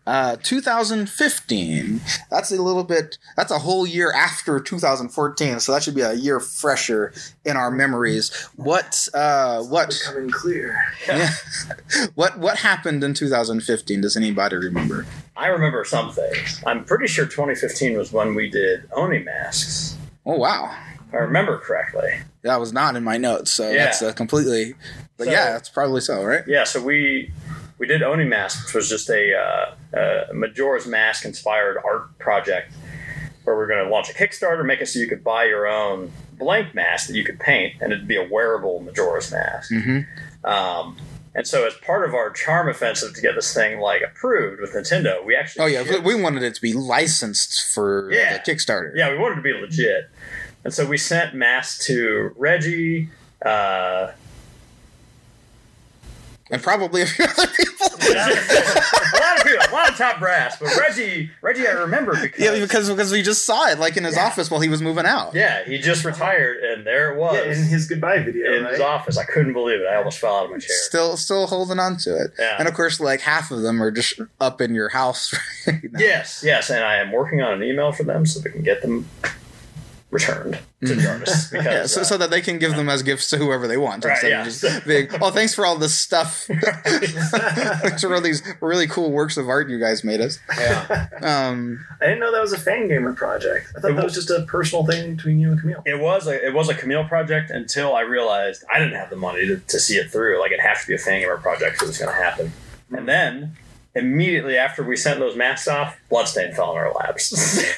uh, 0.08 0.36
2015 0.44 2.00
that's 2.30 2.52
a 2.52 2.62
little 2.62 2.84
bit 2.84 3.18
that's 3.36 3.52
a 3.52 3.58
whole 3.60 3.88
year 3.88 4.12
after 4.14 4.60
2014 4.60 5.60
so 5.60 5.72
that 5.74 5.82
should 5.82 5.96
be 5.96 6.02
a 6.02 6.14
year 6.14 6.40
fresher 6.40 7.12
in 7.44 7.58
our 7.58 7.72
memories 7.72 8.32
what 8.56 9.08
uh, 9.14 9.62
what 9.64 9.90
Becoming 10.06 10.30
clear. 10.30 10.78
yeah. 11.08 11.30
what 12.16 12.38
what 12.38 12.58
happened 12.60 13.04
in 13.04 13.14
2015 13.14 14.02
does 14.02 14.16
anybody 14.16 14.56
remember 14.56 15.06
I 15.38 15.48
remember 15.48 15.84
some 15.84 16.12
things. 16.14 16.64
I'm 16.66 16.86
pretty 16.86 17.08
sure 17.08 17.26
2015 17.26 17.98
was 17.98 18.14
when 18.14 18.36
we 18.36 18.50
did 18.50 18.88
Oni 18.94 19.20
masks, 19.20 19.98
oh 20.26 20.38
wow 20.38 20.76
if 21.08 21.14
I 21.14 21.18
remember 21.18 21.58
correctly. 21.58 22.20
that 22.44 22.60
was 22.60 22.72
not 22.74 22.96
in 22.96 23.04
my 23.04 23.18
notes 23.18 23.52
so 23.52 23.70
Yeah. 23.72 23.86
that's 23.86 24.02
uh, 24.02 24.14
completely 24.14 24.76
but 25.18 25.26
So- 25.26 25.32
yeah 25.32 25.52
that's 25.54 25.70
probably 25.70 26.02
so 26.02 26.24
right 26.24 26.44
Yeah, 26.48 26.64
so 26.64 26.82
we 26.82 27.32
we 27.78 27.88
did 27.88 28.02
Oni 28.04 28.24
Mask, 28.26 28.66
which 28.66 28.74
was 28.76 28.90
just 28.90 29.10
a, 29.10 29.34
uh, 29.36 29.76
a 30.30 30.34
Majora's 30.34 30.88
Mask 30.88 31.26
inspired 31.26 31.78
art 31.84 32.18
project 32.20 32.74
where 33.44 33.56
we 33.56 33.64
are 33.64 33.68
going 33.68 33.84
to 33.86 33.92
launch 33.92 34.10
a 34.10 34.14
Kickstarter, 34.14 34.66
make 34.66 34.82
it 34.82 34.88
so 34.88 34.98
you 35.00 35.08
could 35.08 35.24
buy 35.24 35.44
your 35.46 35.68
own 35.68 36.12
blank 36.34 36.74
mask 36.74 37.08
that 37.08 37.16
you 37.16 37.24
could 37.24 37.40
paint, 37.40 37.76
and 37.82 37.94
it'd 37.94 38.08
be 38.08 38.16
a 38.18 38.28
wearable 38.28 38.80
Majora's 38.82 39.32
Mask. 39.32 39.72
hmm 39.72 40.00
Um, 40.44 40.98
and 41.36 41.46
so, 41.46 41.68
as 41.68 41.74
part 41.76 42.08
of 42.08 42.14
our 42.16 42.30
charm 42.32 42.70
offensive 42.70 43.14
to 43.14 43.22
get 43.22 43.36
this 43.36 43.54
thing 43.54 43.80
like 43.80 44.02
approved 44.02 44.62
with 44.62 44.72
Nintendo, 44.74 45.24
we 45.24 45.36
actually 45.36 45.64
Oh 45.64 45.68
yeah, 45.68 45.84
shipped- 45.84 46.04
we 46.06 46.16
wanted 46.16 46.44
it 46.44 46.56
to 46.56 46.62
be 46.62 46.74
licensed 46.74 47.74
for 47.74 48.10
Yeah. 48.12 48.38
the 48.38 48.52
Kickstarter. 48.52 48.94
yeah, 48.96 49.12
we 49.12 49.18
wanted 49.18 49.36
to 49.36 49.42
be 49.42 49.54
legit, 49.54 50.10
and 50.64 50.74
so 50.74 50.86
we 50.86 50.98
sent 50.98 51.36
masks 51.36 51.86
to 51.88 52.32
Reggie. 52.38 53.10
Uh, 53.46 54.12
and 56.52 56.62
probably 56.62 57.02
a 57.02 57.06
few 57.06 57.26
other 57.26 57.48
people. 57.48 57.88
a 57.88 58.14
lot 58.16 59.38
of 59.40 59.44
people, 59.44 59.66
a 59.70 59.74
lot 59.74 59.90
of 59.90 59.98
top 59.98 60.20
brass, 60.20 60.58
but 60.60 60.70
Reggie, 60.78 61.30
Reggie, 61.42 61.68
I 61.68 61.72
remember 61.72 62.20
because 62.20 62.40
yeah, 62.44 62.60
because 62.60 62.90
because 62.90 63.12
we 63.12 63.22
just 63.22 63.46
saw 63.46 63.68
it 63.68 63.80
like 63.80 63.98
in 63.98 64.04
his 64.04 64.16
Yeah. 64.16 64.26
office 64.28 64.52
while 64.52 64.62
he 64.62 64.70
was 64.70 64.82
moving 64.82 65.06
out. 65.06 65.34
Yeah, 65.34 65.64
he 65.66 65.78
just 65.80 66.06
retired, 66.06 66.64
and 66.64 66.86
there 66.86 67.12
it 67.14 67.18
was 67.18 67.36
Yeah, 67.36 67.52
in 67.52 67.64
his 67.68 67.88
goodbye 67.88 68.20
video, 68.20 68.54
in 68.54 68.64
right? 68.64 68.72
his 68.74 68.82
office. 68.82 69.18
I 69.18 69.24
couldn't 69.24 69.54
believe 69.54 69.82
it. 69.82 69.88
I 69.88 69.96
almost 69.96 70.20
fell 70.20 70.36
out 70.36 70.46
of 70.46 70.52
my 70.52 70.58
chair. 70.58 70.76
Still, 70.82 71.18
still 71.18 71.48
holding 71.48 71.80
on 71.80 71.98
to 71.98 72.16
it, 72.16 72.32
Yeah. 72.38 72.56
and 72.60 72.68
of 72.68 72.74
course, 72.74 73.00
like 73.00 73.22
half 73.22 73.50
of 73.52 73.62
them 73.62 73.82
are 73.82 73.92
just 73.92 74.20
up 74.40 74.62
in 74.62 74.76
your 74.76 74.90
house. 74.90 75.34
Right 75.68 75.82
now. 75.92 76.00
Yes, 76.00 76.44
yes, 76.46 76.70
and 76.70 76.84
I 76.84 76.98
am 76.98 77.12
working 77.12 77.42
on 77.42 77.54
an 77.54 77.64
email 77.64 77.92
for 77.92 78.04
them 78.04 78.28
so 78.28 78.40
we 78.46 78.52
can 78.52 78.62
get 78.62 78.84
them 78.84 79.10
returned 80.12 80.60
to 80.86 80.96
the 80.96 81.10
artists 81.10 81.50
because 81.52 81.66
Yeah, 81.66 81.86
so, 81.86 82.02
uh, 82.02 82.04
so 82.04 82.18
that 82.18 82.30
they 82.30 82.42
can 82.42 82.60
give 82.60 82.76
them 82.76 82.90
as 82.90 83.04
gifts 83.04 83.30
to 83.32 83.38
whoever 83.38 83.68
they 83.68 83.78
want 83.78 84.06
Right, 84.06 84.12
instead 84.12 84.30
yeah. 84.30 84.42
of 84.42 84.46
just 84.46 84.88
being, 84.88 85.08
oh, 85.22 85.32
thanks 85.32 85.54
for 85.54 85.66
all 85.66 85.78
this 85.78 85.94
stuff. 85.94 86.46
thanks 86.84 88.02
for 88.02 88.14
all 88.14 88.22
these 88.22 88.42
really 88.62 88.88
cool 88.88 89.12
works 89.12 89.38
of 89.38 89.50
art 89.50 89.70
you 89.70 89.80
guys 89.80 90.04
made 90.04 90.22
us. 90.22 90.40
yeah. 90.58 91.08
Um, 91.22 91.86
I 92.02 92.06
didn't 92.06 92.20
know 92.20 92.32
that 92.32 92.42
was 92.42 92.54
a 92.54 92.58
Fangamer 92.58 93.16
project. 93.16 93.68
I 93.76 93.80
thought 93.82 93.96
that 93.96 94.04
was 94.04 94.14
just 94.14 94.30
a 94.30 94.46
personal 94.48 94.86
thing 94.86 95.16
between 95.16 95.40
you 95.40 95.52
and 95.52 95.60
Camille. 95.60 95.82
It 95.86 96.00
was 96.00 96.28
a 96.28 96.46
it 96.46 96.54
was 96.54 96.70
a 96.70 96.76
Camille 96.76 97.06
project 97.06 97.50
until 97.50 97.96
I 97.96 98.02
realized 98.02 98.64
I 98.72 98.80
didn't 98.80 98.96
have 98.96 99.10
the 99.10 99.16
money 99.16 99.46
to, 99.48 99.58
to 99.58 99.80
see 99.80 99.96
it 99.96 100.12
through. 100.12 100.40
Like 100.40 100.52
it 100.52 100.62
has 100.62 100.82
to 100.82 100.88
be 100.88 100.94
a 100.94 100.98
Fangamer 100.98 101.42
project 101.42 101.80
so 101.80 101.88
it's 101.88 101.98
going 101.98 102.16
to 102.16 102.22
happen. 102.22 102.52
And 102.92 103.08
then 103.08 103.56
immediately 103.96 104.58
after 104.58 104.84
we 104.84 104.96
sent 104.98 105.20
those 105.20 105.36
masks 105.36 105.68
off, 105.68 105.98
Bloodstain 106.10 106.54
fell 106.54 106.72
in 106.72 106.78
our 106.78 106.94
laps. 106.94 107.32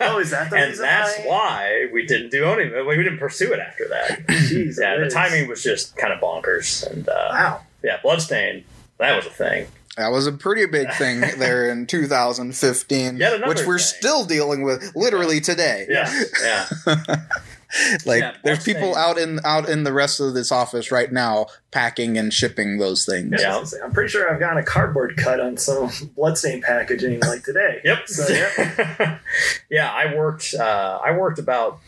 Oh, 0.00 0.18
is 0.18 0.30
that 0.30 0.50
the 0.50 0.56
and 0.56 0.68
reason 0.70 0.82
that's 0.84 1.18
why? 1.20 1.26
why 1.26 1.88
we 1.92 2.04
didn't 2.06 2.30
do 2.30 2.44
any. 2.46 2.70
We 2.82 2.96
didn't 2.96 3.18
pursue 3.18 3.52
it 3.52 3.60
after 3.60 3.86
that. 3.88 4.26
Jeez, 4.26 4.78
yeah, 4.80 4.96
the 4.96 5.06
is. 5.06 5.14
timing 5.14 5.48
was 5.48 5.62
just 5.62 5.96
kind 5.96 6.12
of 6.12 6.20
bonkers. 6.20 6.84
And 6.90 7.08
uh, 7.08 7.28
Wow. 7.30 7.60
yeah, 7.84 7.98
Bloodstain, 8.02 8.64
that 8.98 9.14
was 9.16 9.26
a 9.26 9.30
thing. 9.30 9.66
That 9.96 10.10
was 10.10 10.26
a 10.26 10.32
pretty 10.32 10.66
big 10.66 10.90
thing 10.94 11.20
there 11.38 11.70
in 11.70 11.86
2015, 11.86 13.16
Yet 13.18 13.46
which 13.46 13.66
we're 13.66 13.78
thing. 13.78 13.84
still 13.98 14.24
dealing 14.24 14.62
with 14.62 14.94
literally 14.96 15.40
today. 15.40 15.86
Yeah, 15.88 16.22
yeah. 16.42 16.66
like 18.06 18.20
Yeah, 18.20 18.34
there's 18.44 18.64
people 18.64 18.94
thing. 18.94 18.94
out 18.96 19.18
in 19.18 19.40
out 19.44 19.68
in 19.68 19.84
the 19.84 19.92
rest 19.92 20.20
of 20.20 20.34
this 20.34 20.52
office 20.52 20.90
right 20.90 21.10
now 21.10 21.46
packing 21.70 22.18
and 22.18 22.32
shipping 22.32 22.78
those 22.78 23.04
things. 23.04 23.34
Yeah. 23.38 23.64
I'm 23.82 23.92
pretty 23.92 24.10
sure 24.10 24.32
I've 24.32 24.40
gotten 24.40 24.58
a 24.58 24.64
cardboard 24.64 25.16
cut 25.16 25.40
on 25.40 25.56
some 25.56 25.90
bloodstain 26.14 26.60
packaging 26.62 27.20
like 27.20 27.44
today. 27.44 27.80
Yep. 27.84 27.98
So, 28.06 28.28
yeah. 28.28 29.18
yeah, 29.70 29.90
I 29.90 30.14
worked. 30.14 30.54
Uh, 30.54 31.00
I 31.02 31.12
worked 31.16 31.38
about. 31.38 31.78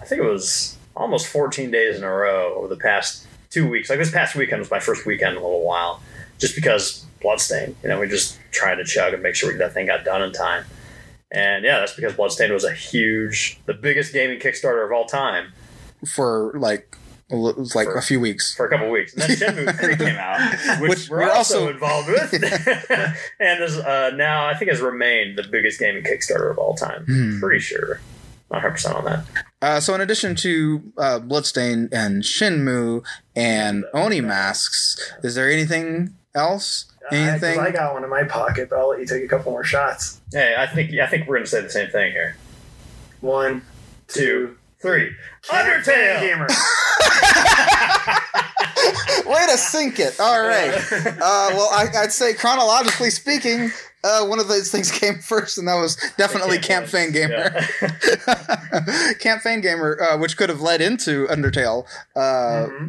I 0.00 0.04
think 0.04 0.20
it 0.22 0.28
was 0.28 0.76
almost 0.96 1.26
14 1.28 1.70
days 1.70 1.96
in 1.96 2.04
a 2.04 2.10
row 2.12 2.54
over 2.56 2.68
the 2.68 2.76
past 2.76 3.26
two 3.50 3.68
weeks. 3.68 3.88
Like 3.88 3.98
this 3.98 4.10
past 4.10 4.34
weekend 4.34 4.60
was 4.60 4.70
my 4.70 4.80
first 4.80 5.06
weekend 5.06 5.32
in 5.32 5.42
a 5.42 5.44
little 5.44 5.64
while, 5.64 6.02
just 6.38 6.54
because 6.54 7.06
Bloodstain. 7.22 7.74
You 7.82 7.88
know, 7.88 8.00
we 8.00 8.08
just 8.08 8.38
trying 8.50 8.76
to 8.76 8.84
chug 8.84 9.14
and 9.14 9.22
make 9.22 9.34
sure 9.34 9.56
that 9.56 9.72
thing 9.72 9.86
got 9.86 10.04
done 10.04 10.22
in 10.22 10.32
time. 10.32 10.64
And 11.34 11.64
yeah, 11.64 11.80
that's 11.80 11.94
because 11.94 12.14
Bloodstain 12.14 12.52
was 12.52 12.62
a 12.64 12.72
huge, 12.72 13.58
the 13.66 13.74
biggest 13.74 14.12
gaming 14.12 14.38
Kickstarter 14.38 14.86
of 14.86 14.92
all 14.92 15.04
time. 15.06 15.52
For 16.14 16.52
like 16.56 16.96
it 17.30 17.36
was 17.36 17.74
like 17.74 17.86
For- 17.86 17.96
a 17.96 18.02
few 18.02 18.20
weeks. 18.20 18.54
for 18.54 18.66
a 18.66 18.70
couple 18.70 18.88
weeks. 18.90 19.14
And 19.14 19.22
then 19.22 19.66
Shenmue 19.66 19.80
3 19.80 19.96
came 19.96 20.16
out, 20.16 20.80
which, 20.80 20.90
Which 20.90 21.10
we're, 21.10 21.20
we're 21.20 21.30
also, 21.32 21.68
involved 21.68 22.08
with. 22.08 22.32
and 23.40 23.62
is 23.64 23.78
uh, 23.78 24.10
now, 24.14 24.46
I 24.46 24.54
think, 24.54 24.70
has 24.70 24.80
remained 24.80 25.36
the 25.36 25.42
biggest 25.42 25.80
gaming 25.80 26.04
Kickstarter 26.04 26.50
of 26.50 26.58
all 26.58 26.74
time. 26.74 27.04
Hmm. 27.06 27.40
Pretty 27.40 27.60
sure. 27.60 28.00
Not 28.52 28.62
100% 28.62 28.94
on 28.94 29.04
that. 29.06 29.24
Uh, 29.62 29.80
so 29.80 29.94
in 29.94 30.00
addition 30.02 30.36
to 30.36 30.92
uh, 30.98 31.18
Bloodstain 31.18 31.88
and 31.90 32.22
Shenmue 32.22 33.02
and 33.34 33.84
Oni 33.94 34.20
masks, 34.20 35.12
is 35.24 35.34
there 35.34 35.50
anything 35.50 36.14
else? 36.34 36.84
Anything? 37.12 37.58
I, 37.60 37.64
I 37.66 37.70
got 37.70 37.92
one 37.94 38.04
in 38.04 38.10
my 38.10 38.24
pocket, 38.24 38.68
but 38.70 38.78
I'll 38.78 38.88
let 38.90 39.00
you 39.00 39.06
take 39.06 39.22
a 39.24 39.28
couple 39.28 39.52
more 39.52 39.64
shots. 39.64 40.20
Hey, 40.32 40.54
I 40.56 40.66
think 40.66 40.92
I 40.98 41.06
think 41.06 41.26
we're 41.28 41.36
going 41.36 41.44
to 41.44 41.50
say 41.50 41.60
the 41.60 41.70
same 41.70 41.90
thing 41.90 42.12
here. 42.12 42.36
One, 43.20 43.62
Two, 44.08 44.56
three. 44.80 45.10
Fan 45.42 45.64
Undertale! 45.64 46.20
gamer. 46.20 46.46
Way 49.26 49.46
to 49.50 49.56
sink 49.56 49.98
it. 49.98 50.20
All 50.20 50.40
right. 50.40 50.74
Uh, 51.26 51.48
well, 51.54 51.70
I, 51.72 51.86
I'd 52.02 52.12
say 52.12 52.34
chronologically 52.34 53.10
speaking, 53.10 53.70
uh, 54.04 54.26
one 54.26 54.38
of 54.38 54.48
those 54.48 54.70
things 54.70 54.90
came 55.00 55.18
first, 55.18 55.58
and 55.58 55.66
that 55.66 55.76
was 55.76 55.96
definitely 56.16 56.58
Camp 56.58 56.86
Fangamer. 56.86 57.54
Yeah. 57.80 59.12
Camp 59.20 59.42
Fangamer, 59.42 60.00
uh, 60.00 60.18
which 60.18 60.36
could 60.36 60.50
have 60.50 60.60
led 60.60 60.80
into 60.80 61.26
Undertale, 61.28 61.86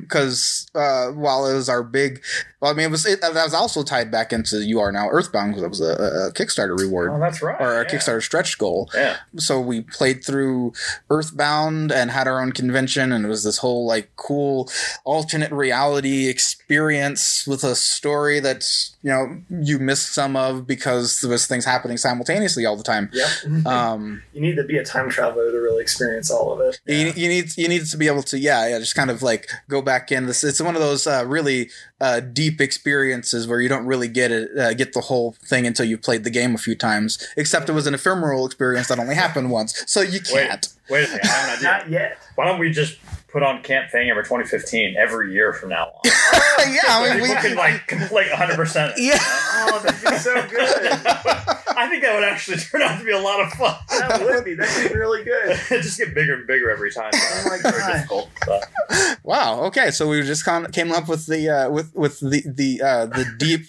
because 0.01 0.67
uh, 0.75 1.07
while 1.07 1.47
it 1.47 1.55
was 1.55 1.69
our 1.69 1.83
big, 1.83 2.21
well, 2.59 2.71
I 2.71 2.73
mean, 2.73 2.87
it 2.87 2.91
was 2.91 3.05
it, 3.05 3.21
that 3.21 3.33
was 3.33 3.53
also 3.53 3.83
tied 3.83 4.11
back 4.11 4.33
into 4.33 4.65
You 4.65 4.79
Are 4.79 4.91
Now 4.91 5.07
Earthbound 5.09 5.51
because 5.51 5.63
it 5.63 5.69
was 5.69 5.81
a, 5.81 5.93
a 6.27 6.31
Kickstarter 6.33 6.77
reward. 6.77 7.11
oh, 7.13 7.19
that's 7.19 7.41
right. 7.41 7.59
or 7.61 7.81
a 7.81 7.83
yeah. 7.83 7.89
Kickstarter 7.89 8.21
stretch 8.21 8.57
goal. 8.57 8.89
Yeah. 8.93 9.17
So 9.37 9.61
we 9.61 9.81
played 9.81 10.23
through 10.23 10.73
Earthbound 11.09 11.91
and 11.91 12.11
had 12.11 12.27
our 12.27 12.41
own 12.41 12.51
convention, 12.51 13.11
and 13.11 13.23
it 13.23 13.27
was 13.27 13.43
this 13.43 13.59
whole 13.59 13.85
like 13.85 14.09
cool 14.17 14.69
alternate 15.03 15.51
reality 15.51 16.27
experience 16.27 17.45
with 17.47 17.63
a 17.63 17.75
story 17.75 18.39
that 18.39 18.65
you 19.01 19.11
know 19.11 19.41
you 19.49 19.79
missed 19.79 20.13
some 20.13 20.35
of 20.35 20.65
because 20.65 21.04
there 21.21 21.29
was 21.29 21.45
things 21.47 21.65
happening 21.65 21.97
simultaneously 21.97 22.65
all 22.65 22.75
the 22.75 22.83
time. 22.83 23.09
Yep. 23.13 23.29
Um, 23.65 24.21
you 24.33 24.41
need 24.41 24.55
to 24.55 24.63
be 24.63 24.77
a 24.77 24.83
time 24.83 25.09
traveler 25.09 25.51
to 25.51 25.57
really 25.57 25.81
experience 25.81 26.29
all 26.29 26.53
of 26.53 26.59
it. 26.61 26.79
you, 26.85 27.11
you 27.15 27.27
need 27.27 27.57
you 27.57 27.67
need 27.67 27.85
to 27.85 27.97
be 27.97 28.07
able 28.07 28.23
to 28.23 28.37
yeah 28.37 28.67
yeah 28.67 28.79
just 28.79 28.95
kind 28.95 29.09
of 29.09 29.21
like 29.23 29.49
go 29.69 29.81
back 29.81 30.11
in. 30.11 30.27
This 30.27 30.43
it's 30.43 30.61
one 30.61 30.75
of 30.75 30.81
those 30.81 31.07
uh, 31.07 31.23
really 31.25 31.69
uh, 32.01 32.19
deep 32.19 32.59
experiences 32.59 33.47
where 33.47 33.61
you 33.61 33.69
don't 33.69 33.85
really 33.85 34.07
get 34.07 34.31
it 34.31 34.57
uh, 34.57 34.73
get 34.73 34.93
the 34.93 35.01
whole 35.01 35.33
thing 35.45 35.65
until 35.65 35.85
you've 35.85 36.01
played 36.01 36.23
the 36.23 36.29
game 36.29 36.53
a 36.55 36.57
few 36.57 36.75
times. 36.75 37.25
Except 37.37 37.69
it 37.69 37.73
was 37.73 37.87
an 37.87 37.93
ephemeral 37.93 38.45
experience 38.45 38.87
that 38.89 38.99
only 38.99 39.15
happened 39.15 39.51
once, 39.51 39.83
so 39.87 40.01
you 40.01 40.19
can't. 40.19 40.67
Wait 40.89 41.03
a 41.03 41.07
second. 41.07 41.29
I 41.29 41.33
have 41.33 41.47
an 41.47 41.55
idea. 41.55 41.69
Not 41.71 41.89
yet. 41.89 42.17
Why 42.35 42.45
don't 42.45 42.59
we 42.59 42.71
just 42.71 42.99
put 43.29 43.43
on 43.43 43.63
Camp 43.63 43.89
Fangamer 43.91 44.23
2015 44.23 44.95
every 44.97 45.33
year 45.33 45.53
from 45.53 45.69
now 45.69 45.85
on? 45.85 45.99
yeah, 46.05 46.81
I 46.87 47.13
mean, 47.13 47.21
we 47.21 47.27
People 47.27 47.41
can 47.41 47.55
like 47.55 47.87
complete 47.87 48.27
100%. 48.27 48.93
Yeah. 48.97 49.17
Oh, 49.19 49.81
that'd 49.83 50.01
be 50.01 50.17
so 50.17 50.47
good. 50.47 51.51
I 51.75 51.87
think 51.87 52.03
that 52.03 52.13
would 52.13 52.23
actually 52.23 52.57
turn 52.57 52.81
out 52.81 52.99
to 52.99 53.05
be 53.05 53.11
a 53.11 53.19
lot 53.19 53.39
of 53.41 53.51
fun. 53.53 53.75
That 53.89 54.21
would 54.21 54.45
be. 54.45 54.53
That'd 54.55 54.91
be 54.91 54.97
really 54.97 55.23
good. 55.23 55.49
it 55.71 55.81
just 55.81 55.97
get 55.97 56.13
bigger 56.13 56.35
and 56.35 56.47
bigger 56.47 56.69
every 56.69 56.91
time. 56.91 57.11
Oh 57.13 57.43
my 57.49 57.57
Very 57.69 57.79
God. 57.79 57.93
difficult. 57.93 58.29
But 58.45 59.17
Wow. 59.23 59.61
Okay, 59.65 59.91
so 59.91 60.07
we 60.07 60.21
just 60.21 60.45
kind 60.45 60.65
of 60.65 60.71
came 60.71 60.91
up 60.91 61.07
with 61.07 61.25
the 61.25 61.49
uh, 61.49 61.69
with 61.69 61.93
with 61.95 62.19
the 62.19 62.43
the 62.45 62.81
uh, 62.81 63.05
the 63.07 63.25
deep 63.37 63.65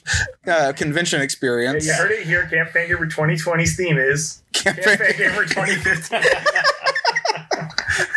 uh, 0.47 0.73
convention 0.75 1.21
Yeah, 1.21 1.25
experience. 1.25 1.87
you 1.87 1.93
heard 1.95 2.11
it 2.13 2.27
here. 2.27 2.47
Camp 2.47 2.71
Fangamer 2.71 3.11
2020's 3.11 3.77
theme 3.77 3.97
is 3.99 4.43
Camp 4.53 4.77
Fan 4.79 4.99
Gamer 5.17 5.45
2015. 5.45 6.21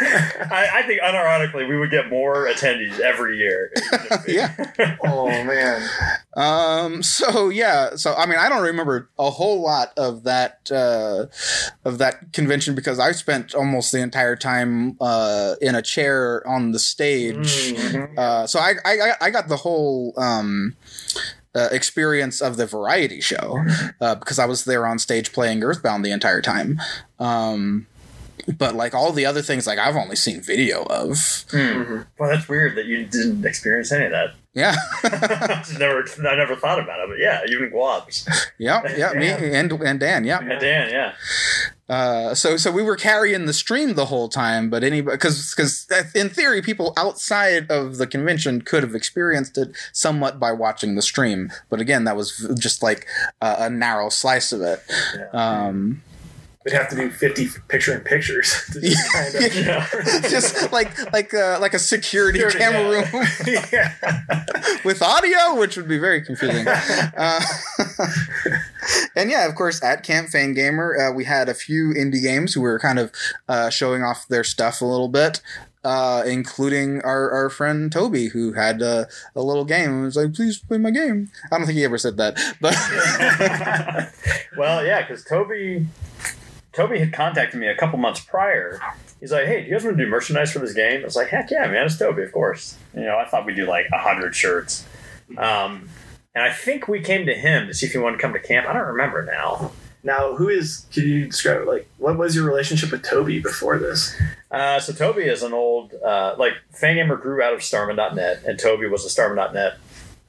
I, 0.01 0.69
I 0.75 0.81
think 0.83 1.01
unironically 1.01 1.67
we 1.67 1.77
would 1.77 1.91
get 1.91 2.09
more 2.09 2.47
attendees 2.47 2.99
every 2.99 3.37
year. 3.37 3.71
Yeah. 4.27 4.53
oh 5.05 5.27
man. 5.43 5.87
Um. 6.35 7.01
So 7.03 7.49
yeah. 7.49 7.95
So 7.95 8.13
I 8.15 8.25
mean, 8.25 8.37
I 8.37 8.47
don't 8.49 8.61
remember 8.63 9.09
a 9.17 9.29
whole 9.29 9.61
lot 9.61 9.91
of 9.97 10.23
that 10.23 10.69
uh, 10.71 11.25
of 11.83 11.97
that 11.97 12.31
convention 12.33 12.75
because 12.75 12.99
I 12.99 13.11
spent 13.13 13.55
almost 13.55 13.91
the 13.91 14.01
entire 14.01 14.35
time 14.35 14.97
uh, 15.01 15.55
in 15.61 15.73
a 15.75 15.81
chair 15.81 16.45
on 16.47 16.71
the 16.71 16.79
stage. 16.79 17.73
Mhm. 17.73 18.17
Uh, 18.17 18.45
so 18.47 18.59
I, 18.59 18.73
I 18.85 19.13
I 19.21 19.29
got 19.31 19.47
the 19.47 19.57
whole 19.57 20.13
um, 20.17 20.75
uh, 21.55 21.69
experience 21.71 22.41
of 22.41 22.57
the 22.57 22.65
variety 22.67 23.21
show 23.21 23.63
uh, 24.01 24.15
because 24.15 24.37
I 24.37 24.45
was 24.45 24.65
there 24.65 24.85
on 24.85 24.99
stage 24.99 25.31
playing 25.33 25.63
Earthbound 25.63 26.05
the 26.05 26.11
entire 26.11 26.41
time. 26.41 26.79
Um, 27.19 27.87
but 28.57 28.75
like 28.75 28.93
all 28.93 29.11
the 29.11 29.25
other 29.25 29.41
things, 29.41 29.67
like 29.67 29.79
I've 29.79 29.95
only 29.95 30.15
seen 30.15 30.41
video 30.41 30.83
of. 30.83 31.17
Hmm. 31.51 31.57
Mhm. 31.57 32.05
Well, 32.17 32.29
that's 32.29 32.47
weird 32.47 32.75
that 32.75 32.85
you 32.85 33.05
didn't 33.05 33.45
experience 33.45 33.91
any 33.91 34.05
of 34.05 34.11
that. 34.11 34.33
Yeah, 34.55 34.75
I 35.03 35.63
never, 35.77 36.03
I 36.27 36.35
never 36.35 36.55
thought 36.55 36.79
about 36.79 36.99
it, 37.01 37.07
but 37.07 37.19
yeah, 37.19 37.41
even 37.47 37.69
Guabs 37.69 38.27
yeah, 38.57 38.81
yeah. 38.97 39.13
Me 39.13 39.27
and 39.55 39.71
and 39.71 39.99
Dan, 39.99 40.25
yeah. 40.25 40.39
and 40.39 40.59
Dan, 40.59 40.89
yeah. 40.89 41.13
Uh, 41.87 42.33
so 42.33 42.57
so 42.57 42.71
we 42.71 42.81
were 42.81 42.95
carrying 42.95 43.45
the 43.45 43.53
stream 43.53 43.93
the 43.93 44.05
whole 44.05 44.27
time, 44.27 44.69
but 44.69 44.83
anybody 44.83 45.15
because 45.15 45.53
because 45.55 45.87
in 46.15 46.29
theory, 46.29 46.61
people 46.63 46.93
outside 46.97 47.69
of 47.69 47.97
the 47.97 48.07
convention 48.07 48.61
could 48.61 48.81
have 48.81 48.95
experienced 48.95 49.57
it 49.57 49.69
somewhat 49.93 50.39
by 50.39 50.51
watching 50.51 50.95
the 50.95 51.01
stream. 51.01 51.51
But 51.69 51.79
again, 51.79 52.03
that 52.05 52.15
was 52.15 52.51
just 52.59 52.81
like 52.81 53.05
a, 53.41 53.55
a 53.59 53.69
narrow 53.69 54.09
slice 54.09 54.51
of 54.51 54.61
it. 54.61 54.83
Yeah. 55.15 55.29
Um, 55.67 56.01
We'd 56.65 56.73
have 56.73 56.89
to 56.89 56.95
do 56.97 57.09
50 57.09 57.47
picture 57.69 57.93
in 57.93 58.01
pictures 58.01 58.51
just 58.81 59.13
kind 59.13 59.33
of. 59.33 59.55
Yeah. 59.55 59.87
just 60.29 60.73
like 60.73 61.13
like 61.13 61.33
uh, 61.33 61.57
like 61.61 61.73
a 61.73 61.79
security, 61.79 62.39
Security, 62.39 62.59
camera 62.59 62.91
yeah. 62.91 63.17
room 63.17 63.27
yeah. 63.71 64.45
with 64.83 65.01
audio, 65.01 65.57
which 65.57 65.77
would 65.77 65.87
be 65.87 65.97
very 65.97 66.21
confusing. 66.21 66.67
Uh, 66.67 67.39
and 69.15 69.31
yeah, 69.31 69.47
of 69.47 69.55
course, 69.55 69.81
at 69.81 70.03
Camp 70.03 70.27
Fangamer, 70.27 71.09
uh, 71.09 71.13
we 71.13 71.23
had 71.23 71.47
a 71.47 71.53
few 71.53 71.93
indie 71.93 72.21
games 72.21 72.53
who 72.53 72.61
were 72.61 72.77
kind 72.77 72.99
of 72.99 73.13
uh, 73.47 73.69
showing 73.69 74.03
off 74.03 74.27
their 74.27 74.43
stuff 74.43 74.81
a 74.81 74.85
little 74.85 75.09
bit. 75.09 75.41
Uh, 75.81 76.23
including 76.27 77.01
our, 77.03 77.31
our 77.31 77.49
friend 77.49 77.89
Toby, 77.89 78.27
who 78.27 78.51
had 78.51 78.81
uh, 78.81 79.05
a 79.33 79.41
little 79.41 79.63
game 79.63 79.91
and 79.91 80.03
was 80.03 80.17
like, 80.17 80.33
"Please 80.33 80.59
play 80.59 80.77
my 80.77 80.91
game." 80.91 81.31
I 81.49 81.57
don't 81.57 81.65
think 81.65 81.77
he 81.77 81.85
ever 81.85 81.97
said 81.97 82.17
that, 82.17 82.35
but 82.59 82.75
well, 84.57 84.85
yeah, 84.85 85.01
because 85.07 85.23
Toby, 85.23 85.87
Toby 86.73 86.99
had 86.99 87.13
contacted 87.13 87.59
me 87.59 87.67
a 87.67 87.75
couple 87.75 87.97
months 87.97 88.19
prior. 88.19 88.79
He's 89.19 89.31
like, 89.31 89.45
"Hey, 89.45 89.61
do 89.61 89.67
you 89.67 89.73
guys 89.73 89.83
want 89.83 89.97
to 89.97 90.03
do 90.03 90.09
merchandise 90.09 90.51
for 90.53 90.59
this 90.59 90.73
game?" 90.73 91.01
I 91.01 91.05
was 91.05 91.15
like, 91.15 91.29
"Heck 91.29 91.51
yeah, 91.51 91.67
man! 91.67 91.85
It's 91.85 91.97
Toby, 91.97 92.23
of 92.23 92.31
course." 92.31 92.77
You 92.95 93.01
know, 93.01 93.17
I 93.17 93.25
thought 93.25 93.45
we'd 93.45 93.55
do 93.55 93.65
like 93.65 93.87
a 93.93 93.97
hundred 93.97 94.35
shirts, 94.35 94.85
um, 95.37 95.89
and 96.35 96.43
I 96.43 96.51
think 96.51 96.87
we 96.87 97.01
came 97.01 97.25
to 97.25 97.33
him 97.33 97.67
to 97.67 97.73
see 97.73 97.85
if 97.85 97.91
he 97.91 97.97
wanted 97.97 98.17
to 98.17 98.21
come 98.21 98.33
to 98.33 98.39
camp. 98.39 98.67
I 98.67 98.73
don't 98.73 98.87
remember 98.87 99.25
now. 99.25 99.71
Now, 100.03 100.35
who 100.35 100.47
is? 100.47 100.85
Can 100.93 101.03
you 101.03 101.25
describe 101.25 101.67
like 101.67 101.89
what 101.97 102.17
was 102.17 102.35
your 102.35 102.45
relationship 102.45 102.91
with 102.91 103.03
Toby 103.03 103.39
before 103.39 103.77
this? 103.77 104.15
Uh, 104.49 104.79
so 104.79 104.93
Toby 104.93 105.23
is 105.23 105.43
an 105.43 105.53
old 105.53 105.93
uh, 105.93 106.35
like 106.37 106.53
Fangamer 106.73 107.19
grew 107.19 107.41
out 107.41 107.53
of 107.53 107.61
Starman.net, 107.63 108.43
and 108.45 108.57
Toby 108.57 108.87
was 108.87 109.03
a 109.05 109.09
Starman.net 109.09 109.77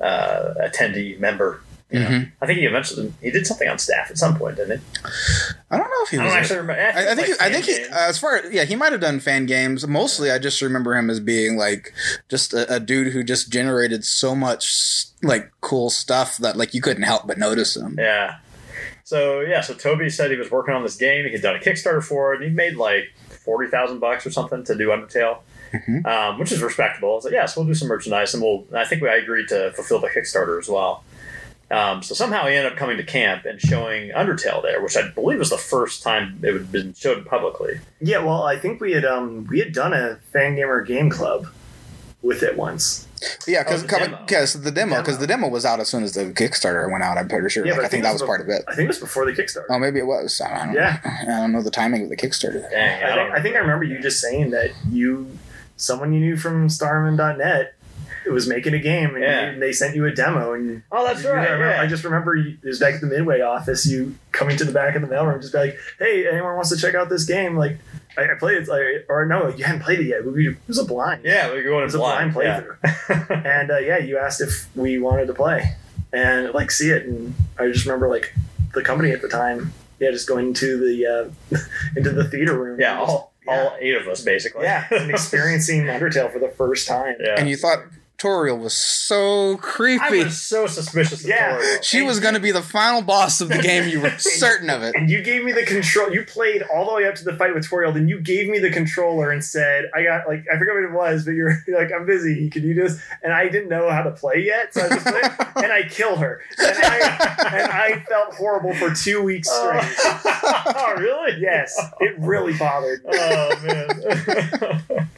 uh, 0.01 0.55
attendee 0.61 1.19
member. 1.21 1.63
Mhm. 1.93 2.31
I 2.41 2.47
think 2.47 2.59
he 2.61 2.67
eventually 2.67 3.13
he 3.21 3.31
did 3.31 3.47
something 3.47 3.69
on 3.69 3.79
staff 3.79 4.11
at 4.11 4.19
some 4.19 4.37
point, 4.39 4.57
didn't 4.57 4.79
he? 4.79 4.85
I 5.71 5.77
don't 5.77 5.87
know 5.89 6.03
if 6.03 6.11
he 6.11 6.19
I 6.19 6.25
was. 6.25 6.33
don't 6.33 6.39
actually 6.41 6.59
remember. 6.59 6.83
I, 6.83 6.89
I 7.13 7.15
think 7.15 7.19
like 7.19 7.27
he, 7.27 7.35
I 7.47 7.53
think 7.53 7.65
he, 7.65 7.85
uh, 7.85 8.09
as 8.09 8.19
far 8.19 8.43
yeah 8.51 8.65
he 8.65 8.77
might 8.77 8.93
have 8.93 9.01
done 9.01 9.19
fan 9.21 9.47
games. 9.47 9.87
Mostly, 9.87 10.31
I 10.31 10.39
just 10.39 10.63
remember 10.63 10.95
him 10.97 11.11
as 11.11 11.19
being 11.21 11.57
like 11.57 11.93
just 12.29 12.55
a, 12.55 12.75
a 12.77 12.79
dude 12.81 13.13
who 13.13 13.23
just 13.25 13.51
generated 13.53 14.05
so 14.05 14.35
much 14.35 15.07
like 15.23 15.51
cool 15.61 15.91
stuff 15.91 16.37
that 16.39 16.57
like 16.57 16.75
you 16.75 16.81
couldn't 16.81 17.03
help 17.03 17.27
but 17.27 17.39
notice 17.39 17.77
him. 17.77 17.97
Yeah. 17.99 18.37
So 19.05 19.41
yeah, 19.41 19.61
so 19.61 19.75
Toby 19.75 20.09
said 20.11 20.31
he 20.31 20.37
was 20.37 20.51
working 20.51 20.75
on 20.75 20.83
this 20.85 20.97
game. 20.97 21.25
He 21.25 21.33
had 21.33 21.43
done 21.43 21.57
a 21.57 21.59
Kickstarter 21.59 22.03
for 22.03 22.33
it. 22.35 22.41
And 22.41 22.51
he 22.51 22.55
made 22.55 22.77
like 22.77 23.13
forty 23.45 23.69
thousand 23.69 23.99
bucks 23.99 24.25
or 24.27 24.31
something 24.31 24.63
to 24.65 24.77
do 24.77 24.89
Undertale, 24.91 25.39
Mhm. 25.75 26.07
um, 26.07 26.39
which 26.39 26.53
is 26.53 26.63
respectable. 26.63 27.13
I 27.13 27.15
was 27.17 27.25
like, 27.25 27.33
yes, 27.33 27.57
we'll 27.57 27.67
do 27.67 27.75
some 27.75 27.89
merchandise, 27.89 28.35
and 28.35 28.43
we'll. 28.43 28.65
and 28.69 28.79
I 28.79 28.85
think 28.85 29.03
we, 29.03 29.09
I 29.09 29.17
agreed 29.17 29.49
to 29.49 29.73
fulfill 29.73 29.99
the 29.99 30.09
Kickstarter 30.09 30.59
as 30.61 30.69
well. 30.69 31.03
Um, 31.71 32.03
so 32.03 32.15
somehow 32.15 32.47
he 32.47 32.55
ended 32.57 32.73
up 32.73 32.79
coming 32.79 32.97
to 32.97 33.05
camp 33.05 33.45
and 33.45 33.61
showing 33.61 34.11
Undertale 34.11 34.61
there, 34.63 34.83
which 34.83 34.97
I 34.97 35.09
believe 35.09 35.39
was 35.39 35.51
the 35.51 35.57
first 35.59 36.03
time 36.03 36.41
it 36.43 36.53
had 36.53 36.73
been 36.73 36.95
shown 36.95 37.23
publicly. 37.25 37.79
Yeah, 38.01 38.19
well, 38.25 38.43
I 38.43 38.59
think 38.59 38.81
we 38.81 38.93
had 38.93 39.05
um 39.05 39.47
we 39.49 39.61
had 39.61 39.73
done 39.73 39.93
a 39.93 40.19
Fangamer 40.35 40.85
game 40.87 41.11
club 41.11 41.47
with 42.23 42.43
it 42.43 42.57
once. 42.57 43.07
Yeah, 43.47 43.63
because 43.63 43.85
Oh, 43.85 43.87
the 43.87 43.99
demo. 43.99 44.27
the 44.65 44.71
demo 44.73 44.97
because 44.99 45.19
the 45.19 45.27
demo 45.27 45.49
was 45.49 45.65
out 45.65 45.79
as 45.79 45.89
soon 45.89 46.03
as 46.03 46.15
the 46.15 46.25
Kickstarter 46.33 46.91
went 46.91 47.05
out. 47.05 47.19
I'm 47.19 47.29
pretty 47.29 47.49
sure. 47.51 47.65
Yeah, 47.67 47.73
Like, 47.73 47.81
but 47.83 47.85
I 47.87 47.89
think 47.89 48.03
that 48.03 48.13
was 48.15 48.23
bef- 48.23 48.27
part 48.27 48.41
of 48.41 48.49
it. 48.49 48.65
I 48.67 48.75
think 48.75 48.87
it 48.87 48.89
was 48.89 48.99
before 48.99 49.25
the 49.27 49.33
Kickstarter. 49.33 49.67
Oh, 49.71 49.79
maybe 49.79 49.99
it 50.01 50.07
was. 50.07 50.41
I 50.41 50.57
don't 50.57 50.73
know. 50.75 50.81
Yeah. 50.81 50.99
I 51.23 51.25
don't 51.27 51.53
know 51.53 51.63
the 51.63 51.71
timing 51.71 52.03
of 52.05 52.09
the 52.09 52.17
Kickstarter. 52.17 52.69
Dang, 52.71 53.05
I, 53.05 53.15
think, 53.15 53.33
I 53.35 53.43
think 53.43 53.57
I 53.57 53.59
remember 53.59 53.85
you 53.85 54.01
just 54.01 54.21
saying 54.21 54.51
that 54.51 54.71
you, 54.91 55.39
someone 55.77 56.13
you 56.15 56.21
knew 56.21 56.37
from 56.37 56.69
Starman.net, 56.69 57.75
was 58.29 58.47
making 58.47 58.75
a 58.75 58.79
game, 58.79 59.15
and, 59.15 59.25
Yeah. 59.25 59.41
you- 59.43 59.49
and 59.53 59.63
they 59.63 59.73
sent 59.73 59.97
you 59.97 60.05
a 60.07 60.13
demo, 60.13 60.53
and 60.53 60.83
Oh, 60.93 61.07
that's 61.07 61.23
you- 61.25 61.31
right. 61.31 61.49
I, 61.49 61.53
remember- 61.53 61.75
yeah. 61.75 61.81
I 61.83 61.87
just 61.87 62.05
remember 62.05 62.35
you, 62.37 62.57
it 62.63 62.67
was 62.67 62.79
back 62.79 62.95
at 62.95 63.01
the 63.01 63.07
Midway 63.07 63.41
office. 63.41 63.87
You 63.87 64.15
coming 64.33 64.57
to 64.59 64.65
the 64.65 64.73
back 64.73 64.95
of 64.97 65.01
the 65.03 65.09
mailroom, 65.09 65.41
just 65.41 65.53
be 65.53 65.59
like, 65.59 65.79
"Hey, 65.99 66.27
anyone 66.29 66.55
wants 66.55 66.69
to 66.71 66.77
check 66.77 66.95
out 66.95 67.09
this 67.09 67.25
game?" 67.25 67.57
Like, 67.57 67.79
I, 68.19 68.25
I 68.25 68.35
played 68.39 68.59
it, 68.59 68.69
like, 68.69 69.07
or 69.09 69.25
no, 69.25 69.49
you 69.49 69.65
hadn't 69.65 69.83
played 69.83 70.01
it 70.01 70.07
yet. 70.07 70.21
It 70.27 70.57
was 70.69 70.79
a 70.79 70.85
blind. 70.85 71.23
yeah, 71.25 71.49
we 71.51 71.57
were 71.59 71.63
going 71.63 71.81
it 71.83 71.85
was 71.85 71.95
a 71.95 71.99
blind. 71.99 72.35
blind 72.35 72.65
playthrough. 72.83 73.45
and 73.47 73.71
uh, 73.71 73.79
yeah, 73.79 73.99
you 73.99 74.19
asked 74.19 74.41
if 74.43 74.67
we 74.77 74.99
wanted 74.99 75.27
to 75.27 75.35
play 75.35 75.77
and 76.13 76.53
like 76.53 76.71
see 76.71 76.91
it, 76.91 77.07
and 77.07 77.35
I 77.59 77.69
just 77.69 77.87
remember 77.87 78.09
like 78.09 78.35
the 78.75 78.83
company 78.83 79.13
at 79.13 79.23
the 79.23 79.29
time, 79.29 79.73
yeah, 79.99 80.11
just 80.11 80.29
going 80.29 80.49
into 80.49 80.79
the 80.79 81.07
uh, 81.07 81.57
into 81.97 82.11
the 82.11 82.25
theater 82.25 82.59
room. 82.59 82.79
yeah, 82.81 82.99
and 82.99 83.07
just- 83.07 83.11
all, 83.17 83.33
all 83.49 83.77
eight 83.81 83.95
of 83.95 84.07
us 84.09 84.23
basically. 84.23 84.65
yeah, 84.65 84.87
and 84.91 85.11
experiencing 85.11 85.83
Undertale 85.87 86.33
for 86.33 86.39
the 86.39 86.49
first 86.49 86.87
time. 86.89 87.17
yeah. 87.21 87.35
And 87.39 87.49
you 87.49 87.57
thought 87.57 87.79
Toriel 88.21 88.59
was 88.59 88.75
so 88.75 89.57
creepy. 89.57 90.05
I 90.05 90.09
creepy. 90.09 90.25
was 90.25 90.43
so 90.43 90.67
suspicious 90.67 91.23
of 91.23 91.29
Yeah. 91.29 91.57
Toriel. 91.57 91.83
she 91.83 92.03
was 92.03 92.21
going 92.21 92.35
to 92.35 92.41
be 92.41 92.51
the 92.51 92.61
final 92.61 93.01
boss 93.01 93.41
of 93.41 93.49
the 93.49 93.57
game. 93.59 93.89
You 93.89 94.03
were 94.03 94.11
certain 94.19 94.69
of 94.69 94.83
it. 94.83 94.95
And 94.95 95.09
you 95.09 95.23
gave 95.23 95.43
me 95.43 95.53
the 95.53 95.65
control. 95.65 96.13
You 96.13 96.25
played 96.25 96.63
all 96.63 96.87
the 96.87 96.95
way 96.95 97.07
up 97.07 97.15
to 97.15 97.25
the 97.25 97.35
fight 97.35 97.55
with 97.55 97.67
Toriel. 97.67 97.95
Then 97.95 98.09
you 98.09 98.21
gave 98.21 98.51
me 98.51 98.59
the 98.59 98.71
controller 98.71 99.31
and 99.31 99.43
said, 99.43 99.87
"I 99.95 100.03
got 100.03 100.29
like 100.29 100.45
I 100.53 100.59
forget 100.59 100.75
what 100.75 100.85
it 100.85 100.93
was, 100.93 101.25
but 101.25 101.31
you're, 101.31 101.63
you're 101.67 101.79
like 101.81 101.91
I'm 101.93 102.05
busy. 102.05 102.51
Can 102.51 102.63
you 102.63 102.75
just?" 102.75 103.01
And 103.23 103.33
I 103.33 103.49
didn't 103.49 103.71
know 103.71 103.89
how 103.91 104.03
to 104.03 104.11
play 104.11 104.41
yet, 104.45 104.75
so 104.75 104.83
I 104.83 104.89
just 104.91 105.07
played, 105.07 105.25
and 105.65 105.73
I 105.73 105.85
killed 105.89 106.19
her. 106.19 106.43
And 106.59 106.77
I 106.77 106.99
and 107.55 107.73
I 107.73 108.05
felt 108.07 108.35
horrible 108.35 108.75
for 108.75 108.93
two 108.95 109.23
weeks 109.23 109.49
oh. 109.51 109.81
straight. 109.81 110.75
oh, 110.77 110.95
really? 110.99 111.41
Yes, 111.41 111.75
it 112.01 112.17
really 112.19 112.53
bothered. 112.59 113.03
me. 113.05 113.11
oh 113.15 113.61
man. 113.65 115.09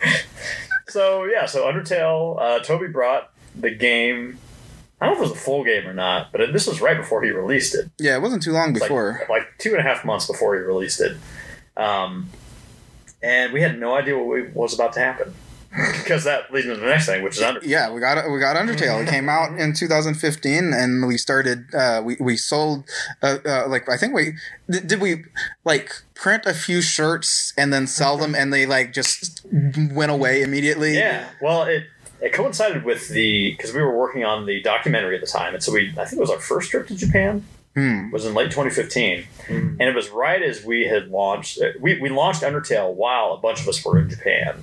So 0.92 1.24
yeah, 1.24 1.46
so 1.46 1.64
Undertale. 1.64 2.40
Uh, 2.40 2.58
Toby 2.60 2.88
brought 2.88 3.30
the 3.58 3.70
game. 3.70 4.38
I 5.00 5.06
don't 5.06 5.16
know 5.16 5.22
if 5.22 5.28
it 5.28 5.32
was 5.32 5.40
a 5.40 5.44
full 5.44 5.64
game 5.64 5.86
or 5.88 5.94
not, 5.94 6.30
but 6.30 6.40
it, 6.40 6.52
this 6.52 6.66
was 6.66 6.80
right 6.80 6.96
before 6.96 7.22
he 7.22 7.30
released 7.30 7.74
it. 7.74 7.90
Yeah, 7.98 8.16
it 8.16 8.20
wasn't 8.22 8.42
too 8.42 8.52
long 8.52 8.72
like- 8.72 8.82
before. 8.82 9.26
like, 9.28 9.48
two 9.58 9.70
and 9.70 9.80
a 9.80 9.82
half 9.82 10.04
months 10.04 10.26
before 10.26 10.54
he 10.54 10.60
released 10.60 11.00
it. 11.00 11.16
Um, 11.76 12.28
and 13.22 13.52
we 13.52 13.60
had 13.62 13.80
no 13.80 13.94
idea 13.94 14.16
what 14.16 14.54
was 14.54 14.74
about 14.74 14.92
to 14.92 15.00
happen 15.00 15.34
because 16.02 16.24
that 16.24 16.52
leads 16.52 16.66
me 16.66 16.74
to 16.74 16.80
the 16.80 16.86
next 16.86 17.06
thing, 17.06 17.22
which 17.22 17.36
is 17.36 17.42
Undertale. 17.42 17.60
Yeah, 17.66 17.90
we 17.92 18.00
got 18.00 18.30
we 18.30 18.38
got 18.38 18.56
Undertale. 18.56 19.02
It 19.02 19.08
came 19.08 19.28
out 19.28 19.58
in 19.58 19.72
2015, 19.72 20.72
and 20.72 21.06
we 21.06 21.16
started. 21.16 21.74
Uh, 21.74 22.02
we 22.04 22.16
we 22.20 22.36
sold 22.36 22.84
uh, 23.22 23.38
uh, 23.44 23.64
like 23.68 23.88
I 23.88 23.96
think 23.96 24.14
we 24.14 24.34
did, 24.68 24.86
did 24.86 25.00
we 25.00 25.24
like 25.64 25.92
print 26.14 26.44
a 26.46 26.54
few 26.54 26.82
shirts 26.82 27.52
and 27.56 27.72
then 27.72 27.86
sell 27.86 28.16
them, 28.16 28.34
and 28.34 28.52
they 28.52 28.66
like 28.66 28.92
just 28.92 29.46
went 29.92 30.10
away 30.12 30.42
immediately. 30.42 30.94
Yeah. 30.94 31.28
Well, 31.40 31.62
it 31.64 31.84
it 32.20 32.32
coincided 32.32 32.84
with 32.84 33.08
the 33.08 33.52
because 33.56 33.72
we 33.74 33.80
were 33.82 33.96
working 33.96 34.24
on 34.24 34.46
the 34.46 34.60
documentary 34.62 35.14
at 35.14 35.20
the 35.22 35.26
time, 35.26 35.54
and 35.54 35.62
so 35.62 35.72
we 35.72 35.90
I 35.98 36.04
think 36.04 36.14
it 36.14 36.20
was 36.20 36.30
our 36.30 36.38
first 36.40 36.70
trip 36.70 36.86
to 36.88 36.94
Japan 36.94 37.44
Hmm. 37.74 38.10
was 38.10 38.26
in 38.26 38.34
late 38.34 38.50
2015, 38.50 39.24
Mm. 39.48 39.76
and 39.80 39.82
it 39.82 39.94
was 39.94 40.10
right 40.10 40.42
as 40.42 40.62
we 40.62 40.84
had 40.86 41.08
launched. 41.08 41.58
uh, 41.58 41.68
We 41.80 41.98
we 41.98 42.10
launched 42.10 42.42
Undertale 42.42 42.92
while 42.92 43.32
a 43.32 43.38
bunch 43.38 43.62
of 43.62 43.68
us 43.68 43.82
were 43.82 43.98
in 43.98 44.10
Japan. 44.10 44.62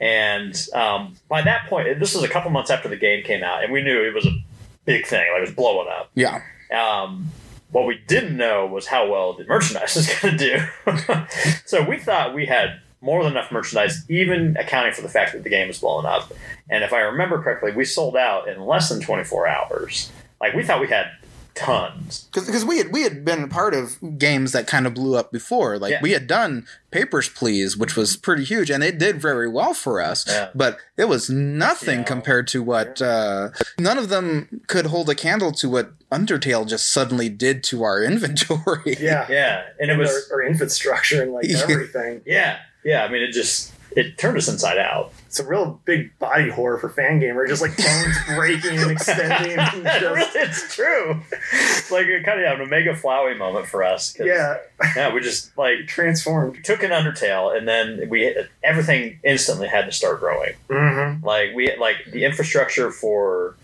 And 0.00 0.54
um, 0.74 1.16
by 1.28 1.42
that 1.42 1.68
point, 1.68 1.98
this 2.00 2.14
was 2.14 2.24
a 2.24 2.28
couple 2.28 2.50
months 2.50 2.70
after 2.70 2.88
the 2.88 2.96
game 2.96 3.24
came 3.24 3.42
out, 3.42 3.62
and 3.62 3.72
we 3.72 3.82
knew 3.82 4.02
it 4.02 4.14
was 4.14 4.26
a 4.26 4.44
big 4.84 5.06
thing. 5.06 5.26
Like 5.32 5.38
it 5.38 5.46
was 5.46 5.54
blowing 5.54 5.88
up. 5.88 6.10
Yeah. 6.14 6.42
Um, 6.72 7.30
what 7.70 7.86
we 7.86 8.00
didn't 8.06 8.36
know 8.36 8.66
was 8.66 8.86
how 8.86 9.08
well 9.08 9.32
the 9.34 9.44
merchandise 9.44 9.96
was 9.96 10.12
going 10.20 10.38
to 10.38 10.66
do. 10.84 11.26
so 11.64 11.82
we 11.82 11.98
thought 11.98 12.34
we 12.34 12.46
had 12.46 12.80
more 13.00 13.22
than 13.22 13.32
enough 13.32 13.52
merchandise, 13.52 14.02
even 14.08 14.56
accounting 14.56 14.92
for 14.94 15.02
the 15.02 15.08
fact 15.08 15.32
that 15.32 15.42
the 15.42 15.50
game 15.50 15.68
was 15.68 15.78
blowing 15.78 16.06
up. 16.06 16.32
And 16.70 16.82
if 16.82 16.92
I 16.92 17.00
remember 17.00 17.42
correctly, 17.42 17.72
we 17.72 17.84
sold 17.84 18.16
out 18.16 18.48
in 18.48 18.64
less 18.64 18.88
than 18.88 19.00
24 19.00 19.46
hours. 19.46 20.10
Like 20.40 20.54
we 20.54 20.62
thought 20.62 20.80
we 20.80 20.88
had 20.88 21.10
tons. 21.54 22.28
because 22.32 22.64
we 22.64 22.78
had 22.78 22.92
we 22.92 23.02
had 23.02 23.24
been 23.24 23.48
part 23.48 23.74
of 23.74 23.96
games 24.18 24.52
that 24.52 24.66
kind 24.66 24.86
of 24.86 24.94
blew 24.94 25.16
up 25.16 25.30
before. 25.32 25.78
Like 25.78 25.92
Yeah. 25.92 26.00
we 26.02 26.12
had 26.12 26.26
done 26.26 26.66
Papers 26.90 27.28
Please, 27.28 27.76
which 27.76 27.96
was 27.96 28.16
pretty 28.16 28.44
huge, 28.44 28.70
and 28.70 28.82
it 28.84 28.98
did 28.98 29.20
very 29.20 29.48
well 29.48 29.74
for 29.74 30.00
us. 30.00 30.24
Yeah. 30.26 30.50
But 30.54 30.78
it 30.96 31.06
was 31.06 31.28
nothing 31.30 32.00
Yeah. 32.00 32.04
compared 32.04 32.46
to 32.48 32.62
what 32.62 33.00
uh, 33.02 33.50
none 33.78 33.98
of 33.98 34.08
them 34.08 34.62
could 34.66 34.86
hold 34.86 35.08
a 35.10 35.14
candle 35.14 35.52
to 35.52 35.68
what 35.68 35.92
Undertale 36.10 36.66
just 36.68 36.88
suddenly 36.92 37.28
did 37.28 37.62
to 37.64 37.82
our 37.82 38.02
inventory. 38.10 38.96
Yeah, 39.00 39.26
Yeah, 39.30 39.62
and 39.80 39.90
it 39.90 39.96
was 39.98 40.10
our, 40.30 40.38
our 40.38 40.42
infrastructure 40.46 41.22
and 41.22 41.32
like 41.32 41.46
Yeah. 41.48 41.58
everything. 41.62 42.22
yeah, 42.26 42.58
yeah. 42.84 43.04
I 43.04 43.08
mean, 43.10 43.22
it 43.22 43.32
just 43.32 43.72
it 43.96 44.18
turned 44.18 44.36
us 44.36 44.48
inside 44.48 44.78
out. 44.78 45.12
It's 45.34 45.40
a 45.40 45.48
real 45.48 45.80
big 45.84 46.16
body 46.20 46.48
horror 46.48 46.78
for 46.78 46.88
Fangamer, 46.88 47.48
just 47.48 47.60
like 47.60 47.76
bones 47.76 48.16
breaking 48.36 48.78
and 48.78 48.92
extending. 48.92 49.58
And 49.58 49.84
It 49.84 50.00
just, 50.00 50.36
it's 50.36 50.76
true. 50.76 51.20
It's 51.52 51.90
like 51.90 52.06
a 52.06 52.22
kind 52.22 52.38
of 52.40 52.60
an 52.60 52.60
Omega 52.60 52.92
Flowey 52.92 53.36
moment 53.36 53.66
for 53.66 53.82
us. 53.82 54.16
yeah, 54.20 54.58
yeah. 54.94 55.12
We 55.12 55.18
just 55.18 55.58
like 55.58 55.88
transformed. 55.88 56.64
took 56.64 56.84
an 56.84 56.92
Undertale, 56.92 57.58
and 57.58 57.66
then 57.66 58.08
we 58.08 58.32
everything 58.62 59.18
instantly 59.24 59.66
had 59.66 59.86
to 59.86 59.90
start 59.90 60.20
growing. 60.20 60.52
Mm-hmm. 60.68 61.26
Like 61.26 61.52
we 61.52 61.76
like 61.78 61.96
the 62.12 62.24
infrastructure 62.24 62.92
for 62.92 63.56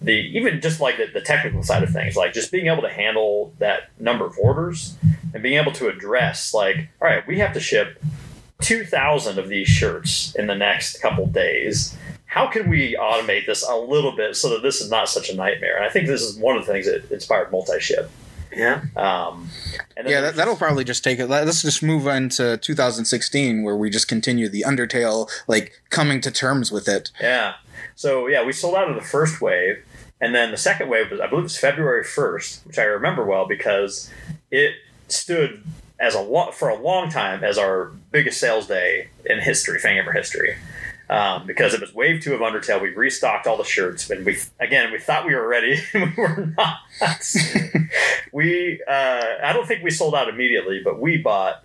the 0.00 0.12
even 0.12 0.62
just 0.62 0.80
like 0.80 0.96
the, 0.96 1.08
the 1.12 1.20
technical 1.20 1.62
side 1.62 1.82
of 1.82 1.90
things, 1.90 2.16
like 2.16 2.32
just 2.32 2.50
being 2.50 2.68
able 2.68 2.80
to 2.80 2.90
handle 2.90 3.52
that 3.58 3.90
number 4.00 4.24
of 4.24 4.38
orders 4.38 4.96
and 5.34 5.42
being 5.42 5.58
able 5.58 5.72
to 5.72 5.88
address 5.88 6.54
like, 6.54 6.88
all 7.02 7.08
right, 7.08 7.26
we 7.26 7.38
have 7.40 7.52
to 7.52 7.60
ship 7.60 8.02
two 8.62 8.84
thousand 8.84 9.38
of 9.38 9.48
these 9.48 9.68
shirts 9.68 10.34
in 10.36 10.46
the 10.46 10.54
next 10.54 11.00
couple 11.00 11.26
days. 11.26 11.96
How 12.26 12.46
can 12.46 12.68
we 12.68 12.96
automate 13.00 13.46
this 13.46 13.66
a 13.66 13.74
little 13.74 14.14
bit 14.14 14.36
so 14.36 14.50
that 14.50 14.62
this 14.62 14.80
is 14.80 14.90
not 14.90 15.08
such 15.08 15.30
a 15.30 15.34
nightmare? 15.34 15.76
And 15.76 15.84
I 15.84 15.88
think 15.88 16.06
this 16.06 16.20
is 16.22 16.36
one 16.36 16.56
of 16.56 16.66
the 16.66 16.72
things 16.72 16.86
that 16.86 17.10
inspired 17.10 17.50
multi-ship. 17.50 18.10
Yeah, 18.54 18.82
Um, 18.96 19.48
and 19.96 20.08
Yeah, 20.08 20.20
that, 20.22 20.36
that'll 20.36 20.56
probably 20.56 20.84
just 20.84 21.04
take 21.04 21.18
it. 21.18 21.26
Let's 21.26 21.62
just 21.62 21.82
move 21.82 22.06
into 22.06 22.56
2016, 22.56 23.62
where 23.62 23.76
we 23.76 23.90
just 23.90 24.08
continue 24.08 24.48
the 24.48 24.64
Undertale, 24.66 25.28
like 25.46 25.80
coming 25.90 26.20
to 26.22 26.30
terms 26.30 26.72
with 26.72 26.88
it. 26.88 27.10
Yeah. 27.20 27.54
So 27.94 28.26
yeah, 28.26 28.44
we 28.44 28.52
sold 28.52 28.74
out 28.74 28.88
of 28.88 28.96
the 28.96 29.02
first 29.02 29.40
wave, 29.40 29.84
and 30.20 30.34
then 30.34 30.50
the 30.50 30.56
second 30.56 30.88
wave 30.88 31.10
was 31.10 31.20
I 31.20 31.26
believe 31.26 31.40
it 31.40 31.44
was 31.44 31.58
February 31.58 32.04
first, 32.04 32.66
which 32.66 32.78
I 32.78 32.84
remember 32.84 33.24
well 33.24 33.46
because 33.46 34.10
it 34.50 34.74
stood 35.08 35.62
as 36.00 36.14
a 36.14 36.20
lo- 36.20 36.50
for 36.50 36.68
a 36.68 36.76
long 36.76 37.10
time 37.10 37.42
as 37.42 37.58
our 37.58 37.92
biggest 38.10 38.40
sales 38.40 38.66
day 38.66 39.08
in 39.26 39.40
history, 39.40 39.78
Fangamer 39.80 40.14
history. 40.14 40.56
Um, 41.10 41.46
because 41.46 41.72
it 41.72 41.80
was 41.80 41.94
wave 41.94 42.22
two 42.22 42.34
of 42.34 42.40
Undertale, 42.40 42.82
we 42.82 42.90
restocked 42.90 43.46
all 43.46 43.56
the 43.56 43.64
shirts, 43.64 44.10
and 44.10 44.26
we 44.26 44.36
again 44.60 44.92
we 44.92 44.98
thought 44.98 45.26
we 45.26 45.34
were 45.34 45.48
ready, 45.48 45.80
and 45.94 46.14
we 46.14 46.22
were 46.22 46.52
not. 46.56 46.80
we 48.32 48.82
uh, 48.86 49.24
I 49.42 49.52
don't 49.54 49.66
think 49.66 49.82
we 49.82 49.90
sold 49.90 50.14
out 50.14 50.28
immediately, 50.28 50.82
but 50.84 51.00
we 51.00 51.16
bought 51.16 51.64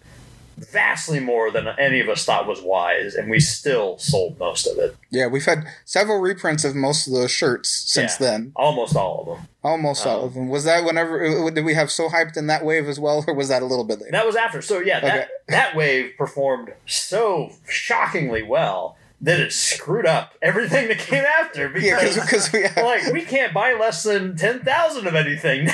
vastly 0.71 1.19
more 1.19 1.51
than 1.51 1.67
any 1.79 1.99
of 1.99 2.09
us 2.09 2.25
thought 2.25 2.47
was 2.47 2.61
wise, 2.61 3.15
and 3.15 3.29
we 3.29 3.39
still 3.39 3.97
sold 3.97 4.37
most 4.39 4.67
of 4.67 4.77
it. 4.77 4.95
Yeah, 5.09 5.27
we've 5.27 5.45
had 5.45 5.65
several 5.85 6.19
reprints 6.19 6.63
of 6.63 6.75
most 6.75 7.07
of 7.07 7.13
those 7.13 7.31
shirts 7.31 7.69
since 7.87 8.19
Yeah. 8.19 8.27
then. 8.31 8.51
Almost 8.55 8.95
all 8.95 9.21
of 9.21 9.37
them. 9.37 9.47
Almost 9.63 10.05
all 10.05 10.21
Oh. 10.21 10.25
of 10.25 10.33
them. 10.33 10.49
Was 10.49 10.63
that 10.65 10.83
whenever 10.83 11.23
uh, 11.25 11.49
did 11.49 11.63
we 11.65 11.73
have 11.73 11.89
so 11.91 12.09
hyped 12.09 12.35
in 12.37 12.47
that 12.47 12.65
wave 12.65 12.87
as 12.89 12.99
well, 12.99 13.23
or 13.27 13.33
was 13.33 13.47
that 13.49 13.61
a 13.61 13.65
little 13.65 13.85
bit 13.85 13.99
later? 13.99 14.11
That 14.11 14.25
was 14.25 14.35
after. 14.35 14.61
So 14.61 14.79
yeah, 14.79 14.99
that 14.99 15.15
Okay. 15.19 15.27
that 15.49 15.75
wave 15.75 16.11
performed 16.17 16.73
so 16.85 17.51
shockingly 17.67 18.43
well 18.43 18.97
that 19.23 19.39
it 19.39 19.53
screwed 19.53 20.05
up 20.05 20.33
everything 20.41 20.89
that 20.89 20.97
came 20.99 21.23
after 21.39 21.71
Yeah, 21.79 21.97
because 21.99 22.15
because 22.15 22.51
we. 22.51 22.63
like 22.83 23.11
we 23.13 23.21
can't 23.21 23.53
buy 23.53 23.73
less 23.79 24.03
than 24.03 24.35
ten 24.35 24.59
thousand 24.59 25.07
of 25.07 25.15
anything 25.15 25.65
now. 25.65 25.73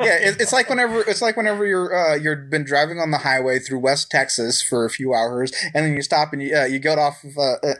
yeah, 0.00 0.18
it, 0.28 0.40
it's 0.40 0.52
like 0.52 0.68
whenever 0.68 1.00
it's 1.00 1.22
like 1.22 1.36
whenever 1.36 1.64
you're 1.66 1.94
uh, 1.94 2.14
you've 2.14 2.50
been 2.50 2.64
driving 2.64 2.98
on 3.00 3.10
the 3.10 3.18
highway 3.18 3.58
through 3.58 3.78
West 3.78 4.10
Texas 4.10 4.62
for 4.62 4.84
a 4.84 4.90
few 4.90 5.14
hours, 5.14 5.50
and 5.74 5.84
then 5.86 5.94
you 5.94 6.02
stop 6.02 6.32
and 6.32 6.42
you 6.42 6.54
uh, 6.56 6.64
you 6.64 6.78
go 6.78 6.94
off 6.94 7.24
of, 7.24 7.36
uh, 7.38 7.56
uh, 7.62 7.74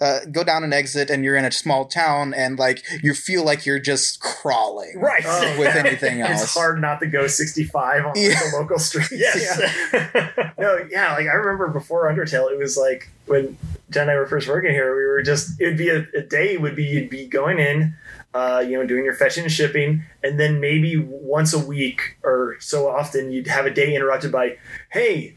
uh, 0.00 0.18
go 0.30 0.44
down 0.44 0.62
an 0.64 0.72
exit, 0.72 1.08
and 1.10 1.24
you're 1.24 1.36
in 1.36 1.44
a 1.46 1.50
small 1.50 1.86
town, 1.86 2.34
and 2.34 2.58
like 2.58 2.82
you 3.02 3.14
feel 3.14 3.44
like 3.44 3.64
you're 3.66 3.78
just 3.80 4.20
crawling. 4.20 4.98
right. 5.00 5.22
Oh, 5.26 5.58
With 5.58 5.74
anything 5.74 6.20
else. 6.20 6.42
it's 6.42 6.54
hard 6.54 6.80
not 6.80 7.00
to 7.00 7.06
go 7.06 7.26
65 7.26 8.00
on 8.04 8.06
like, 8.08 8.16
Yeah. 8.16 8.38
the 8.50 8.56
local 8.58 8.78
streets. 8.78 9.12
yes. 9.12 9.60
Yeah. 9.92 10.50
No, 10.58 10.78
yeah, 10.90 11.14
like 11.14 11.26
I 11.26 11.32
remember 11.32 11.68
before 11.68 12.04
Undertale, 12.12 12.52
it 12.52 12.58
was 12.58 12.76
like 12.76 13.08
when 13.32 13.56
Jen 13.88 14.02
and 14.02 14.10
I 14.10 14.14
were 14.16 14.26
first 14.26 14.46
working 14.46 14.72
here, 14.72 14.94
we 14.94 15.06
were 15.06 15.22
just 15.22 15.58
it 15.58 15.66
would 15.66 15.78
be 15.78 15.88
a, 15.88 16.06
a 16.14 16.20
day 16.20 16.58
would 16.58 16.76
be 16.76 16.84
you'd 16.84 17.08
be 17.08 17.26
going 17.26 17.58
in, 17.58 17.94
uh, 18.34 18.62
you 18.64 18.76
know, 18.76 18.86
doing 18.86 19.04
your 19.04 19.14
fetching 19.14 19.44
and 19.44 19.52
shipping, 19.52 20.02
and 20.22 20.38
then 20.38 20.60
maybe 20.60 20.98
once 20.98 21.54
a 21.54 21.58
week 21.58 22.18
or 22.22 22.56
so 22.60 22.88
often 22.88 23.32
you'd 23.32 23.46
have 23.46 23.64
a 23.64 23.70
day 23.70 23.94
interrupted 23.94 24.30
by, 24.30 24.58
hey, 24.90 25.34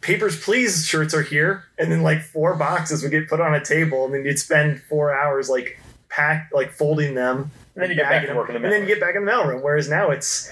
papers 0.00 0.42
please 0.42 0.86
shirts 0.86 1.12
are 1.12 1.22
here, 1.22 1.64
and 1.78 1.92
then 1.92 2.02
like 2.02 2.22
four 2.22 2.56
boxes 2.56 3.02
would 3.02 3.12
get 3.12 3.28
put 3.28 3.40
on 3.40 3.54
a 3.54 3.62
table, 3.62 4.06
and 4.06 4.14
then 4.14 4.24
you'd 4.24 4.38
spend 4.38 4.80
four 4.82 5.14
hours 5.14 5.50
like 5.50 5.78
pack 6.08 6.50
like 6.54 6.72
folding 6.72 7.14
them. 7.14 7.50
And 7.74 7.82
then 7.82 7.90
you 7.90 7.96
get 7.96 8.04
back 8.04 8.10
bagging 8.22 8.28
to 8.30 8.36
work 8.36 8.48
in 8.48 8.54
the 8.54 8.62
and 8.62 8.72
then 8.72 8.82
you 8.82 8.86
mail. 8.86 8.94
get 8.96 9.00
back 9.00 9.16
in 9.16 9.24
the 9.24 9.30
mailroom. 9.32 9.60
Whereas 9.62 9.88
now 9.88 10.10
it's 10.10 10.48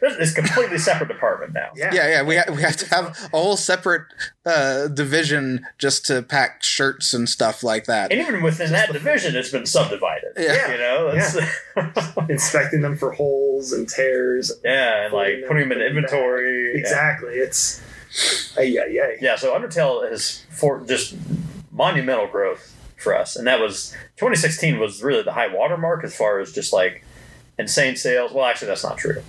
It's 0.00 0.32
a 0.32 0.34
completely 0.34 0.78
separate 0.78 1.08
department 1.08 1.52
now. 1.52 1.70
Yeah. 1.76 1.90
Yeah, 1.92 2.08
yeah. 2.08 2.22
We 2.22 2.36
ha- 2.36 2.44
we 2.52 2.62
have 2.62 2.76
to 2.76 2.88
have 2.94 3.06
a 3.32 3.36
whole 3.36 3.56
separate 3.56 4.02
uh, 4.46 4.86
division 4.88 5.66
just 5.78 6.06
to 6.06 6.22
pack 6.22 6.62
shirts 6.62 7.12
and 7.14 7.28
stuff 7.28 7.62
like 7.64 7.86
that. 7.86 8.12
And 8.12 8.20
even 8.20 8.42
within 8.42 8.70
that 8.72 8.92
division, 8.92 9.34
it's 9.36 9.50
been 9.50 9.66
subdivided. 9.66 10.32
Yeah. 10.36 10.72
You 10.72 10.78
know? 10.78 11.08
It's- 11.08 11.36
Inspecting 12.28 12.82
them 12.82 12.96
for 12.96 13.12
holes 13.12 13.72
and 13.72 13.88
tears. 13.88 14.52
yeah, 14.64 15.04
and 15.06 15.12
like 15.14 15.44
putting 15.48 15.68
them 15.68 15.72
in 15.72 15.78
Putting 15.78 15.94
them 15.94 16.02
back. 16.04 16.12
inventory. 16.12 16.72
Yeah. 16.74 16.78
Exactly. 16.80 17.34
It's. 17.34 17.80
Ay, 18.58 18.76
ay, 18.78 18.98
ay. 19.02 19.16
Yeah, 19.20 19.36
so 19.36 19.58
Undertale 19.58 20.08
has 20.10 20.44
for 20.50 20.84
just 20.84 21.14
monumental 21.72 22.26
growth 22.28 22.76
for 23.02 23.16
us, 23.16 23.36
and 23.36 23.46
that 23.46 23.60
was 23.60 23.92
2016 24.16 24.78
was 24.78 25.02
really 25.02 25.22
the 25.22 25.32
high 25.32 25.52
watermark 25.52 26.04
as 26.04 26.14
far 26.14 26.40
as 26.40 26.52
just 26.52 26.72
like 26.72 27.04
insane 27.58 27.96
sales. 27.96 28.32
Well, 28.32 28.44
actually, 28.44 28.68
that's 28.68 28.84
not 28.84 28.98
true, 28.98 29.22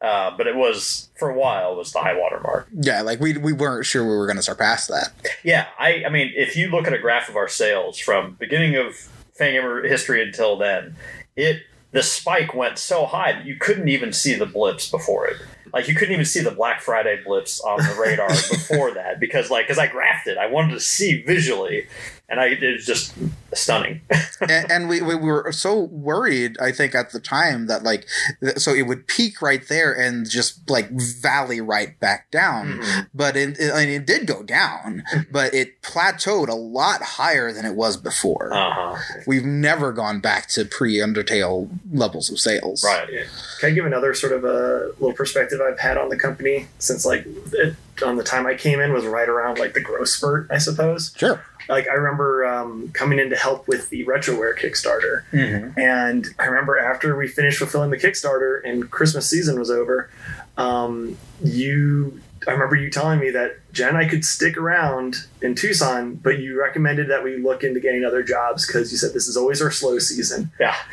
uh, 0.00 0.36
but 0.36 0.46
it 0.46 0.56
was 0.56 1.08
for 1.18 1.30
a 1.30 1.38
while 1.38 1.76
was 1.76 1.92
the 1.92 2.00
high 2.00 2.18
watermark. 2.18 2.68
Yeah, 2.74 3.02
like 3.02 3.20
we 3.20 3.36
we 3.38 3.52
weren't 3.52 3.86
sure 3.86 4.02
we 4.02 4.14
were 4.14 4.26
going 4.26 4.36
to 4.36 4.42
surpass 4.42 4.86
that. 4.88 5.12
Yeah, 5.44 5.68
I 5.78 6.04
I 6.04 6.08
mean, 6.08 6.32
if 6.36 6.56
you 6.56 6.68
look 6.68 6.86
at 6.86 6.92
a 6.92 6.98
graph 6.98 7.28
of 7.28 7.36
our 7.36 7.48
sales 7.48 7.98
from 7.98 8.36
beginning 8.38 8.76
of 8.76 8.94
Fangamer 9.38 9.88
history 9.88 10.22
until 10.22 10.56
then, 10.56 10.96
it 11.36 11.62
the 11.92 12.02
spike 12.02 12.54
went 12.54 12.78
so 12.78 13.06
high 13.06 13.32
that 13.32 13.44
you 13.44 13.56
couldn't 13.56 13.88
even 13.88 14.12
see 14.12 14.34
the 14.34 14.46
blips 14.46 14.90
before 14.90 15.26
it. 15.26 15.36
Like 15.72 15.88
you 15.88 15.94
couldn't 15.94 16.12
even 16.12 16.26
see 16.26 16.40
the 16.40 16.50
Black 16.50 16.80
Friday 16.80 17.20
blips 17.24 17.60
on 17.60 17.78
the 17.78 17.96
radar 18.00 18.28
before 18.50 18.92
that 18.92 19.20
because 19.20 19.50
like 19.50 19.66
because 19.66 19.78
I 19.78 19.88
graphed 19.88 20.26
it, 20.26 20.36
I 20.36 20.46
wanted 20.46 20.72
to 20.74 20.80
see 20.80 21.22
visually, 21.22 21.86
and 22.32 22.40
I 22.40 22.46
it 22.46 22.72
was 22.72 22.86
just 22.86 23.14
stunning. 23.52 24.00
and, 24.40 24.72
and 24.72 24.88
we, 24.88 25.02
we 25.02 25.14
were 25.14 25.52
so 25.52 25.78
worried, 25.78 26.56
I 26.58 26.72
think, 26.72 26.94
at 26.94 27.12
the 27.12 27.20
time 27.20 27.66
that 27.66 27.82
like, 27.82 28.08
so 28.56 28.72
it 28.72 28.86
would 28.86 29.06
peak 29.06 29.42
right 29.42 29.62
there 29.68 29.92
and 29.92 30.28
just 30.28 30.68
like 30.70 30.90
valley 30.90 31.60
right 31.60 32.00
back 32.00 32.30
down. 32.30 32.80
Mhm. 32.80 33.08
But 33.14 33.36
it, 33.36 33.60
it, 33.60 33.70
I 33.72 33.84
mean, 33.84 34.00
it 34.00 34.06
did 34.06 34.26
go 34.26 34.42
down, 34.42 35.04
but 35.30 35.52
it 35.52 35.82
plateaued 35.82 36.48
a 36.48 36.54
lot 36.54 37.02
higher 37.02 37.52
than 37.52 37.66
it 37.66 37.74
was 37.74 37.98
before. 37.98 38.50
Uh 38.52 38.70
huh. 38.72 39.18
We've 39.26 39.44
never 39.44 39.92
gone 39.92 40.20
back 40.20 40.48
to 40.48 40.64
pre 40.64 40.96
Undertale 40.96 41.68
levels 41.92 42.30
of 42.30 42.40
sales. 42.40 42.82
Right. 42.82 43.26
Can 43.60 43.70
I 43.70 43.74
give 43.74 43.84
another 43.84 44.14
sort 44.14 44.32
of 44.32 44.44
a 44.44 44.92
little 44.98 45.12
perspective 45.12 45.60
I've 45.60 45.78
had 45.78 45.98
on 45.98 46.08
the 46.08 46.16
company 46.16 46.66
since 46.78 47.04
like 47.04 47.26
it, 47.52 47.76
on 48.04 48.16
the 48.16 48.24
time 48.24 48.46
I 48.46 48.54
came 48.54 48.80
in 48.80 48.92
was 48.92 49.04
right 49.04 49.28
around 49.28 49.58
like 49.58 49.74
the 49.74 49.80
growth 49.80 50.08
spurt, 50.08 50.48
I 50.50 50.58
suppose. 50.58 51.12
Sure. 51.16 51.44
Like 51.68 51.86
I 51.88 51.92
remember 51.94 52.44
um, 52.46 52.88
coming 52.92 53.18
in 53.18 53.30
to 53.30 53.36
help 53.36 53.68
with 53.68 53.88
the 53.90 54.04
RetroWare 54.04 54.58
Kickstarter, 54.58 55.22
Mm-hmm. 55.32 55.78
and 55.78 56.26
I 56.38 56.46
remember 56.46 56.78
after 56.78 57.16
we 57.16 57.28
finished 57.28 57.58
fulfilling 57.58 57.90
the 57.90 57.96
Kickstarter 57.98 58.60
and 58.64 58.90
Christmas 58.90 59.28
season 59.30 59.58
was 59.58 59.70
over, 59.70 60.10
um, 60.56 61.16
you. 61.42 62.20
I 62.48 62.50
remember 62.50 62.74
you 62.74 62.90
telling 62.90 63.20
me 63.20 63.30
that 63.30 63.58
Jen 63.72 63.94
I 63.94 64.08
could 64.08 64.24
stick 64.24 64.56
around 64.56 65.26
in 65.40 65.54
Tucson, 65.54 66.16
but 66.16 66.40
you 66.40 66.58
recommended 66.60 67.08
that 67.08 67.22
we 67.22 67.36
look 67.36 67.62
into 67.62 67.78
getting 67.78 68.04
other 68.04 68.24
jobs 68.24 68.66
because 68.66 68.90
you 68.90 68.98
said 68.98 69.12
this 69.14 69.28
is 69.28 69.36
always 69.36 69.62
our 69.62 69.70
slow 69.70 70.00
season. 70.00 70.50
Yeah. 70.58 70.74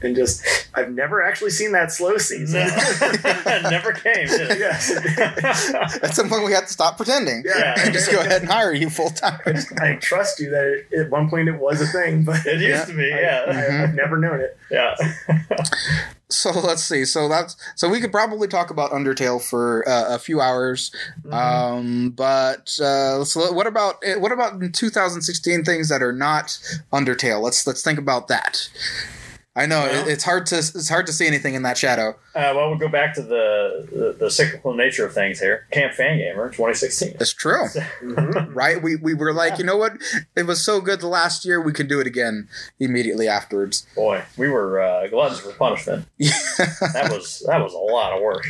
And 0.00 0.14
just, 0.14 0.44
I've 0.74 0.92
never 0.92 1.22
actually 1.22 1.50
seen 1.50 1.72
that 1.72 1.90
slow 1.90 2.18
season. 2.18 2.60
Never 3.68 3.92
came. 3.92 4.28
Did 4.28 4.50
it? 4.52 4.58
yes. 4.60 4.94
At 6.02 6.14
some 6.14 6.28
point, 6.28 6.44
we 6.44 6.52
had 6.52 6.66
to 6.68 6.72
stop 6.72 6.96
pretending 6.96 7.42
Yeah. 7.44 7.74
and 7.78 7.92
just 7.92 8.10
go 8.10 8.20
ahead 8.20 8.42
and 8.42 8.50
hire 8.50 8.72
you 8.72 8.90
full 8.90 9.10
time. 9.10 9.40
I 9.80 9.94
trust 9.94 10.38
you 10.38 10.50
that 10.50 10.84
it, 10.92 11.00
at 11.00 11.10
one 11.10 11.28
point 11.28 11.48
it 11.48 11.58
was 11.58 11.80
a 11.80 11.86
thing, 11.86 12.22
but 12.24 12.46
It 12.46 12.60
used 12.60 12.62
Yeah. 12.62 12.84
to 12.84 12.92
be. 12.94 13.12
I, 13.12 13.20
Yeah. 13.20 13.44
I, 13.48 13.82
I've 13.82 13.94
never 13.94 14.16
known 14.18 14.40
it. 14.40 14.56
Yeah. 14.70 14.94
So 16.30 16.50
let's 16.50 16.84
see. 16.84 17.06
So 17.06 17.26
that's 17.26 17.56
so 17.74 17.88
we 17.88 18.02
could 18.02 18.12
probably 18.12 18.48
talk 18.48 18.68
about 18.70 18.90
Undertale 18.90 19.42
for 19.42 19.82
uh, 19.88 20.14
a 20.14 20.18
few 20.18 20.42
hours. 20.42 20.94
Um, 21.32 22.10
but 22.10 22.78
uh, 22.80 23.24
so 23.24 23.50
what 23.54 23.66
about 23.66 23.94
what 24.18 24.30
about 24.30 24.52
in 24.60 24.70
2016 24.70 25.64
things 25.64 25.88
that 25.88 26.02
are 26.02 26.12
not 26.12 26.48
Undertale? 26.92 27.40
Let's 27.40 27.66
let's 27.66 27.82
think 27.82 27.98
about 27.98 28.28
that. 28.28 28.68
I 29.58 29.66
know 29.66 29.80
Well- 29.82 30.06
it, 30.08 30.12
it's 30.12 30.24
hard 30.24 30.46
to 30.46 30.56
it's 30.58 30.88
hard 30.88 31.06
to 31.06 31.12
see 31.12 31.26
anything 31.26 31.54
in 31.54 31.62
that 31.62 31.76
shadow. 31.76 32.10
Uh, 32.34 32.52
well, 32.54 32.68
we'll 32.70 32.78
go 32.78 32.88
back 32.88 33.14
to 33.14 33.22
the, 33.22 33.88
the 33.90 34.16
the 34.18 34.30
cyclical 34.30 34.72
nature 34.74 35.04
of 35.04 35.12
things 35.12 35.40
here. 35.40 35.66
Camp 35.72 35.92
Fangamer 35.94 36.46
2016. 36.52 37.16
It's 37.20 37.32
true, 37.32 37.64
Mhm. 38.02 38.54
right? 38.54 38.80
We 38.80 38.94
we 38.96 39.14
were 39.14 39.32
like, 39.32 39.52
Yeah. 39.54 39.58
you 39.58 39.64
know 39.64 39.76
what? 39.76 39.94
It 40.36 40.46
was 40.46 40.64
so 40.64 40.80
good 40.80 41.00
the 41.00 41.08
last 41.08 41.44
year. 41.44 41.60
We 41.60 41.72
could 41.72 41.88
do 41.88 41.98
it 42.00 42.06
again 42.06 42.48
immediately 42.78 43.26
afterwards. 43.26 43.86
Boy, 43.96 44.22
we 44.36 44.48
were 44.48 44.80
uh, 44.80 45.08
gluttons 45.08 45.40
for 45.40 45.52
punishment. 45.52 46.06
That 46.92 47.08
was 47.12 47.42
that 47.48 47.60
was 47.60 47.72
a 47.74 47.78
lot 47.78 48.12
of 48.12 48.22
work. 48.22 48.46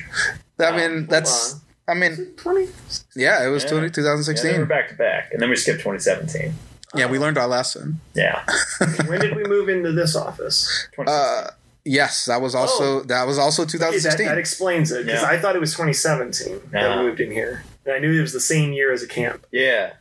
I 0.61 0.77
mean, 0.77 1.07
that's. 1.07 1.53
Hold 1.53 1.63
I 1.91 1.95
mean, 1.95 2.35
20? 2.37 2.69
yeah, 3.17 3.43
it 3.47 3.49
was 3.49 3.65
Yeah. 3.65 3.71
20, 3.71 3.87
Yeah, 3.87 3.93
they 3.93 4.03
were 4.03 4.13
2016. 4.21 4.65
back 4.67 4.89
to 4.91 4.95
back, 4.95 5.33
and 5.33 5.41
then 5.41 5.49
we 5.49 5.57
skipped 5.57 5.79
2017. 5.81 6.53
Yeah, 6.95 7.07
we 7.07 7.19
learned 7.19 7.37
our 7.39 7.47
lesson. 7.47 8.01
Yeah, 8.15 8.45
when 9.07 9.21
did 9.21 9.37
we 9.37 9.45
move 9.45 9.69
into 9.69 9.93
this 9.93 10.17
office? 10.17 10.89
Uh, 10.99 11.49
yes, 11.85 12.25
that 12.27 12.41
was 12.41 12.55
also 12.55 13.03
that 13.05 13.27
was 13.27 13.39
also 13.39 13.63
Okay, 13.63 13.79
that, 13.79 13.93
2016. 13.93 14.27
that 14.27 14.39
explains 14.39 14.91
it 14.93 15.05
because 15.07 15.23
Yeah. 15.23 15.29
I 15.29 15.39
thought 15.39 15.55
it 15.57 15.61
was 15.61 15.73
2017 15.73 16.61
that 16.73 16.97
we 16.99 17.03
moved 17.05 17.21
in 17.21 17.31
here, 17.31 17.65
and 17.85 17.95
I 17.95 17.99
knew 17.99 18.17
it 18.17 18.21
was 18.23 18.33
the 18.33 18.41
same 18.41 18.73
year 18.73 18.93
as 18.93 19.03
a 19.03 19.09
camp. 19.09 19.45
yeah, 19.53 19.93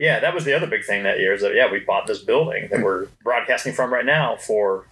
yeah. 0.00 0.18
That 0.20 0.34
was 0.34 0.44
the 0.44 0.54
other 0.54 0.66
big 0.66 0.84
thing 0.84 1.04
that 1.04 1.18
year. 1.20 1.34
Is 1.34 1.42
that 1.42 1.54
yeah, 1.54 1.70
we 1.70 1.78
bought 1.80 2.06
this 2.06 2.18
building 2.18 2.68
that 2.70 2.80
we're 2.82 3.06
broadcasting 3.22 3.72
from 3.72 3.92
right 3.92 4.04
now 4.06 4.36
for. 4.36 4.86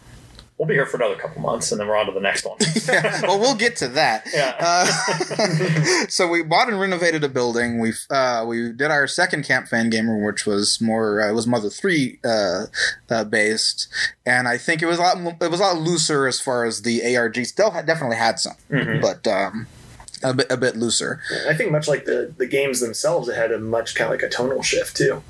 We'll 0.58 0.68
be 0.68 0.74
here 0.74 0.86
for 0.86 0.96
another 0.96 1.16
couple 1.16 1.40
months, 1.42 1.72
and 1.72 1.80
then 1.80 1.88
we're 1.88 1.96
on 1.96 2.06
to 2.06 2.12
the 2.12 2.20
next 2.20 2.44
one. 2.44 2.56
yeah, 2.88 3.22
well, 3.22 3.40
we'll 3.40 3.56
get 3.56 3.74
to 3.76 3.88
that. 3.88 4.28
Yeah. 4.32 4.54
Uh, 4.60 6.06
so 6.08 6.28
we 6.28 6.42
bought 6.44 6.68
and 6.68 6.78
renovated 6.78 7.24
a 7.24 7.28
building. 7.28 7.80
We 7.80 7.92
uh, 8.10 8.44
we 8.46 8.70
did 8.70 8.90
our 8.92 9.08
second 9.08 9.44
camp 9.44 9.66
Fangamer, 9.68 10.24
which 10.24 10.46
was 10.46 10.80
more 10.80 11.20
uh, 11.20 11.28
it 11.30 11.32
was 11.32 11.46
Mother 11.48 11.68
Three 11.68 12.20
uh, 12.24 12.66
uh, 13.10 13.24
based, 13.24 13.88
and 14.24 14.46
I 14.46 14.56
think 14.56 14.82
it 14.82 14.86
was 14.86 14.98
a 14.98 15.02
lot 15.02 15.16
it 15.40 15.50
was 15.50 15.58
a 15.58 15.64
lot 15.64 15.78
looser 15.78 16.28
as 16.28 16.40
far 16.40 16.64
as 16.64 16.82
the 16.82 17.16
ARG. 17.16 17.44
Still 17.44 17.70
had, 17.72 17.86
definitely 17.86 18.16
had 18.18 18.38
some, 18.38 18.54
Mhm. 18.70 19.00
but 19.00 19.26
um, 19.26 19.66
a 20.22 20.32
bit 20.34 20.46
a 20.48 20.56
bit 20.56 20.76
looser. 20.76 21.20
I 21.48 21.54
think 21.54 21.72
much 21.72 21.88
like 21.88 22.04
the 22.04 22.32
the 22.36 22.46
games 22.46 22.78
themselves, 22.78 23.28
it 23.28 23.36
had 23.36 23.50
a 23.50 23.58
much 23.58 23.96
kind 23.96 24.06
of 24.12 24.20
like 24.20 24.22
a 24.22 24.28
tonal 24.32 24.62
shift 24.62 24.96
too. 24.96 25.22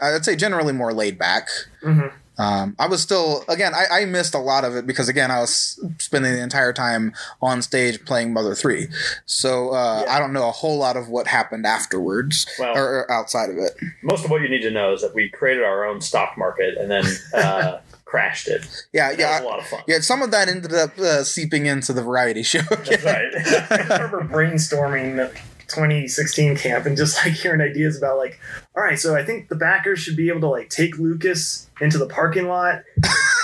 I'd 0.00 0.24
say 0.24 0.36
generally 0.36 0.72
more 0.72 0.92
laid 0.92 1.18
back. 1.18 1.48
Mm-hmm. 1.82 2.14
Um, 2.38 2.74
I 2.78 2.88
was 2.88 3.00
still 3.00 3.44
again. 3.48 3.72
I, 3.74 4.02
I 4.02 4.04
missed 4.06 4.34
a 4.34 4.38
lot 4.38 4.64
of 4.64 4.74
it 4.76 4.86
because 4.86 5.08
again 5.08 5.30
I 5.30 5.40
was 5.40 5.78
spending 5.98 6.32
the 6.32 6.42
entire 6.42 6.72
time 6.72 7.12
on 7.40 7.62
stage 7.62 8.04
playing 8.04 8.32
Mother 8.32 8.54
Three, 8.54 8.88
so 9.24 9.70
uh, 9.70 10.02
Yeah. 10.04 10.14
I 10.16 10.18
don't 10.18 10.32
know 10.32 10.48
a 10.48 10.52
whole 10.52 10.76
lot 10.78 10.96
of 10.96 11.08
what 11.08 11.26
happened 11.28 11.64
afterwards 11.66 12.46
Well- 12.58 12.76
or, 12.76 12.84
or 13.00 13.12
outside 13.12 13.50
of 13.50 13.56
it. 13.58 13.72
Most 14.02 14.24
of 14.24 14.30
what 14.30 14.42
you 14.42 14.48
need 14.48 14.62
to 14.62 14.70
know 14.70 14.92
is 14.92 15.02
that 15.02 15.14
we 15.14 15.28
created 15.28 15.62
our 15.62 15.84
own 15.84 16.00
stock 16.00 16.36
market 16.36 16.76
and 16.76 16.90
then 16.90 17.04
uh, 17.34 17.78
crashed 18.04 18.48
it. 18.48 18.66
Yeah, 18.92 19.10
That 19.10 19.18
yeah, 19.18 19.30
was 19.40 19.40
a 19.40 19.44
lot 19.48 19.58
of 19.60 19.66
fun. 19.66 19.80
yeah. 19.86 20.00
Some 20.00 20.20
of 20.22 20.30
that 20.32 20.48
ended 20.48 20.74
up 20.74 20.98
uh, 20.98 21.22
seeping 21.24 21.66
into 21.66 21.92
the 21.92 22.02
variety 22.02 22.42
show. 22.42 22.62
That's 22.62 23.04
I 23.06 23.12
right. 23.70 23.80
remember 23.88 24.22
brainstorming 24.24 25.16
the 25.16 25.32
2016 25.68 26.56
camp 26.56 26.86
and 26.86 26.96
just 26.96 27.24
like 27.24 27.34
hearing 27.34 27.60
ideas 27.60 27.96
about 27.96 28.18
like, 28.18 28.40
all 28.76 28.82
right, 28.82 28.98
so 28.98 29.16
I 29.16 29.24
think 29.24 29.48
the 29.48 29.56
backers 29.56 29.98
should 29.98 30.16
be 30.16 30.28
able 30.28 30.40
to 30.40 30.48
like 30.48 30.70
take 30.70 30.98
Lucas 30.98 31.68
into 31.80 31.98
the 31.98 32.06
parking 32.06 32.48
lot, 32.48 32.82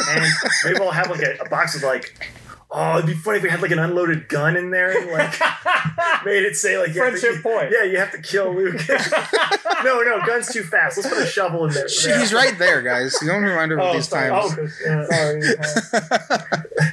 and 0.09 0.25
maybe 0.65 0.79
we'll 0.79 0.91
have 0.91 1.11
like 1.11 1.23
a, 1.23 1.37
a 1.45 1.49
box 1.49 1.77
of 1.77 1.83
like. 1.83 2.33
Oh, 2.73 2.99
it'd 2.99 3.07
be 3.07 3.15
funny 3.15 3.39
if 3.39 3.43
we 3.43 3.49
had 3.51 3.61
like 3.63 3.73
an 3.73 3.81
unloaded 3.81 4.29
gun 4.29 4.57
in 4.57 4.71
there 4.71 4.97
and 4.97 5.11
like 5.11 5.33
made 6.25 6.45
it 6.45 6.55
say 6.55 6.79
like 6.79 6.95
you 6.95 7.03
have 7.03 7.15
to- 7.15 7.19
Friendship 7.21 7.43
point. 7.43 7.73
Yeah, 7.73 7.83
you 7.83 7.99
have 7.99 8.13
to 8.13 8.19
kill 8.23 8.55
Lucas. 8.55 9.11
no, 9.85 10.03
no, 10.03 10.21
gun's 10.25 10.53
too 10.53 10.63
fast. 10.63 10.97
Let's 10.97 11.09
put 11.09 11.19
a 11.19 11.27
shovel 11.27 11.67
in 11.67 11.73
there. 11.75 11.89
Shit, 11.89 12.17
He's 12.21 12.33
right 12.33 12.57
there, 12.59 12.81
guys. 12.83 13.17
You 13.21 13.29
don't 13.29 13.43
remind 13.43 13.73
her 13.73 13.79
of 13.81 13.87
Oh, 13.89 13.93
these 13.95 14.09
sorry. 14.09 14.31
times. 14.31 14.73
Oh, 14.87 15.41
yeah. 15.43 15.57
Sorry. 16.15 16.41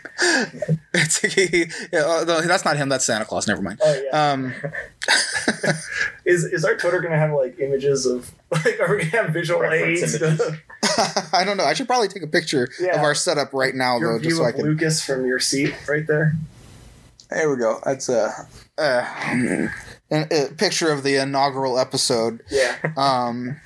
It's, 0.93 1.19
he, 1.19 1.65
yeah, 1.93 2.23
no, 2.25 2.41
that's 2.41 2.65
not 2.65 2.75
him. 2.75 2.89
That's 2.89 3.05
Santa 3.05 3.23
Claus. 3.25 3.47
Never 3.47 3.61
mind. 3.61 3.79
Oh 3.83 4.01
yeah. 4.03 4.31
Um, 4.31 4.51
Is 6.25 6.43
is 6.45 6.65
our 6.65 6.75
Twitter 6.75 6.99
gonna 7.01 7.17
have 7.19 7.31
like 7.33 7.59
images 7.59 8.05
of 8.07 8.31
like 8.51 8.79
are 8.79 8.95
we 8.95 9.03
gonna 9.05 9.23
have 9.25 9.29
visual 9.33 9.63
aids? 9.63 10.15
images. 10.15 10.37
to- 10.39 10.57
I 11.33 11.43
don't 11.45 11.57
know. 11.57 11.63
I 11.65 11.73
should 11.73 11.87
probably 11.87 12.07
take 12.07 12.23
a 12.23 12.27
picture 12.27 12.69
Yeah. 12.79 12.95
of 12.97 13.01
our 13.03 13.15
setup 13.15 13.53
right 13.53 13.73
now, 13.75 13.97
Your 13.97 14.13
though, 14.17 14.23
just 14.23 14.37
so 14.37 14.45
I 14.45 14.51
can. 14.51 14.63
Lucas 14.63 15.03
from 15.03 15.25
your 15.25 15.39
seat 15.39 15.73
right 15.87 16.05
there. 16.07 16.33
There 17.29 17.49
we 17.49 17.57
go. 17.57 17.79
That's 17.83 18.07
a, 18.09 18.31
uh, 18.77 19.05
a, 20.11 20.45
a 20.45 20.49
picture 20.55 20.91
of 20.91 21.03
the 21.03 21.15
inaugural 21.17 21.77
episode. 21.79 22.41
Yeah. 22.49 22.75
Um, 22.97 23.57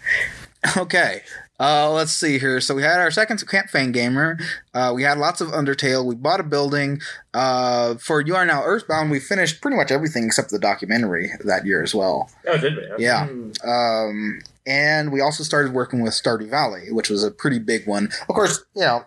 okay. 0.77 1.21
Uh, 1.59 1.91
let's 1.91 2.11
see 2.11 2.39
here. 2.39 2.59
So 2.59 2.73
we 2.73 2.81
had 2.81 2.99
our 2.99 3.11
second 3.11 3.47
Camp 3.47 3.69
Fangamer. 3.69 4.41
Uh, 4.73 4.91
we 4.95 5.03
had 5.03 5.19
lots 5.19 5.41
of 5.41 5.49
Undertale. 5.49 6.03
We 6.03 6.15
bought 6.15 6.39
a 6.39 6.43
building. 6.43 6.99
Uh, 7.35 7.95
for 7.95 8.19
You 8.19 8.35
Are 8.35 8.45
Now 8.45 8.63
Earthbound, 8.63 9.11
we 9.11 9.19
finished 9.19 9.61
pretty 9.61 9.77
much 9.77 9.91
everything 9.91 10.23
except 10.25 10.49
the 10.49 10.57
documentary 10.57 11.29
that 11.45 11.67
year 11.67 11.83
as 11.83 11.93
well. 11.93 12.31
Oh, 12.47 12.57
did 12.57 12.75
we? 12.75 12.81
Okay. 12.83 13.03
Yeah. 13.03 13.27
Hmm. 13.27 13.51
Um, 13.69 14.39
and 14.65 15.11
we 15.11 15.21
also 15.21 15.43
started 15.43 15.73
working 15.73 16.01
with 16.01 16.13
Stardew 16.13 16.49
Valley, 16.49 16.91
which 16.91 17.09
was 17.09 17.23
a 17.23 17.31
pretty 17.31 17.59
big 17.59 17.87
one. 17.87 18.09
Of 18.29 18.35
course, 18.35 18.63
you 18.75 18.81
know, 18.81 19.05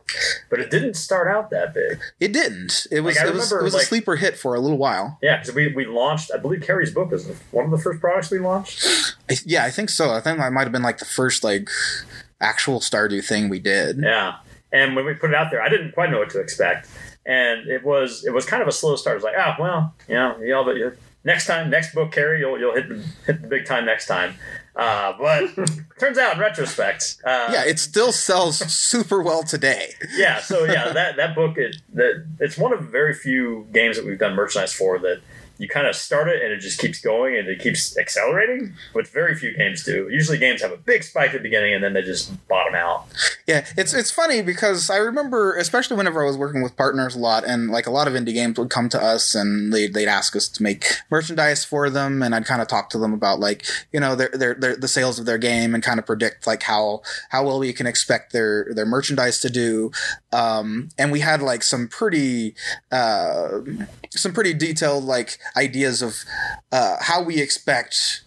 But 0.50 0.60
it 0.60 0.70
didn't 0.70 0.94
start 0.94 1.28
out 1.28 1.50
that 1.50 1.72
big. 1.74 1.98
it 2.20 2.32
didn't. 2.32 2.86
It 2.90 3.00
was 3.00 3.16
Like, 3.16 3.26
it 3.26 3.34
was, 3.34 3.52
it 3.52 3.62
was 3.62 3.74
like- 3.74 3.82
a 3.84 3.86
sleeper 3.86 4.16
hit 4.16 4.36
for 4.36 4.54
a 4.54 4.60
little 4.60 4.78
while. 4.78 5.18
Yeah, 5.22 5.38
because 5.38 5.54
we, 5.54 5.72
we 5.74 5.84
launched, 5.86 6.30
I 6.34 6.38
believe 6.38 6.62
Carrie's 6.62 6.90
book 6.92 7.10
was 7.10 7.26
one 7.52 7.64
of 7.64 7.70
the 7.70 7.78
first 7.78 8.00
products 8.00 8.30
we 8.30 8.38
launched. 8.38 8.84
I, 9.30 9.36
yeah, 9.46 9.64
I 9.64 9.70
think 9.70 9.90
so. 9.90 10.10
I 10.12 10.20
think 10.20 10.38
that 10.38 10.52
might 10.52 10.64
have 10.64 10.72
been 10.72 10.82
like 10.82 10.98
the 10.98 11.04
first 11.04 11.44
like 11.44 11.68
actual 12.40 12.80
Stardew 12.80 13.24
thing 13.24 13.48
we 13.48 13.58
did. 13.60 13.98
Yeah. 14.02 14.36
And 14.72 14.96
when 14.96 15.06
we 15.06 15.14
put 15.14 15.30
it 15.30 15.36
out 15.36 15.50
there, 15.52 15.62
I 15.62 15.68
didn't 15.68 15.92
quite 15.92 16.10
know 16.10 16.18
what 16.18 16.30
to 16.30 16.40
expect. 16.40 16.88
And 17.26 17.68
it 17.68 17.84
was 17.84 18.24
it 18.26 18.34
was 18.34 18.44
kind 18.44 18.60
of 18.60 18.68
a 18.68 18.72
slow 18.72 18.96
start. 18.96 19.14
It 19.14 19.22
was 19.22 19.24
like, 19.24 19.34
oh, 19.38 19.54
well, 19.58 19.94
you 20.08 20.14
know, 20.14 20.36
know, 20.36 20.64
but 20.64 20.76
you- 20.76 20.96
next 21.22 21.46
time, 21.46 21.70
next 21.70 21.94
book, 21.94 22.12
Carrie, 22.12 22.40
you'll, 22.40 22.58
you'll 22.58 22.74
hit, 22.74 22.88
the, 22.88 23.02
hit 23.24 23.40
the 23.40 23.46
big 23.48 23.64
time 23.64 23.86
next 23.86 24.06
time. 24.06 24.34
Uh, 24.76 25.12
but 25.18 25.50
turns 26.00 26.18
out, 26.18 26.34
in 26.34 26.40
retrospect, 26.40 27.18
uh, 27.24 27.48
Yeah, 27.52 27.64
it 27.64 27.78
still 27.78 28.10
sells 28.12 28.58
super 28.58 29.22
well 29.22 29.42
today. 29.44 29.94
yeah 30.16 30.40
so 30.40 30.64
yeah 30.64 30.92
that 30.92 31.16
that 31.16 31.34
book 31.34 31.56
it 31.58 31.76
that 31.92 32.26
it's 32.40 32.58
one 32.58 32.72
of 32.72 32.80
very 32.90 33.14
few 33.14 33.66
games 33.72 33.96
that 33.96 34.04
we've 34.04 34.18
done 34.18 34.34
merchandise 34.34 34.72
for 34.72 34.98
that 34.98 35.20
you 35.58 35.68
kind 35.68 35.86
of 35.86 35.94
start 35.94 36.28
it 36.28 36.42
and 36.42 36.52
it 36.52 36.58
just 36.58 36.80
keeps 36.80 37.00
going 37.00 37.36
and 37.36 37.48
it 37.48 37.60
keeps 37.60 37.96
accelerating 37.96 38.74
which 38.92 39.08
very 39.08 39.34
few 39.34 39.56
games 39.56 39.84
do. 39.84 40.08
Usually 40.10 40.38
games 40.38 40.62
have 40.62 40.72
a 40.72 40.76
big 40.76 41.04
spike 41.04 41.28
at 41.28 41.34
the 41.34 41.38
beginning 41.40 41.74
and 41.74 41.82
then 41.82 41.92
they 41.92 42.02
just 42.02 42.32
bottom 42.48 42.74
out. 42.74 43.06
Yeah, 43.46 43.66
it's 43.76 43.92
it's 43.92 44.10
funny 44.10 44.42
because 44.42 44.90
I 44.90 44.96
remember, 44.96 45.54
especially 45.56 45.96
whenever 45.96 46.22
I 46.22 46.26
was 46.26 46.36
working 46.36 46.62
with 46.62 46.76
partners 46.76 47.14
a 47.14 47.18
lot, 47.18 47.44
and 47.44 47.70
like 47.70 47.86
a 47.86 47.90
lot 47.90 48.08
of 48.08 48.14
indie 48.14 48.32
games 48.32 48.58
would 48.58 48.70
come 48.70 48.88
to 48.88 49.02
us 49.02 49.34
and 49.34 49.72
they'd, 49.72 49.92
they'd 49.92 50.08
ask 50.08 50.34
us 50.34 50.48
to 50.48 50.62
make 50.62 50.86
merchandise 51.10 51.64
for 51.64 51.90
them, 51.90 52.22
and 52.22 52.34
I'd 52.34 52.46
kind 52.46 52.62
of 52.62 52.68
talk 52.68 52.90
to 52.90 52.98
them 52.98 53.12
about 53.12 53.40
like 53.40 53.66
you 53.92 54.00
know 54.00 54.16
their, 54.16 54.30
their 54.30 54.54
their 54.54 54.76
the 54.76 54.88
sales 54.88 55.18
of 55.18 55.26
their 55.26 55.38
game 55.38 55.74
and 55.74 55.82
kind 55.82 55.98
of 55.98 56.06
predict 56.06 56.46
like 56.46 56.62
how 56.62 57.02
how 57.28 57.44
well 57.44 57.58
we 57.58 57.72
can 57.72 57.86
expect 57.86 58.32
their 58.32 58.68
their 58.74 58.86
merchandise 58.86 59.38
to 59.40 59.50
do, 59.50 59.90
um, 60.32 60.88
and 60.98 61.12
we 61.12 61.20
had 61.20 61.42
like 61.42 61.62
some 61.62 61.86
pretty 61.86 62.54
uh, 62.90 63.60
some 64.10 64.32
pretty 64.32 64.54
detailed 64.54 65.04
like 65.04 65.38
ideas 65.56 66.02
of 66.02 66.24
uh, 66.72 66.96
how 67.00 67.22
we 67.22 67.40
expect 67.40 68.23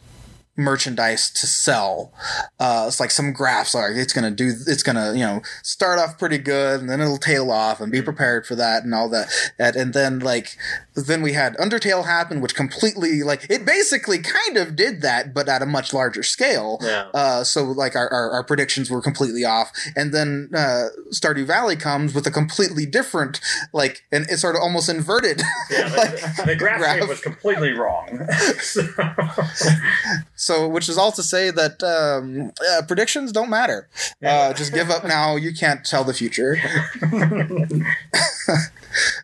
merchandise 0.58 1.30
to 1.30 1.46
sell. 1.48 2.12
Uh, 2.60 2.86
it's 2.88 3.00
like 3.00 3.12
some 3.12 3.32
graphs 3.32 3.76
are. 3.76 3.92
it's 3.92 4.12
gonna 4.14 4.32
do 4.32 4.52
it's 4.68 4.84
gonna 4.84 5.14
you 5.14 5.20
know 5.20 5.42
start 5.64 6.00
off 6.00 6.18
pretty 6.18 6.38
good 6.40 6.82
and 6.82 6.90
then 6.90 7.00
it'll 7.00 7.18
tail 7.18 7.52
off 7.52 7.80
and 7.80 7.92
be 7.92 8.02
prepared 8.02 8.46
for 8.46 8.56
that 8.56 8.84
and 8.84 8.94
all 8.94 9.08
that 9.10 9.28
and, 9.60 9.76
and 9.76 9.94
then 9.94 10.20
like 10.20 10.58
then 10.96 11.22
we 11.22 11.34
had 11.34 11.56
Undertale 11.58 12.06
happen 12.06 12.42
which 12.42 12.56
completely 12.56 13.22
like 13.24 13.46
it 13.50 13.66
basically 13.66 14.18
kind 14.18 14.58
of 14.58 14.76
did 14.76 15.02
that 15.04 15.34
but 15.34 15.48
at 15.48 15.62
a 15.62 15.66
much 15.68 15.94
larger 15.94 16.24
scale. 16.24 16.80
yeah 16.82 17.08
Uh, 17.14 17.44
so 17.44 17.64
like 17.64 17.96
our, 17.96 18.12
our, 18.12 18.32
our 18.32 18.44
predictions 18.44 18.90
were 18.90 19.02
completely 19.02 19.46
off, 19.46 19.72
and 19.96 20.12
then 20.14 20.50
uh, 20.56 20.86
Stardew 21.14 21.46
Valley 21.46 21.76
comes 21.76 22.14
with 22.16 22.26
a 22.26 22.32
completely 22.32 22.86
different, 22.86 23.40
like, 23.74 24.04
and 24.12 24.26
it's 24.30 24.42
sort 24.42 24.56
of 24.56 24.62
almost 24.62 24.90
inverted. 24.90 25.42
yeah 25.70 25.94
like, 25.96 26.12
the, 26.38 26.44
the 26.48 26.56
graph, 26.56 26.80
graph. 26.80 27.08
was 27.08 27.22
completely 27.22 27.72
wrong 27.74 28.26
So- 28.60 28.82
So, 30.48 30.66
which 30.66 30.88
is 30.88 30.98
all 30.98 31.12
to 31.12 31.24
say 31.24 31.52
that 31.52 31.84
um, 31.84 32.54
uh, 32.72 32.84
predictions 32.88 33.34
don't 33.34 33.50
matter. 33.50 33.90
Uh, 34.24 34.54
just 34.54 34.74
give 34.74 34.90
up 34.90 35.04
now. 35.04 35.36
You 35.36 35.54
can't 35.54 35.86
tell 35.86 36.06
the 36.06 36.14
future. 36.14 36.56
uh, 37.04 37.10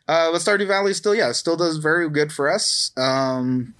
but 0.05 0.41
Stardew 0.41 0.67
Valley 0.67 0.93
still, 0.93 1.15
yeah, 1.15 1.31
still 1.31 1.55
does 1.55 1.77
very 1.77 2.09
good 2.09 2.33
for 2.33 2.51
us. 2.51 2.91
Um, 2.97 3.73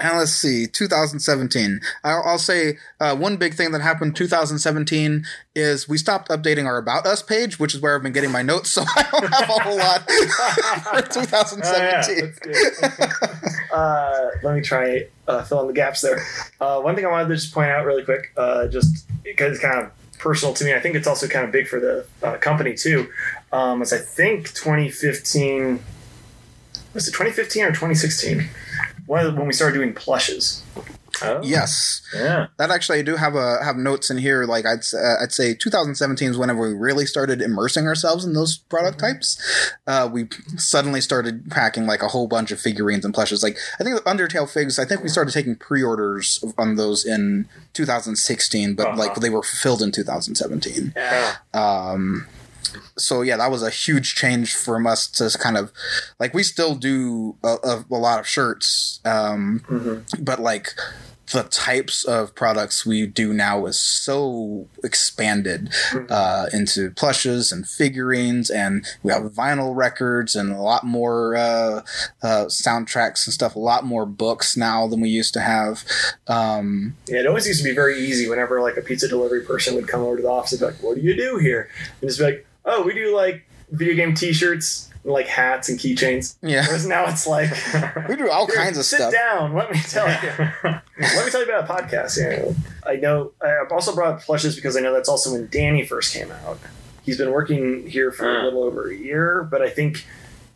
let's 0.00 0.32
see, 0.32 0.66
2017. 0.66 1.80
I'll, 2.04 2.22
I'll 2.24 2.38
say 2.38 2.78
uh, 3.00 3.16
one 3.16 3.36
big 3.36 3.54
thing 3.54 3.72
that 3.72 3.80
happened 3.80 4.16
2017 4.16 5.24
is 5.54 5.88
we 5.88 5.98
stopped 5.98 6.28
updating 6.30 6.66
our 6.66 6.78
About 6.78 7.06
Us 7.06 7.22
page, 7.22 7.58
which 7.58 7.74
is 7.74 7.80
where 7.80 7.94
I've 7.96 8.02
been 8.02 8.12
getting 8.12 8.30
my 8.30 8.42
notes, 8.42 8.70
so 8.74 8.82
I 8.96 9.08
don't 9.12 9.32
have 9.32 9.48
a 9.48 9.62
whole 9.62 9.78
lot 9.78 10.10
for 10.10 11.02
2017. 11.20 12.20
That's 12.20 12.38
good. 12.38 13.10
uh, 13.72 14.28
let 14.42 14.54
me 14.54 14.62
try 14.62 15.06
uh, 15.28 15.42
fill 15.44 15.60
in 15.62 15.66
the 15.68 15.72
gaps 15.72 16.00
there. 16.00 16.24
Uh, 16.60 16.80
one 16.80 16.94
thing 16.94 17.04
I 17.04 17.10
wanted 17.10 17.28
to 17.28 17.34
just 17.34 17.54
point 17.54 17.70
out 17.70 17.84
really 17.84 18.04
quick, 18.04 18.32
uh, 18.36 18.66
just 18.68 19.06
because 19.22 19.52
it's 19.52 19.60
kind 19.60 19.78
of 19.78 19.90
personal 20.18 20.54
to 20.54 20.64
me. 20.64 20.72
I 20.72 20.80
think 20.80 20.94
it's 20.94 21.06
also 21.06 21.26
kind 21.28 21.44
of 21.44 21.52
big 21.52 21.66
for 21.66 21.80
the 21.80 22.06
uh, 22.22 22.36
company 22.38 22.74
too. 22.74 23.08
Um, 23.52 23.82
is 23.82 23.92
I 23.92 23.98
think 23.98 24.54
2015 24.54 25.80
was 26.94 27.08
it 27.08 27.12
2015 27.12 27.64
or 27.64 27.68
2016? 27.68 28.48
One 29.06 29.26
of 29.26 29.32
the- 29.32 29.38
when 29.38 29.46
we 29.48 29.52
started 29.52 29.74
doing 29.76 29.94
plushes. 29.94 30.62
Oh, 31.24 31.40
Yes. 31.42 32.00
yeah 32.14 32.46
That 32.58 32.70
actually, 32.70 32.98
I 32.98 33.02
do 33.02 33.14
have 33.16 33.36
a 33.36 33.62
have 33.62 33.76
notes 33.76 34.10
in 34.10 34.16
here. 34.18 34.44
Like 34.44 34.64
I'd 34.66 34.82
uh, 34.94 35.22
I'd 35.22 35.30
say 35.30 35.54
2017 35.54 36.30
is 36.30 36.38
whenever 36.38 36.60
we 36.68 36.74
really 36.74 37.04
started 37.06 37.40
immersing 37.42 37.86
ourselves 37.86 38.24
in 38.24 38.32
those 38.32 38.56
product 38.56 38.98
types. 38.98 39.40
Uh, 39.86 40.08
we 40.10 40.28
suddenly 40.56 41.00
started 41.00 41.48
packing 41.50 41.86
like 41.86 42.02
a 42.02 42.08
whole 42.08 42.26
bunch 42.26 42.50
of 42.50 42.58
figurines 42.60 43.04
and 43.04 43.12
plushes. 43.14 43.42
Like 43.42 43.56
I 43.78 43.84
think 43.84 43.94
the 43.96 44.02
Undertale 44.10 44.48
figs. 44.50 44.78
I 44.80 44.84
think 44.84 45.02
we 45.02 45.08
started 45.10 45.32
taking 45.32 45.54
pre-orders 45.54 46.42
on 46.58 46.74
those 46.76 47.04
in 47.04 47.46
2016, 47.74 48.74
but 48.74 48.96
like 48.96 49.10
Uh-huh. 49.10 49.20
they 49.20 49.30
were 49.30 49.42
fulfilled 49.42 49.82
in 49.82 49.92
2017. 49.92 50.92
Yeah. 50.96 51.34
Um, 51.54 52.26
so 52.96 53.22
yeah, 53.22 53.36
that 53.36 53.50
was 53.50 53.62
a 53.62 53.70
huge 53.70 54.14
change 54.14 54.54
from 54.54 54.86
us 54.86 55.06
to 55.08 55.36
kind 55.38 55.56
of 55.56 55.72
like 56.18 56.34
we 56.34 56.42
still 56.42 56.74
do 56.74 57.36
a, 57.44 57.56
a, 57.64 57.84
a 57.90 57.96
lot 57.96 58.20
of 58.20 58.26
shirts, 58.26 59.00
um, 59.04 59.62
Mhm. 59.68 60.24
but 60.24 60.40
like 60.40 60.74
the 61.32 61.44
types 61.44 62.04
of 62.04 62.34
products 62.34 62.84
we 62.84 63.06
do 63.06 63.32
now 63.32 63.64
is 63.64 63.78
so 63.78 64.66
expanded 64.84 65.70
uh, 66.10 66.46
into 66.52 66.90
plushes 66.90 67.50
and 67.50 67.66
figurines, 67.66 68.50
and 68.50 68.84
we 69.02 69.10
have 69.12 69.22
vinyl 69.32 69.74
records 69.74 70.36
and 70.36 70.52
a 70.52 70.60
lot 70.60 70.84
more 70.84 71.34
uh, 71.34 71.80
uh, 72.22 72.44
soundtracks 72.46 73.26
and 73.26 73.32
stuff. 73.32 73.56
A 73.56 73.58
lot 73.58 73.86
more 73.86 74.04
books 74.04 74.58
now 74.58 74.86
than 74.86 75.00
we 75.00 75.08
used 75.08 75.32
to 75.32 75.40
have. 75.40 75.84
Um, 76.26 76.96
Yeah, 77.08 77.20
it 77.20 77.26
always 77.26 77.46
used 77.46 77.62
to 77.62 77.68
be 77.68 77.74
very 77.74 77.98
easy 77.98 78.28
whenever 78.28 78.60
like 78.60 78.76
a 78.76 78.82
pizza 78.82 79.08
delivery 79.08 79.40
person 79.42 79.74
would 79.76 79.88
come 79.88 80.02
over 80.02 80.16
to 80.16 80.22
the 80.22 80.28
office 80.28 80.52
and 80.52 80.60
be 80.60 80.66
like, 80.66 80.82
"What 80.82 80.96
do 80.96 81.00
you 81.00 81.16
do 81.16 81.38
here?" 81.38 81.68
And 82.00 82.10
just 82.10 82.18
be 82.18 82.26
like, 82.26 82.46
"Oh, 82.64 82.82
we 82.82 82.94
do 82.94 83.14
like 83.14 83.44
video 83.70 83.94
game 83.94 84.14
T-shirts, 84.14 84.88
like 85.04 85.26
hats 85.26 85.68
and 85.68 85.78
keychains." 85.78 86.36
yeah, 86.42 86.66
Whereas 86.66 86.86
now 86.86 87.06
it's 87.08 87.26
like, 87.26 87.50
we 88.08 88.16
do 88.16 88.30
all 88.30 88.46
kinds 88.46 88.78
of 88.78 88.84
sit 88.84 88.96
stuff. 88.98 89.10
Sit 89.12 89.18
down. 89.18 89.54
Let 89.54 89.70
me 89.72 89.78
tell 89.80 90.08
you. 90.08 90.30
Let 90.64 91.24
me 91.24 91.30
tell 91.30 91.40
you 91.44 91.48
about 91.48 91.68
a 91.68 91.72
podcast. 91.72 92.18
Yeah, 92.18 92.52
I 92.88 92.96
know. 92.96 93.32
I've 93.40 93.72
also 93.72 93.94
brought 93.94 94.14
up 94.14 94.20
plushes 94.22 94.54
because 94.56 94.76
I 94.76 94.80
know 94.80 94.92
that's 94.92 95.08
also 95.08 95.32
when 95.32 95.48
Danny 95.50 95.84
first 95.84 96.14
came 96.14 96.30
out. 96.30 96.58
He's 97.02 97.18
been 97.18 97.32
working 97.32 97.88
here 97.88 98.12
for 98.12 98.28
a 98.30 98.40
Ah. 98.40 98.44
little 98.44 98.62
over 98.62 98.88
a 98.90 98.94
year, 98.94 99.42
but 99.50 99.60
I 99.62 99.70
think 99.70 100.06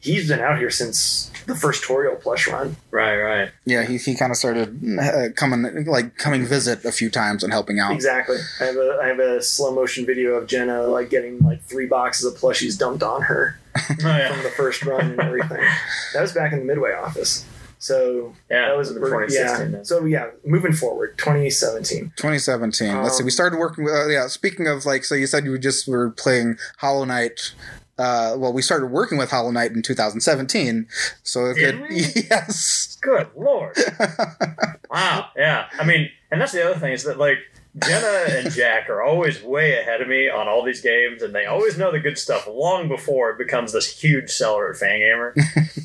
he's 0.07 0.29
been 0.29 0.41
out 0.41 0.59
here 0.59 0.71
since 0.71 1.31
the 1.47 1.55
first 1.55 1.85
Toriel 1.85 2.21
plush 2.21 2.49
run. 2.49 2.77
right 2.91 3.17
right 3.17 3.51
Yeah, 3.65 3.85
he, 3.85 3.99
he 3.99 4.15
kind 4.17 4.33
of 4.33 4.37
started 4.37 4.69
uh, 5.01 5.29
coming 5.37 5.85
like 5.87 6.17
coming 6.17 6.45
visit 6.45 6.85
a 6.85 6.93
few 6.93 7.11
times 7.11 7.45
and 7.45 7.53
helping 7.53 7.79
out. 7.79 7.93
Exactly. 7.93 8.39
I 8.61 8.65
have 8.65 8.77
a 8.77 8.99
I 9.03 9.07
have 9.09 9.19
a 9.21 9.43
slow 9.43 9.75
motion 9.75 10.07
video 10.07 10.35
of 10.35 10.47
Jenna 10.47 10.83
like 10.87 11.11
getting 11.11 11.39
like 11.41 11.63
three 11.63 11.87
boxes 11.87 12.25
of 12.33 12.41
plushies 12.41 12.79
dumped 12.79 13.03
on 13.03 13.23
her 13.23 13.59
oh, 13.77 13.85
from 13.95 14.43
the 14.43 14.53
first 14.57 14.85
run 14.85 15.11
and 15.13 15.21
everything. 15.21 15.63
that 16.15 16.21
was 16.23 16.33
back 16.33 16.53
in 16.53 16.59
the 16.61 16.65
Midway 16.65 16.93
office. 16.93 17.45
So 17.79 18.35
yeah 18.51 18.69
that 18.69 18.77
was 18.77 18.91
before 18.93 19.21
yeah. 19.23 19.27
2016 19.29 19.73
then. 19.73 19.85
So 19.85 20.05
yeah, 20.07 20.31
moving 20.45 20.73
forward, 20.73 21.17
2017. 21.19 22.13
2017. 22.17 23.03
Let's 23.03 23.19
see. 23.19 23.23
We 23.23 23.29
Um, 23.29 23.31
started 23.31 23.59
working 23.59 23.85
with. 23.85 23.95
Uh, 23.95 24.09
yeah. 24.09 24.27
Speaking 24.29 24.67
of 24.67 24.85
like, 24.87 25.05
so 25.05 25.15
you 25.15 25.27
said 25.27 25.45
you 25.45 25.57
just 25.59 25.87
were 25.87 26.11
playing 26.11 26.57
Hollow 26.79 27.05
Knight. 27.05 27.53
Uh, 27.99 28.35
well, 28.37 28.53
we 28.53 28.61
started 28.63 28.87
working 28.87 29.17
with 29.19 29.31
Hollow 29.31 29.51
Knight 29.51 29.73
in 29.73 29.83
2017. 29.83 30.87
So 31.23 31.47
it 31.47 31.55
Did 31.55 31.79
could, 31.81 31.89
we? 31.89 31.97
yes. 32.31 32.99
Good 33.01 33.29
lord. 33.37 33.77
wow. 34.91 35.29
Yeah. 35.37 35.69
I 35.79 35.85
mean, 35.85 36.11
and 36.31 36.41
that's 36.41 36.53
the 36.53 36.65
other 36.69 36.79
thing 36.79 36.93
is 36.93 37.05
that 37.05 37.19
like 37.19 37.39
Jenna 37.87 38.25
and 38.39 38.51
Jack 38.53 38.89
are 38.89 39.03
always 39.03 39.43
way 39.43 39.79
ahead 39.79 40.01
of 40.01 40.09
me 40.09 40.29
on 40.29 40.49
all 40.49 40.65
these 40.65 40.81
games, 40.81 41.23
and 41.23 41.35
they 41.35 41.45
always 41.47 41.77
know 41.77 41.93
the 41.93 41.99
good 42.01 42.19
stuff 42.19 42.47
long 42.47 42.89
before 42.89 43.31
it 43.31 43.39
becomes 43.39 43.73
this 43.73 43.99
huge 44.01 44.31
seller 44.31 44.71
at 44.71 44.77
Fangamer. 44.77 45.35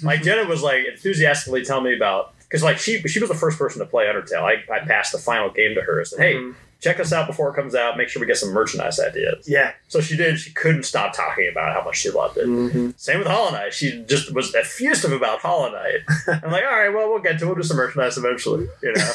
like 0.04 0.22
Jenna 0.24 0.48
was 0.48 0.64
like 0.64 0.86
enthusiastically 0.86 1.64
telling 1.66 1.84
me 1.86 1.96
about 1.96 2.34
because 2.40 2.64
like 2.64 2.78
she 2.78 3.00
she 3.02 3.20
was 3.20 3.30
the 3.30 3.36
first 3.36 3.58
person 3.58 3.80
to 3.80 3.86
play 3.86 4.06
Undertale. 4.06 4.42
I, 4.44 4.64
I 4.74 4.80
passed 4.86 5.12
the 5.12 5.18
final 5.18 5.50
game 5.50 5.76
to 5.76 5.82
her. 5.82 6.00
and 6.00 6.08
said, 6.08 6.20
"Hey, 6.20 6.36
Mhm. 6.36 6.56
Check 6.82 7.00
us 7.00 7.14
out 7.14 7.28
before 7.28 7.50
it 7.50 7.56
comes 7.56 7.74
out. 7.76 7.96
Make 7.98 8.10
sure 8.10 8.20
we 8.20 8.26
get 8.28 8.38
some 8.38 8.50
merchandise 8.52 9.00
ideas." 9.00 9.48
Yeah. 9.48 9.72
So 9.88 10.02
she 10.02 10.18
did. 10.18 10.40
She 10.40 10.52
couldn't 10.52 10.84
stop 10.84 11.16
talking 11.16 11.48
about 11.52 11.74
how 11.74 11.84
much 11.86 11.98
she 11.98 12.10
loved 12.10 12.38
it. 12.38 12.46
Mm-hmm. 12.48 12.90
Same 12.98 13.20
with 13.20 13.28
Hollow 13.28 13.52
Knight. 13.52 13.74
She 13.74 14.04
just 14.08 14.34
was 14.34 14.54
effusive 14.56 15.12
about 15.12 15.40
Hollow 15.40 15.72
Knight. 15.72 16.00
I'm 16.44 16.52
like, 16.52 16.64
all 16.66 16.72
right, 16.72 16.90
well, 16.90 17.10
we'll 17.10 17.22
get 17.22 17.40
to 17.40 17.46
it. 17.46 17.48
We'll 17.48 17.56
do 17.56 17.64
some 17.64 17.78
merchandise 17.78 18.18
eventually, 18.18 18.68
you 18.84 18.94
know. 18.94 19.12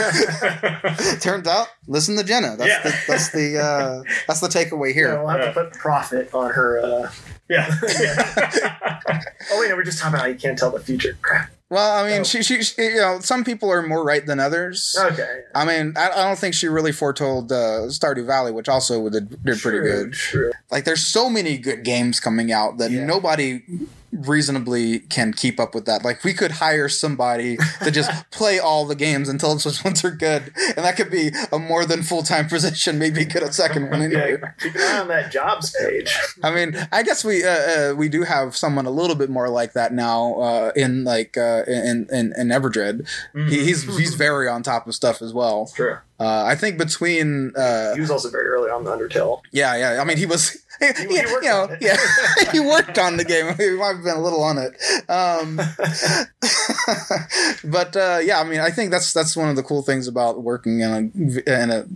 Turns 1.21 1.47
out, 1.47 1.69
listen 1.87 2.17
to 2.17 2.25
Jenna. 2.25 2.57
That's 2.57 2.69
Yeah. 2.71 2.83
the 2.83 2.97
that's 3.09 3.31
the 3.31 3.59
uh, 3.59 4.03
that's 4.27 4.41
the 4.41 4.49
takeaway 4.49 4.89
Yeah, 4.89 4.95
here. 4.95 5.19
we'll 5.19 5.29
have 5.29 5.41
Yeah. 5.41 5.47
to 5.53 5.53
put 5.53 5.73
profit 5.75 6.33
on 6.35 6.51
her. 6.53 6.79
Uh... 6.81 7.11
yeah. 7.49 7.75
yeah. 8.01 9.21
Oh 9.51 9.61
wait, 9.61 9.69
no, 9.71 9.77
we're 9.77 9.85
just 9.85 9.99
talking 9.99 10.15
about 10.15 10.23
how 10.23 10.29
you 10.29 10.37
can't 10.37 10.59
tell 10.59 10.71
the 10.71 10.81
future. 10.81 11.17
Crap. 11.23 11.51
Well, 11.69 12.05
I 12.05 12.09
mean, 12.09 12.23
she, 12.23 12.45
she, 12.45 12.63
she, 12.63 12.81
you 12.81 12.97
know, 13.01 13.19
some 13.21 13.43
people 13.43 13.73
are 13.73 13.83
more 13.83 14.05
right 14.05 14.25
than 14.25 14.39
others. 14.39 14.97
Okay. 14.99 15.41
I 15.53 15.65
mean, 15.65 15.95
I, 15.97 16.11
I 16.11 16.25
don't 16.25 16.39
think 16.39 16.55
she 16.55 16.69
really 16.69 16.93
foretold 16.93 17.51
uh, 17.51 17.89
Stardew 17.89 18.25
Valley, 18.25 18.53
which 18.53 18.69
also 18.69 19.09
did, 19.09 19.43
did 19.43 19.59
pretty 19.59 19.81
good. 19.81 20.13
True. 20.13 20.53
Like, 20.71 20.85
there's 20.85 21.05
so 21.05 21.29
many 21.29 21.59
good 21.59 21.83
games 21.83 22.21
coming 22.21 22.53
out 22.53 22.79
that 22.79 22.93
Yeah. 22.93 23.05
nobody 23.05 23.63
reasonably 24.21 25.01
can 25.01 25.33
keep 25.33 25.59
up 25.61 25.75
with 25.75 25.85
that. 25.87 26.05
Like, 26.05 26.25
we 26.25 26.33
could 26.33 26.53
hire 26.53 26.89
somebody 26.89 27.57
to 27.83 27.91
just 27.91 28.11
play 28.31 28.59
all 28.59 28.85
the 28.87 28.95
games 28.95 29.29
and 29.29 29.39
tell 29.41 29.53
us 29.53 29.65
which 29.65 29.85
ones 29.85 30.05
are 30.05 30.11
good, 30.11 30.53
and 30.77 30.85
that 30.85 30.97
could 30.97 31.11
be 31.11 31.31
a 31.53 31.59
more 31.59 31.85
than 31.85 32.03
full 32.03 32.23
time 32.23 32.49
position. 32.49 32.99
Maybe 32.99 33.25
get 33.25 33.43
a 33.43 33.53
second 33.53 33.91
one 33.91 34.03
anyway. 34.03 34.39
Yeah, 34.41 34.51
keep 34.59 34.75
an 34.75 34.81
eye 34.81 34.99
on 35.01 35.09
that 35.09 35.31
jobs 35.33 35.75
page. 35.79 36.17
I 36.43 36.55
mean, 36.55 36.77
I 36.93 37.03
guess 37.03 37.25
we 37.25 37.45
uh, 37.45 37.51
uh, 37.51 37.95
we 37.97 38.09
do 38.09 38.23
have 38.23 38.57
someone 38.57 38.87
a 38.87 38.91
little 38.91 39.17
bit 39.17 39.31
more 39.31 39.49
like 39.49 39.73
that 39.75 39.93
now 39.93 40.35
uh, 40.41 40.73
in 40.77 41.05
like 41.05 41.37
uh, 41.37 41.63
in, 41.67 42.07
in 42.13 42.33
in 42.37 42.49
Everdread. 42.49 43.09
He, 43.35 43.65
he's 43.65 43.83
he's 43.97 44.15
very 44.15 44.49
on 44.49 44.63
top 44.63 44.87
of 44.87 44.95
stuff 44.95 45.23
as 45.23 45.33
well. 45.33 45.71
True. 45.75 45.99
Uh, 46.19 46.45
I 46.47 46.55
think 46.55 46.79
between 46.79 47.53
uh, 47.57 47.95
He 47.95 48.01
was 48.01 48.11
also 48.11 48.31
very 48.31 48.47
early 48.47 48.71
on 48.71 48.85
the 48.85 48.91
Undertale. 48.91 49.43
yeah 49.53 49.77
yeah 49.77 50.01
I 50.01 50.05
mean 50.05 50.17
he 50.17 50.25
was 50.25 50.65
he, 50.97 51.07
he 51.09 51.17
worked 51.27 51.45
you 51.45 51.51
know 51.51 51.77
yeah. 51.81 51.97
He 52.53 52.61
worked 52.61 52.99
on 52.99 53.17
the 53.17 53.25
game. 53.25 53.55
He 53.57 53.71
might 53.71 53.97
have 53.97 54.05
been 54.05 54.17
a 54.17 54.23
little 54.23 54.43
on 54.43 54.59
it. 54.59 54.73
Um, 55.11 55.57
but 57.65 57.97
uh, 57.97 58.19
yeah 58.23 58.41
I 58.41 58.45
mean 58.45 58.61
I 58.61 58.71
think 58.71 58.91
that's 58.91 59.13
that's 59.13 59.37
one 59.37 59.49
of 59.49 59.57
the 59.57 59.63
cool 59.63 59.83
things 59.83 60.09
about 60.09 60.43
working 60.43 60.81
in 60.81 60.91
a 60.91 61.51
in 61.51 61.71
a 61.71 61.87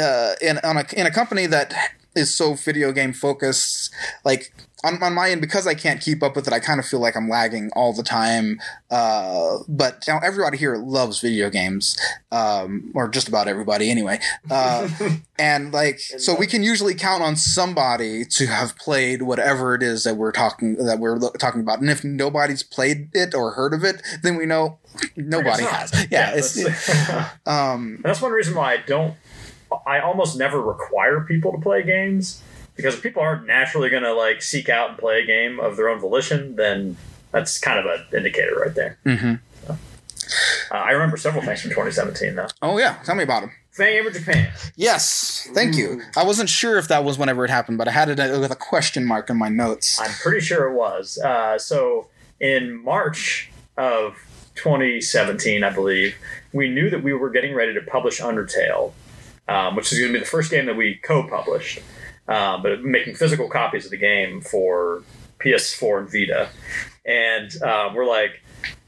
uh, 0.00 0.34
in 0.40 0.58
on 0.58 0.76
a 0.78 0.84
in 0.96 1.06
a 1.06 1.10
company 1.10 1.46
that 1.46 1.74
is 2.14 2.34
so 2.34 2.54
video 2.54 2.92
game 2.92 3.12
focused 3.12 3.92
like 4.24 4.52
on, 4.86 5.02
on 5.02 5.14
my 5.14 5.30
end 5.30 5.40
because 5.40 5.66
I 5.66 5.74
can't 5.74 6.00
keep 6.00 6.22
up 6.22 6.36
with 6.36 6.46
it 6.46 6.52
I 6.52 6.60
kind 6.60 6.80
of 6.80 6.86
feel 6.86 7.00
like 7.00 7.16
I'm 7.16 7.28
lagging 7.28 7.70
all 7.74 7.92
the 7.92 8.02
time. 8.02 8.60
Uh, 8.90 9.58
but 9.68 10.04
now 10.06 10.20
everybody 10.22 10.56
here 10.56 10.76
loves 10.76 11.20
video 11.20 11.50
games 11.50 11.96
um, 12.30 12.90
or 12.94 13.08
just 13.08 13.28
about 13.28 13.48
everybody 13.48 13.90
anyway. 13.90 14.20
Uh, 14.50 14.88
and 15.38 15.72
like 15.72 15.98
so 15.98 16.34
we 16.34 16.46
can 16.46 16.62
usually 16.62 16.94
count 16.94 17.22
on 17.22 17.36
somebody 17.36 18.24
to 18.24 18.46
have 18.46 18.76
played 18.78 19.22
whatever 19.22 19.74
it 19.74 19.82
is 19.82 20.04
that 20.04 20.16
we're 20.16 20.32
talking 20.32 20.76
that 20.76 20.98
we're 20.98 21.16
lo- 21.16 21.32
talking 21.38 21.60
about. 21.60 21.80
And 21.80 21.90
if 21.90 22.04
nobody's 22.04 22.62
played 22.62 23.10
it 23.12 23.34
or 23.34 23.52
heard 23.52 23.74
of 23.74 23.84
it 23.84 24.02
then 24.22 24.36
we 24.36 24.46
know 24.46 24.78
nobody 25.16 25.64
has. 25.64 26.06
yeah, 26.10 26.32
it's 26.34 26.62
that's, 26.62 27.36
um 27.46 28.00
that's 28.02 28.22
one 28.22 28.32
reason 28.32 28.54
why 28.54 28.74
I 28.74 28.76
don't. 28.78 29.14
I 29.84 29.98
almost 29.98 30.38
never 30.38 30.62
require 30.62 31.20
people 31.20 31.52
to 31.52 31.58
play 31.58 31.82
games 31.82 32.40
because 32.76 32.94
if 32.94 33.02
people 33.02 33.22
aren't 33.22 33.46
naturally 33.46 33.88
going 33.88 34.02
to 34.02 34.12
like 34.12 34.42
seek 34.42 34.68
out 34.68 34.90
and 34.90 34.98
play 34.98 35.22
a 35.22 35.26
game 35.26 35.58
of 35.58 35.76
their 35.76 35.88
own 35.88 35.98
volition, 35.98 36.56
then 36.56 36.96
that's 37.32 37.58
kind 37.58 37.78
of 37.78 37.86
an 37.86 38.04
indicator 38.16 38.54
right 38.56 38.74
there. 38.74 38.98
Mm-hmm. 39.04 39.34
Uh, 39.68 40.74
I 40.74 40.90
remember 40.90 41.16
several 41.16 41.42
things 41.42 41.62
from 41.62 41.70
2017 41.70 42.34
though. 42.34 42.48
oh 42.60 42.78
yeah 42.78 42.98
tell 43.04 43.14
me 43.14 43.22
about 43.22 43.44
him 43.44 43.52
Fangamer 43.76 44.12
Japan. 44.12 44.52
Yes, 44.74 45.48
thank 45.52 45.76
you. 45.76 46.00
I 46.16 46.24
wasn't 46.24 46.48
sure 46.48 46.78
if 46.78 46.88
that 46.88 47.04
was 47.04 47.18
whenever 47.18 47.44
it 47.44 47.50
happened, 47.50 47.76
but 47.76 47.88
I 47.88 47.90
had 47.90 48.08
it 48.08 48.40
with 48.40 48.50
a 48.50 48.56
question 48.56 49.04
mark 49.04 49.28
in 49.28 49.36
my 49.36 49.50
notes. 49.50 50.00
I'm 50.00 50.10
pretty 50.12 50.40
sure 50.40 50.68
it 50.68 50.74
was. 50.74 51.18
Uh, 51.18 51.58
so 51.58 52.08
in 52.40 52.82
March 52.82 53.50
of 53.76 54.16
2017, 54.54 55.62
I 55.62 55.70
believe, 55.70 56.16
we 56.52 56.70
knew 56.70 56.88
that 56.88 57.02
we 57.02 57.12
were 57.12 57.28
getting 57.28 57.54
ready 57.54 57.74
to 57.74 57.82
publish 57.82 58.20
Undertale, 58.20 58.92
um, 59.46 59.76
which 59.76 59.92
is 59.92 59.98
going 59.98 60.10
to 60.12 60.18
be 60.18 60.20
the 60.20 60.30
first 60.30 60.50
game 60.50 60.64
that 60.66 60.76
we 60.76 60.94
co-published, 60.94 61.80
uh, 62.28 62.58
but 62.58 62.82
making 62.82 63.14
physical 63.14 63.48
copies 63.48 63.84
of 63.84 63.90
the 63.90 63.96
game 63.96 64.40
for 64.40 65.02
PS4 65.40 66.00
and 66.00 66.10
Vita, 66.10 66.48
and 67.04 67.62
uh, 67.62 67.90
we're 67.94 68.06
like, 68.06 68.42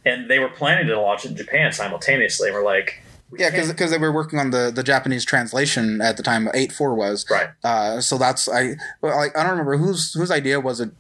and 0.05 0.31
they 0.31 0.39
were 0.39 0.49
planning 0.49 0.87
to 0.87 1.01
launch 1.01 1.25
it 1.25 1.31
in 1.31 1.37
Japan 1.37 1.73
simultaneously. 1.73 2.49
And 2.49 2.55
we're 2.57 2.65
like, 2.65 3.03
we 3.31 3.41
Yeah, 3.41 3.51
because 3.51 3.91
they 3.91 3.99
were 3.99 4.13
working 4.13 4.39
on 4.39 4.51
the, 4.51 4.71
the 4.75 4.83
Japanese 4.83 5.25
translation 5.25 6.01
at 6.01 6.17
the 6.17 6.23
time. 6.23 6.49
Eight 6.55 6.73
four 6.73 6.95
was 6.95 7.27
right. 7.31 7.51
uh, 7.65 8.01
so 8.01 8.19
that's 8.19 8.49
I 8.49 8.77
well, 9.01 9.17
like 9.17 9.37
I 9.37 9.43
don't 9.43 9.53
remember 9.53 9.77
whose 9.77 10.15
whose 10.15 10.31
idea 10.31 10.61
was 10.61 10.81
it 10.81 10.91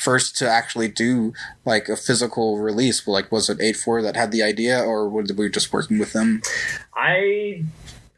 first 0.00 0.36
to 0.38 0.48
actually 0.48 0.88
do 0.88 1.32
like 1.64 1.88
a 1.88 1.96
physical 1.96 2.58
release. 2.58 3.06
Like 3.06 3.30
was 3.32 3.50
it 3.50 3.60
eight 3.60 3.76
four 3.76 4.00
that 4.02 4.16
had 4.16 4.30
the 4.30 4.42
idea, 4.42 4.80
or 4.80 5.08
were 5.08 5.24
we 5.36 5.50
just 5.50 5.72
working 5.72 5.98
with 5.98 6.12
them? 6.12 6.42
I 6.94 7.64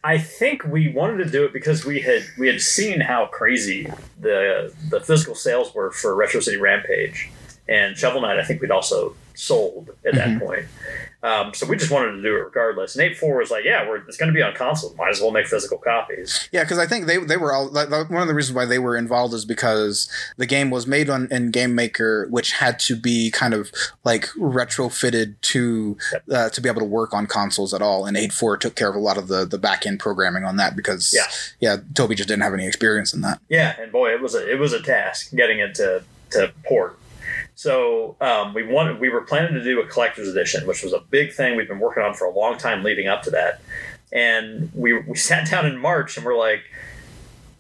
I 0.05 0.19
think 0.19 0.65
we 0.65 0.89
wanted 0.89 1.25
to 1.25 1.31
do 1.31 1.45
it 1.45 1.53
because 1.53 1.85
we 1.85 2.01
had 2.01 2.23
we 2.39 2.47
had 2.47 2.61
seen 2.61 3.01
how 3.01 3.27
crazy 3.27 3.87
the 4.21 4.73
the 4.91 5.01
physical 5.01 5.35
sales 5.35 5.75
were 5.75 5.91
for 5.91 6.15
Retro 6.15 6.41
City 6.41 6.57
Rampage 6.57 7.31
and 7.69 7.97
Shovel 7.97 8.21
Knight. 8.21 8.39
I 8.39 8.45
think 8.45 8.61
we'd 8.63 8.71
also 8.71 9.15
sold 9.35 9.91
at 10.07 10.15
that 10.15 10.29
Mhm. 10.29 10.41
point. 10.41 10.67
Um, 11.21 11.53
so 11.53 11.67
we 11.67 11.77
just 11.77 11.91
wanted 11.91 12.13
to 12.13 12.23
do 12.23 12.37
it 12.37 12.41
regardless. 12.45 12.95
And 12.95 13.05
eight 13.05 13.17
four 13.19 13.39
was 13.39 13.51
like, 13.51 13.65
yeah, 13.65 13.89
we're, 13.89 13.97
it's 14.07 14.17
going 14.17 14.29
to 14.29 14.35
be 14.35 14.41
on 14.43 14.55
console. 14.55 14.95
Might 14.95 15.11
as 15.11 15.21
well 15.21 15.33
make 15.33 15.49
physical 15.49 15.77
copies. 15.79 16.49
Yeah, 16.53 16.63
because 16.63 16.79
I 16.79 16.87
think 16.87 17.07
they 17.07 17.17
they 17.19 17.37
were 17.37 17.53
all 17.53 17.69
like, 17.71 17.91
one 17.91 18.23
of 18.23 18.29
the 18.29 18.35
reasons 18.35 18.55
why 18.55 18.67
they 18.67 18.79
were 18.79 18.97
involved 18.97 19.35
is 19.35 19.45
because 19.45 20.09
the 20.37 20.47
game 20.47 20.71
was 20.71 20.87
made 20.87 21.11
on 21.11 21.27
in 21.33 21.51
Game 21.51 21.75
Maker, 21.75 22.29
which 22.31 22.53
had 22.53 22.79
to 22.81 22.95
be 22.95 23.33
kind 23.33 23.53
of 23.53 23.73
like 24.05 24.27
retrofitted 24.39 25.35
to 25.41 25.97
uh, 26.33 26.51
to 26.51 26.61
be 26.61 26.69
able 26.69 26.81
to 26.81 26.87
work 26.87 27.13
on 27.13 27.27
consoles 27.27 27.75
at 27.75 27.83
all. 27.83 28.07
And 28.07 28.17
eight 28.17 28.33
four 28.33 28.57
took 28.57 28.75
care 28.77 28.89
of 28.89 28.95
a 28.95 29.01
lot 29.01 29.19
of 29.19 29.29
the 29.29 29.45
the 29.45 29.59
back 29.59 29.87
end 29.87 29.99
programming 29.99 30.45
on 30.45 30.57
that 30.57 30.77
because 30.77 31.13
Yeah. 31.15 31.27
yeah, 31.59 31.77
Toby 31.95 32.15
just 32.15 32.29
didn't 32.29 32.43
have 32.43 32.55
any 32.55 32.67
experience 32.67 33.13
in 33.13 33.23
that. 33.23 33.41
Yeah, 33.49 33.75
and 33.81 33.91
boy, 33.91 34.13
it 34.13 34.21
was 34.21 34.35
a 34.35 34.51
it 34.51 34.59
was 34.59 34.73
a 34.73 34.81
task 34.81 35.35
getting 35.35 35.59
it 35.59 35.75
to 35.77 36.05
to 36.31 36.53
port. 36.65 36.99
So 37.59 38.15
um, 38.21 38.55
we 38.55 38.63
wanted 38.63 39.01
we 39.01 39.09
were 39.09 39.23
planning 39.23 39.53
to 39.55 39.65
do 39.65 39.81
a 39.81 39.87
collector's 39.89 40.29
edition, 40.29 40.65
which 40.65 40.85
was 40.85 40.93
a 40.93 41.01
big 41.01 41.33
thing 41.33 41.57
we've 41.57 41.67
been 41.67 41.81
working 41.81 42.05
on 42.05 42.15
for 42.15 42.25
a 42.25 42.31
long 42.31 42.57
time 42.57 42.85
leading 42.85 43.09
up 43.09 43.25
to 43.25 43.31
that. 43.31 43.61
And 44.13 44.71
we 44.77 44.97
we 44.97 45.17
sat 45.17 45.51
down 45.51 45.67
in 45.67 45.77
March 45.77 46.17
and 46.17 46.25
we're 46.25 46.39
like, 46.39 46.63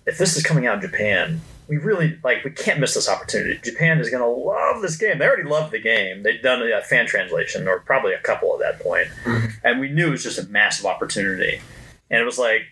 if 0.06 0.16
this 0.16 0.36
is 0.36 0.44
coming 0.44 0.68
out 0.68 0.76
in 0.76 0.88
Japan, 0.88 1.40
we 1.66 1.78
really 1.78 2.16
like 2.22 2.44
we 2.44 2.52
can't 2.52 2.78
miss 2.78 2.94
this 2.94 3.08
opportunity. 3.08 3.58
Japan 3.60 3.98
is 3.98 4.08
going 4.08 4.22
to 4.22 4.28
love 4.28 4.82
this 4.82 4.96
game. 4.96 5.18
They 5.18 5.26
already 5.26 5.42
loved 5.42 5.72
the 5.72 5.80
game. 5.80 6.22
They'd 6.22 6.42
done 6.42 6.62
a 6.62 6.80
fan 6.80 7.08
translation 7.08 7.66
or 7.66 7.80
probably 7.80 8.12
a 8.12 8.20
couple 8.20 8.54
at 8.54 8.60
that 8.60 8.80
point. 8.80 9.08
point, 9.24 9.50
and 9.64 9.80
we 9.80 9.88
knew 9.88 10.06
it 10.06 10.10
was 10.10 10.22
just 10.22 10.38
a 10.38 10.46
massive 10.46 10.86
opportunity. 10.86 11.60
And 12.08 12.20
it 12.20 12.24
was 12.24 12.38
like 12.38 12.68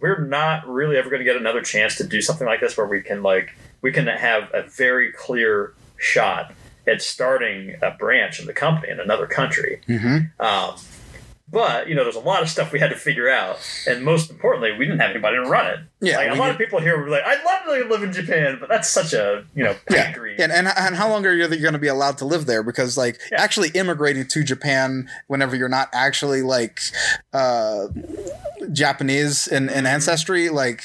we're 0.00 0.24
not 0.24 0.66
really 0.66 0.96
ever 0.96 1.10
going 1.10 1.20
to 1.20 1.26
get 1.26 1.36
another 1.36 1.60
chance 1.60 1.96
to 1.96 2.04
do 2.04 2.22
something 2.22 2.46
like 2.46 2.60
this 2.60 2.74
where 2.78 2.86
we 2.86 3.02
can 3.02 3.22
like 3.22 3.54
we 3.82 3.92
can 3.92 4.06
have 4.06 4.48
a 4.54 4.62
very 4.62 5.12
clear 5.12 5.74
shot 5.98 6.54
at 6.90 7.00
starting 7.02 7.76
a 7.82 7.90
branch 7.92 8.40
of 8.40 8.46
the 8.46 8.52
company 8.52 8.90
in 8.92 8.98
another 9.00 9.26
country. 9.26 9.80
Mm-hmm. 9.88 10.42
Um, 10.44 10.74
but 11.52 11.88
you 11.88 11.96
know, 11.96 12.04
there's 12.04 12.14
a 12.14 12.20
lot 12.20 12.42
of 12.42 12.48
stuff 12.48 12.70
we 12.70 12.78
had 12.78 12.90
to 12.90 12.96
figure 12.96 13.28
out, 13.28 13.58
and 13.88 14.04
most 14.04 14.30
importantly, 14.30 14.70
we 14.78 14.84
didn't 14.86 15.00
have 15.00 15.10
anybody 15.10 15.34
to 15.36 15.42
run 15.42 15.66
it. 15.66 15.80
Yeah, 16.00 16.18
like 16.18 16.30
a 16.30 16.34
lot 16.34 16.46
did- 16.46 16.52
of 16.52 16.58
people 16.58 16.78
here 16.80 16.96
were 17.02 17.08
like, 17.08 17.24
"I'd 17.24 17.42
love 17.44 17.64
to 17.82 17.88
live 17.88 18.04
in 18.04 18.12
Japan," 18.12 18.58
but 18.60 18.68
that's 18.68 18.88
such 18.88 19.12
a 19.12 19.44
you 19.56 19.64
know 19.64 19.74
Yeah. 19.90 20.12
dream. 20.12 20.36
And, 20.38 20.52
and 20.52 20.68
and 20.68 20.94
how 20.94 21.08
long 21.08 21.26
are 21.26 21.32
you 21.32 21.48
going 21.48 21.72
to 21.72 21.78
be 21.80 21.88
allowed 21.88 22.18
to 22.18 22.24
live 22.24 22.46
there? 22.46 22.62
Because 22.62 22.96
like 22.96 23.18
Yeah. 23.32 23.42
actually 23.42 23.70
immigrating 23.70 24.28
to 24.28 24.44
Japan 24.44 25.10
whenever 25.26 25.56
you're 25.56 25.68
not 25.68 25.88
actually 25.92 26.42
like 26.42 26.82
uh, 27.32 27.88
Japanese 28.72 29.46
in, 29.48 29.68
in 29.68 29.86
ancestry, 29.86 30.48
like 30.50 30.82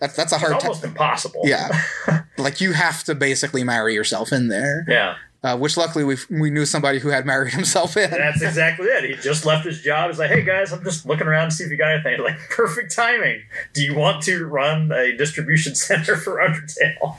that's 0.00 0.14
that's 0.14 0.32
a 0.32 0.36
it's 0.36 0.44
hard. 0.44 0.60
ta- 0.60 0.68
almost 0.68 0.84
impossible. 0.84 1.40
Yeah. 1.44 1.82
like 2.38 2.60
you 2.60 2.72
have 2.72 3.04
to 3.04 3.14
basically 3.14 3.64
marry 3.64 3.94
yourself 3.94 4.32
in 4.32 4.48
there. 4.48 4.84
yeah. 4.88 5.16
Uh, 5.44 5.54
which 5.54 5.76
luckily 5.76 6.04
we 6.04 6.16
we 6.30 6.48
knew 6.48 6.64
somebody 6.64 6.98
who 6.98 7.10
had 7.10 7.26
married 7.26 7.52
himself 7.52 7.98
in. 7.98 8.10
That's 8.10 8.40
exactly 8.40 8.86
it. 8.86 9.04
He 9.04 9.14
just 9.22 9.44
left 9.44 9.66
his 9.66 9.82
job. 9.82 10.08
He's 10.08 10.18
like, 10.18 10.30
"Hey 10.30 10.42
guys, 10.42 10.72
I'm 10.72 10.82
just 10.82 11.04
looking 11.04 11.26
around 11.26 11.50
to 11.50 11.54
see 11.54 11.64
if 11.64 11.70
you 11.70 11.76
got 11.76 11.92
anything." 11.92 12.14
Like, 12.24 12.38
perfect 12.48 12.94
timing. 12.96 13.42
Do 13.74 13.82
you 13.82 13.94
want 13.94 14.22
to 14.22 14.46
run 14.46 14.90
a 14.90 15.14
distribution 15.14 15.74
center 15.74 16.16
for 16.16 16.38
Undertale? 16.38 17.18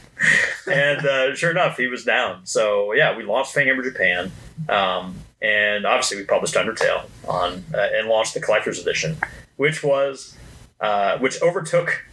and 0.66 1.06
uh, 1.06 1.36
sure 1.36 1.52
enough, 1.52 1.78
he 1.78 1.86
was 1.86 2.04
down. 2.04 2.44
So 2.46 2.92
yeah, 2.94 3.16
we 3.16 3.24
launched 3.24 3.54
Fangamer 3.54 3.84
Japan, 3.84 4.32
um, 4.68 5.20
and 5.44 5.86
obviously 5.86 6.18
we 6.18 6.24
published 6.24 6.56
Undertale 6.56 7.08
on 7.28 7.64
uh, 7.76 7.90
and 7.94 8.08
launched 8.08 8.34
the 8.34 8.40
collector's 8.40 8.80
edition, 8.80 9.18
which 9.58 9.84
was 9.84 10.36
uh, 10.82 11.20
which 11.20 11.40
overtook 11.44 12.04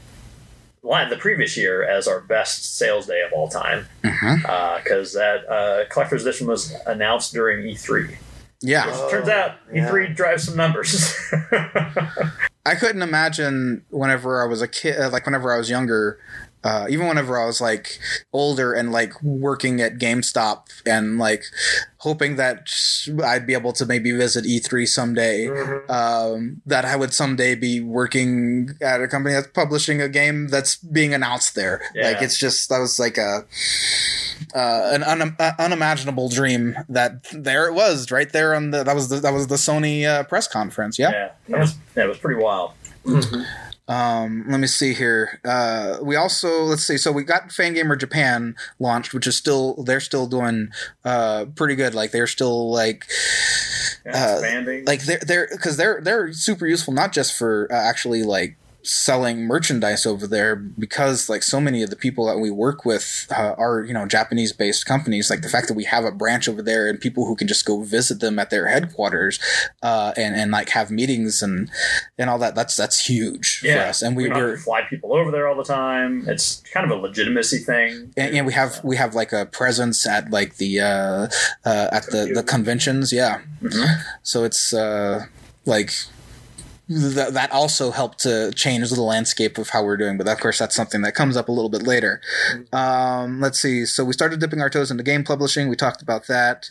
the 0.82 1.16
previous 1.18 1.56
year 1.56 1.82
as 1.88 2.06
our 2.08 2.20
best 2.20 2.76
sales 2.76 3.06
day 3.06 3.22
of 3.22 3.32
all 3.32 3.48
time 3.48 3.86
because 4.02 5.12
that 5.14 5.48
uh, 5.48 5.84
collector's 5.88 6.22
edition 6.26 6.46
was 6.46 6.74
announced 6.86 7.32
during 7.32 7.66
E 7.66 7.74
E3. 7.74 8.16
Yeah, 8.64 8.84
Oh, 8.88 9.10
Turns 9.10 9.28
out. 9.28 9.56
E3 9.72 10.14
drives 10.14 10.44
some 10.44 10.56
numbers. 10.56 11.12
I 12.64 12.76
couldn't 12.76 13.02
imagine 13.02 13.84
whenever 13.90 14.40
I 14.42 14.46
was 14.46 14.62
a 14.62 14.68
kid, 14.68 15.00
uh, 15.00 15.10
like 15.10 15.26
whenever 15.26 15.52
I 15.52 15.58
was 15.58 15.68
younger, 15.68 16.20
uh, 16.64 16.86
even 16.88 17.06
whenever 17.08 17.40
I 17.40 17.46
was 17.46 17.60
like 17.60 17.98
older 18.32 18.72
and 18.72 18.92
like 18.92 19.20
working 19.22 19.80
at 19.80 19.98
GameStop 19.98 20.66
and 20.86 21.18
like 21.18 21.44
hoping 21.98 22.36
that 22.36 22.68
I'd 23.24 23.46
be 23.46 23.54
able 23.54 23.72
to 23.74 23.86
maybe 23.86 24.10
visit 24.12 24.44
E3 24.44 24.86
someday. 24.88 25.46
Mhm. 25.46 25.90
Um, 25.90 26.62
that 26.66 26.84
I 26.84 26.96
would 26.96 27.12
someday 27.14 27.54
be 27.54 27.80
working 27.80 28.70
at 28.80 29.00
a 29.00 29.08
company 29.08 29.34
that's 29.34 29.48
publishing 29.48 30.00
a 30.00 30.08
game 30.08 30.48
that's 30.48 30.76
being 30.76 31.14
announced 31.14 31.54
there. 31.54 31.80
Yeah. 31.94 32.08
Like 32.10 32.22
it's 32.22 32.38
just 32.38 32.68
that 32.68 32.78
was 32.78 32.98
like 32.98 33.18
a 33.18 33.44
uh, 34.54 34.90
an 34.92 35.02
un- 35.04 35.36
uh, 35.38 35.52
unimaginable 35.58 36.28
dream 36.28 36.76
that 36.88 37.24
there 37.32 37.66
it 37.68 37.74
was 37.74 38.10
right 38.10 38.30
there 38.32 38.54
on 38.54 38.70
the 38.72 38.82
that 38.84 38.94
was 38.94 39.08
the, 39.08 39.16
that 39.20 39.32
was 39.32 39.46
the 39.46 39.54
Sony 39.56 40.04
uh, 40.06 40.24
press 40.24 40.46
conference. 40.48 40.98
Yeah. 40.98 41.10
Yeah, 41.12 41.30
that 41.48 41.60
was 41.60 41.74
that 41.94 42.08
was 42.08 42.18
pretty 42.18 42.40
wild. 42.42 42.72
Mhm. 43.04 43.46
Um, 43.92 44.44
let 44.48 44.58
me 44.60 44.66
see 44.66 44.94
here. 44.94 45.40
Uh, 45.44 45.98
we 46.02 46.16
also 46.16 46.62
let's 46.62 46.82
see. 46.84 46.96
So 46.96 47.12
we 47.12 47.24
got 47.24 47.48
Fangamer 47.50 47.98
Japan 47.98 48.54
launched, 48.78 49.12
which 49.12 49.26
is 49.26 49.36
still 49.36 49.82
they're 49.84 50.00
still 50.00 50.26
doing 50.26 50.68
uh 51.04 51.46
pretty 51.54 51.74
good. 51.74 51.94
Like 51.94 52.10
they're 52.12 52.26
still 52.26 52.70
like 52.70 53.06
Yeah, 54.06 54.12
Uh, 54.30 54.32
expanding. 54.38 54.84
like 54.86 55.02
they're 55.04 55.20
they're 55.26 55.48
because 55.50 55.76
they're 55.76 56.00
they're 56.02 56.32
super 56.32 56.66
useful 56.66 56.94
not 56.94 57.12
just 57.12 57.36
for 57.36 57.68
uh, 57.70 57.74
actually 57.74 58.22
like 58.22 58.56
selling 58.84 59.44
merchandise 59.46 60.04
over 60.06 60.26
there 60.26 60.56
because 60.56 61.28
like 61.28 61.42
so 61.42 61.60
many 61.60 61.82
of 61.82 61.90
the 61.90 61.96
people 61.96 62.26
that 62.26 62.38
we 62.38 62.50
work 62.50 62.84
with 62.84 63.26
uh, 63.30 63.54
are 63.56 63.82
you 63.82 63.94
know 63.94 64.06
Japanese 64.06 64.52
based 64.52 64.86
companies 64.86 65.30
like 65.30 65.42
the 65.42 65.48
fact 65.48 65.68
that 65.68 65.74
we 65.74 65.84
have 65.84 66.04
a 66.04 66.10
branch 66.10 66.48
over 66.48 66.62
there 66.62 66.88
and 66.88 67.00
people 67.00 67.26
who 67.26 67.36
can 67.36 67.46
just 67.46 67.64
go 67.64 67.82
visit 67.82 68.20
them 68.20 68.38
at 68.38 68.50
their 68.50 68.66
headquarters 68.66 69.38
uh, 69.82 70.12
and 70.16 70.34
and 70.34 70.50
like 70.50 70.70
have 70.70 70.90
meetings 70.90 71.42
and 71.42 71.70
and 72.18 72.28
all 72.28 72.38
that 72.38 72.54
that's 72.54 72.76
that's 72.76 73.06
huge 73.06 73.60
for 73.60 73.68
us 73.78 74.02
and 74.02 74.16
we 74.16 74.28
we 74.28 74.30
were 74.30 74.56
fly 74.56 74.82
people 74.90 75.14
over 75.14 75.30
there 75.30 75.46
all 75.48 75.56
the 75.56 75.64
time. 75.64 76.24
It's 76.28 76.62
kind 76.72 76.84
of 76.90 76.96
a 76.98 77.00
legitimacy 77.00 77.58
thing. 77.58 78.12
and, 78.16 78.34
and 78.36 78.46
we 78.46 78.52
have 78.52 78.82
we 78.82 78.96
have 78.96 79.14
like 79.14 79.32
a 79.32 79.46
presence 79.46 80.06
at 80.06 80.30
like 80.30 80.56
the 80.56 80.80
uh, 80.80 81.28
uh 81.64 81.88
at 81.92 82.06
the 82.06 82.30
the 82.34 82.42
conventions 82.42 83.12
yeah 83.12 83.40
Mhm. 83.62 84.02
so 84.22 84.42
it's 84.44 84.72
uh 84.74 85.26
like 85.66 85.92
th- 86.92 87.30
that 87.30 87.50
also 87.52 87.90
helped 87.90 88.18
to 88.20 88.50
change 88.52 88.90
the 88.90 89.02
landscape 89.02 89.58
of 89.58 89.70
how 89.70 89.82
we're 89.84 89.96
doing 89.96 90.16
but 90.18 90.28
of 90.28 90.38
course 90.40 90.58
that's 90.58 90.74
something 90.74 91.02
that 91.02 91.14
comes 91.14 91.36
up 91.36 91.48
a 91.48 91.52
little 91.52 91.68
bit 91.70 91.82
later 91.82 92.20
um 92.72 93.40
let's 93.40 93.60
see 93.60 93.84
so 93.84 94.04
we 94.04 94.12
started 94.12 94.40
dipping 94.40 94.60
our 94.60 94.70
toes 94.70 94.90
into 94.90 95.02
game 95.02 95.24
publishing 95.24 95.68
we 95.68 95.76
talked 95.76 96.02
about 96.02 96.26
that 96.26 96.68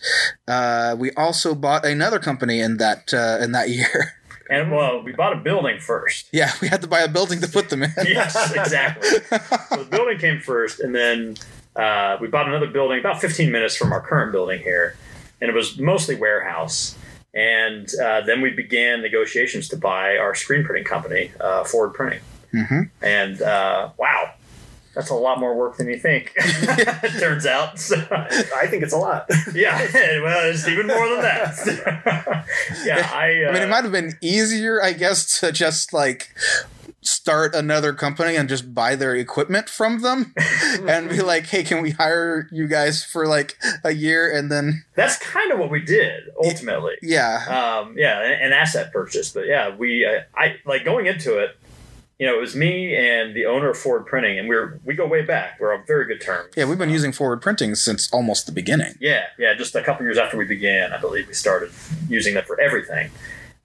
uh 0.48 0.96
we 0.98 1.12
also 1.12 1.54
bought 1.56 1.86
another 1.86 2.20
company 2.20 2.60
in 2.60 2.78
that 2.78 3.14
uh 3.14 3.38
in 3.44 3.52
that 3.52 3.70
year 3.70 4.14
And 4.50 4.70
well, 4.70 5.02
we 5.02 5.14
bought 5.14 5.32
a 5.32 5.38
building 5.38 5.80
first. 5.80 6.28
yeah 6.34 6.52
we 6.62 6.68
had 6.68 6.82
to 6.82 6.88
buy 6.88 7.00
a 7.00 7.08
building 7.08 7.40
to 7.40 7.48
put 7.48 7.70
them 7.70 7.84
in 7.84 7.92
yes, 8.06 8.36
exactly. 8.54 9.08
So 9.70 9.84
the 9.84 9.88
building 9.90 10.18
came 10.18 10.42
first, 10.42 10.82
and 10.82 10.94
then 10.94 11.38
uh, 11.78 12.18
we 12.20 12.28
bought 12.28 12.50
another 12.50 12.68
building 12.68 13.00
about 13.00 13.22
15 13.22 13.50
minutes 13.50 13.78
from 13.78 13.94
our 13.94 14.02
current 14.02 14.34
building 14.34 14.60
here, 14.62 14.98
and 15.40 15.50
it 15.50 15.54
was 15.54 15.80
mostly 15.80 16.16
warehouse. 16.16 16.98
And 17.34 17.90
uh, 18.02 18.22
then 18.22 18.42
we 18.42 18.50
began 18.52 19.02
negotiations 19.02 19.70
to 19.70 19.78
buy 19.78 20.18
our 20.18 20.36
screen 20.36 20.64
printing 20.64 20.84
company, 20.84 21.32
uh, 21.40 21.64
Forward 21.64 21.94
Printing. 21.94 22.22
hmm 22.52 22.82
And 23.02 23.42
uh, 23.42 23.92
wow, 23.98 24.34
that's 24.94 25.10
a 25.10 25.16
lot 25.16 25.40
more 25.40 25.56
work 25.56 25.78
than 25.78 25.88
you 25.88 25.98
think. 25.98 26.34
it 26.36 27.20
turns 27.20 27.46
out. 27.46 27.80
So, 27.80 27.96
I 28.12 28.68
think 28.68 28.84
it's 28.84 28.94
a 28.94 28.98
lot. 28.98 29.26
yeah, 29.54 29.78
well, 30.22 30.50
it's 30.50 30.68
even 30.68 30.88
more 30.88 31.10
than 31.10 31.22
that. 31.22 32.46
yeah, 32.86 33.10
I. 33.14 33.44
Uh, 33.46 33.50
I 33.50 33.54
mean, 33.54 33.64
it 33.64 33.70
might 33.70 33.84
have 33.84 33.94
been 33.94 34.18
easier, 34.22 34.82
I 34.84 34.94
guess, 34.94 35.40
to 35.40 35.52
just 35.52 35.94
like 35.94 36.36
start 37.02 37.56
another 37.56 37.94
company 37.94 38.36
and 38.36 38.48
just 38.48 38.74
buy 38.74 38.96
their 38.96 39.16
equipment 39.16 39.68
from 39.68 40.02
them 40.02 40.34
and 40.88 41.10
be 41.10 41.22
like, 41.22 41.48
hey, 41.48 41.64
can 41.64 41.82
we 41.82 41.92
hire 41.92 42.48
you 42.52 42.68
guys 42.68 43.04
for 43.04 43.28
like 43.28 43.58
a 43.84 43.92
year? 43.92 44.32
And 44.32 44.52
then, 44.52 44.84
that's 44.96 45.18
kind 45.18 45.52
of 45.52 45.60
what 45.60 45.70
we 45.70 45.82
did 45.82 46.24
ultimately. 46.44 46.96
yeah. 47.02 47.82
um, 47.82 47.96
yeah, 47.98 48.22
an 48.22 48.54
asset 48.54 48.92
purchase. 48.94 49.32
But 49.32 49.48
yeah, 49.48 49.76
we, 49.76 50.06
uh, 50.06 50.22
I 50.36 50.58
like 50.66 50.86
going 50.86 51.08
into 51.08 51.38
it. 51.38 51.58
You 52.20 52.28
know, 52.28 52.36
it 52.36 52.40
was 52.40 52.56
me 52.56 52.96
and 52.96 53.36
the 53.36 53.48
owner 53.48 53.72
of 53.72 53.78
Forward 53.80 54.06
Printing, 54.06 54.38
and 54.38 54.48
we're 54.48 54.80
we 54.86 54.94
go 54.94 55.08
way 55.08 55.24
back. 55.24 55.60
We're 55.60 55.74
on 55.74 55.84
very 55.88 56.06
good 56.06 56.22
terms. 56.22 56.54
Yeah, 56.56 56.66
we've 56.66 56.78
been 56.78 56.92
using 56.92 57.12
forward 57.12 57.42
printing 57.42 57.74
since 57.74 58.14
almost 58.14 58.46
the 58.46 58.52
beginning. 58.52 58.94
Yeah, 59.00 59.24
yeah. 59.40 59.56
Just 59.56 59.74
a 59.74 59.82
couple 59.82 60.06
years 60.06 60.20
after 60.20 60.38
we 60.38 60.46
began, 60.46 60.94
I 60.94 61.00
believe 61.02 61.28
we 61.28 61.34
started 61.34 61.72
using 62.08 62.36
them 62.36 62.44
for 62.46 62.62
everything. 62.62 63.10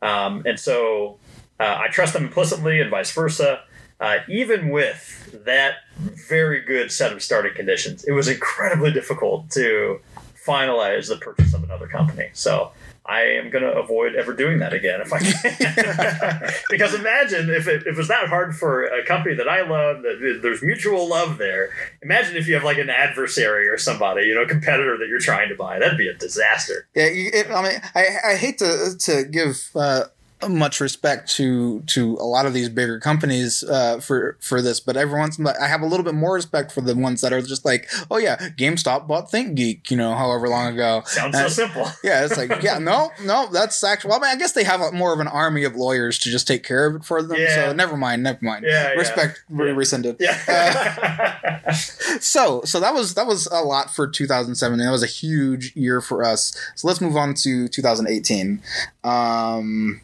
Um, 0.01 0.43
and 0.47 0.59
so 0.59 1.19
uh, 1.59 1.79
I 1.81 1.89
trust 1.89 2.13
them 2.13 2.25
implicitly, 2.25 2.81
and 2.81 2.91
vice 2.91 3.13
versa. 3.13 3.63
Uh, 3.99 4.19
even 4.29 4.69
with 4.69 5.43
that 5.47 5.77
very 5.99 6.61
good 6.61 6.93
set 6.93 7.13
of 7.13 7.23
starting 7.23 7.55
conditions, 7.55 8.05
it 8.05 8.13
was 8.13 8.29
incredibly 8.29 8.93
difficult 8.93 9.51
to 9.51 10.01
finalize 10.47 11.09
the 11.09 11.17
purchase 11.17 11.55
of 11.55 11.65
another 11.65 11.87
company. 11.87 12.29
So 12.35 12.73
I 13.05 13.23
am 13.23 13.51
going 13.51 13.63
to 13.63 13.73
avoid 13.73 14.17
ever 14.17 14.33
doing 14.33 14.59
that 14.59 14.73
again 14.73 15.01
if 15.01 15.13
I 15.13 15.19
can. 15.21 16.53
because 16.71 16.93
imagine 16.95 17.51
if 17.51 17.69
it, 17.69 17.83
if 17.83 17.87
it 17.89 17.97
was 17.97 18.09
that 18.09 18.29
hard 18.29 18.57
for 18.57 18.85
a 18.85 19.05
company 19.05 19.35
that 19.37 19.49
I 19.49 19.63
love, 19.63 20.03
that 20.03 20.41
there's 20.43 20.63
mutual 20.63 21.09
love 21.09 21.39
there. 21.39 21.71
Imagine 22.03 22.37
if 22.37 22.49
you 22.49 22.55
have 22.55 22.65
like 22.65 22.79
an 22.79 22.91
adversary 22.91 23.69
or 23.69 23.79
somebody, 23.79 24.27
you 24.27 24.35
know, 24.35 24.45
competitor 24.45 24.97
that 24.99 25.09
you're 25.09 25.21
trying 25.21 25.49
to 25.49 25.55
buy. 25.55 25.79
That'd 25.79 25.99
be 25.99 26.09
a 26.09 26.15
disaster. 26.15 26.89
Yeah, 26.95 27.09
it, 27.11 27.51
I 27.51 27.63
mean, 27.63 27.81
I, 27.95 28.33
I 28.33 28.37
hate 28.37 28.59
to 28.59 28.97
to 28.99 29.25
give 29.25 29.71
uh, 29.75 30.05
much 30.49 30.81
respect 30.81 31.31
to 31.31 31.81
to 31.87 32.15
a 32.21 32.25
lot 32.25 32.45
of 32.47 32.53
these 32.53 32.69
bigger 32.69 33.01
companies 33.01 33.63
uh, 33.65 33.99
for 34.01 34.37
for 34.41 34.61
this, 34.61 34.81
but 34.81 34.97
every 34.97 35.19
once 35.19 35.39
in 35.39 35.47
a- 35.47 35.55
I 35.61 35.67
have 35.67 35.81
a 35.81 35.87
little 35.87 36.05
bit 36.05 36.15
more 36.15 36.35
respect 36.35 36.73
for 36.73 36.83
the 36.83 36.95
ones 36.95 37.23
that 37.23 37.33
are 37.33 37.41
just 37.41 37.65
like, 37.65 37.89
oh 38.11 38.19
yeah, 38.19 38.37
GameStop 38.59 39.07
bought 39.07 39.31
ThinkGeek, 39.31 39.91
you 39.91 39.97
know, 39.97 40.15
however 40.15 40.49
long 40.49 40.75
ago. 40.75 41.03
Sounds 41.07 41.35
Uh, 41.35 41.49
so 41.49 41.65
simple. 41.65 41.87
Yeah, 42.05 42.25
it's 42.25 42.37
like, 42.37 42.63
yeah, 42.63 42.79
no, 42.79 43.11
no, 43.25 43.49
that's 43.51 43.83
actually. 43.83 44.11
Well, 44.11 44.19
I 44.19 44.23
mean, 44.29 44.37
I 44.37 44.39
guess 44.39 44.53
they 44.53 44.65
have 44.65 44.81
a, 44.81 44.93
more 44.93 45.13
of 45.15 45.21
an 45.21 45.29
army 45.29 45.65
of 45.65 45.75
lawyers 45.75 46.19
to 46.21 46.31
just 46.31 46.47
take 46.47 46.63
care 46.63 46.87
of 46.87 46.97
it 46.97 47.05
for 47.05 47.23
them. 47.23 47.39
Yeah. 47.39 47.55
So 47.69 47.73
never 47.73 47.97
mind, 47.97 48.23
never 48.23 48.39
mind. 48.43 48.65
Yeah, 48.69 48.89
yeah. 48.93 48.99
Respect 48.99 49.43
re- 49.49 49.73
rescinded. 49.73 50.17
Yeah. 50.21 51.33
So, 52.21 52.63
so 52.65 52.81
that 52.81 52.95
was 52.95 53.15
that 53.15 53.27
was 53.27 53.47
a 53.49 53.61
lot 53.63 53.95
for 53.95 54.07
2017. 54.09 54.85
That 54.85 54.91
was 54.91 55.03
a 55.03 55.07
huge 55.07 55.75
year 55.75 56.01
for 56.01 56.25
us. 56.25 56.57
So 56.75 56.87
let's 56.89 57.01
move 57.01 57.17
on 57.17 57.35
to 57.35 57.69
2018. 57.69 58.63
Um, 59.05 60.01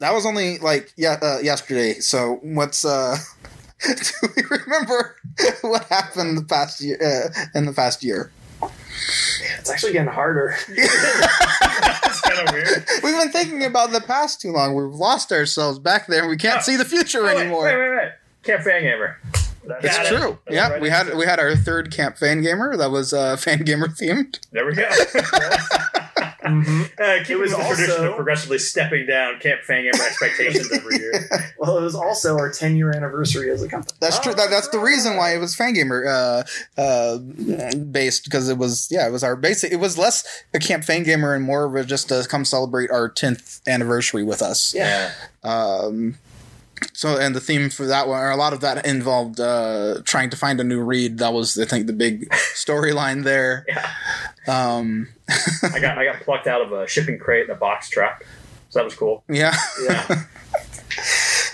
that 0.00 0.12
was 0.14 0.24
only 0.26 0.58
like 0.58 0.92
yeah 0.96 1.18
uh, 1.20 1.38
yesterday. 1.42 1.94
So 1.94 2.38
what's 2.42 2.84
uh? 2.84 3.16
Do 3.86 4.28
we 4.36 4.42
remember 4.50 5.16
what 5.62 5.84
happened 5.84 6.36
the 6.38 6.44
past 6.44 6.80
year 6.80 6.98
uh, 7.00 7.58
in 7.58 7.64
the 7.66 7.72
past 7.72 8.02
year? 8.02 8.32
It's 9.60 9.70
actually 9.70 9.92
getting 9.92 10.12
harder. 10.12 10.56
It's 12.10 12.20
kind 12.22 12.48
of 12.48 12.52
weird. 12.54 12.84
We've 13.04 13.16
been 13.16 13.30
thinking 13.30 13.64
about 13.64 13.92
the 13.92 14.00
past 14.00 14.40
too 14.40 14.50
long. 14.50 14.74
We've 14.74 14.92
lost 14.98 15.30
ourselves 15.32 15.78
back 15.78 16.06
there. 16.08 16.22
and 16.22 16.30
We 16.30 16.36
can't 16.36 16.58
Oh. 16.58 16.62
see 16.62 16.76
the 16.76 16.84
future 16.84 17.20
Oh, 17.20 17.26
wait, 17.26 17.36
anymore. 17.38 17.64
Wait, 17.64 17.76
wait, 17.76 17.90
wait. 17.96 18.12
Camp 18.42 18.62
Fangamer. 18.62 19.14
That's 19.66 19.84
It's 19.84 19.98
it. 20.10 20.16
true. 20.16 20.38
Yeah, 20.50 20.70
right 20.70 20.80
we 20.80 20.88
had 20.90 21.14
we 21.16 21.24
had 21.26 21.38
our 21.38 21.54
third 21.54 21.90
camp 21.92 22.16
Fangamer 22.16 22.76
that 22.78 22.90
was 22.90 23.12
uh, 23.12 23.36
Fangamer 23.36 23.88
themed. 23.96 24.38
There 24.52 24.66
we 24.66 24.74
go. 24.74 24.88
Mhm. 26.44 26.90
Uh, 27.00 27.24
It 27.28 27.38
was 27.38 27.50
with 27.50 27.58
the 27.58 27.64
tradition 27.74 27.90
also- 27.90 28.10
of 28.10 28.16
progressively 28.16 28.58
stepping 28.58 29.06
down 29.06 29.38
Camp 29.40 29.60
Fangamer 29.66 30.00
expectations 30.06 30.70
every 30.72 30.98
year. 30.98 31.28
Well, 31.58 31.76
it 31.78 31.82
was 31.82 31.94
also 31.96 32.38
our 32.38 32.50
10 32.50 32.76
year 32.76 32.90
anniversary 32.94 33.50
as 33.50 33.62
a 33.62 33.68
company. 33.68 33.96
That's 34.00 34.18
true. 34.20 34.32
Oh, 34.32 34.36
That, 34.36 34.48
that's 34.50 34.68
the 34.68 34.78
reason 34.78 35.16
why 35.16 35.34
it 35.34 35.38
was 35.38 35.56
Fangamer 35.56 36.06
uh, 36.06 36.80
uh, 36.80 37.18
based 37.74 38.24
because 38.24 38.48
it 38.48 38.56
was 38.58 38.86
yeah 38.90 39.06
it 39.06 39.10
was 39.10 39.24
our 39.24 39.34
basic. 39.36 39.72
It 39.72 39.76
was 39.80 39.98
less 39.98 40.24
a 40.54 40.58
Camp 40.60 40.84
Fangamer 40.84 41.34
and 41.34 41.44
more 41.44 41.64
of 41.64 41.74
a 41.74 41.84
just 41.84 42.08
to 42.10 42.24
come 42.28 42.44
celebrate 42.44 42.90
our 42.90 43.08
tenth 43.08 43.60
anniversary 43.66 44.22
with 44.22 44.40
us. 44.40 44.72
Yeah. 44.74 45.10
Um, 45.42 46.16
so 46.92 47.16
and 47.18 47.34
the 47.34 47.40
theme 47.40 47.70
for 47.70 47.86
that 47.86 48.06
one, 48.06 48.20
or 48.20 48.30
a 48.30 48.36
lot 48.36 48.52
of 48.52 48.60
that 48.60 48.86
involved 48.86 49.40
uh, 49.40 50.00
trying 50.04 50.30
to 50.30 50.36
find 50.36 50.60
a 50.60 50.64
new 50.64 50.80
Reid. 50.80 51.18
That 51.18 51.32
was 51.32 51.58
I 51.58 51.64
think 51.64 51.88
the 51.88 51.92
big 51.92 52.28
storyline 52.54 53.24
there. 53.24 53.66
Yeah. 53.66 53.90
Um, 54.46 55.08
I 55.62 55.78
got 55.80 55.98
I 55.98 56.04
got 56.04 56.20
plucked 56.22 56.46
out 56.46 56.62
of 56.62 56.72
a 56.72 56.86
shipping 56.86 57.18
crate 57.18 57.44
in 57.44 57.50
a 57.50 57.58
box 57.58 57.88
truck. 57.88 58.24
So 58.70 58.78
that 58.78 58.84
was 58.84 58.94
cool. 58.94 59.24
yeah. 59.28 59.54
Yeah. 59.82 60.24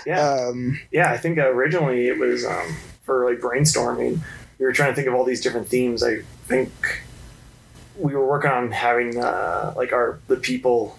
Yeah. 0.05 0.29
Um, 0.29 0.79
Yeah, 0.91 1.11
I 1.11 1.17
think 1.17 1.37
originally 1.37 2.07
it 2.07 2.19
was 2.19 2.45
um, 2.45 2.77
for 3.03 3.27
like 3.27 3.39
brainstorming. 3.39 4.19
We 4.59 4.65
were 4.65 4.71
trying 4.71 4.91
to 4.91 4.95
think 4.95 5.07
of 5.07 5.15
all 5.15 5.23
these 5.23 5.41
different 5.41 5.67
themes. 5.67 6.03
I 6.03 6.19
think 6.43 6.71
we 7.97 8.13
were 8.13 8.25
working 8.25 8.51
on 8.51 8.71
having 8.71 9.17
uh, 9.17 9.73
like 9.75 9.91
our 9.93 10.19
the 10.27 10.37
people 10.37 10.97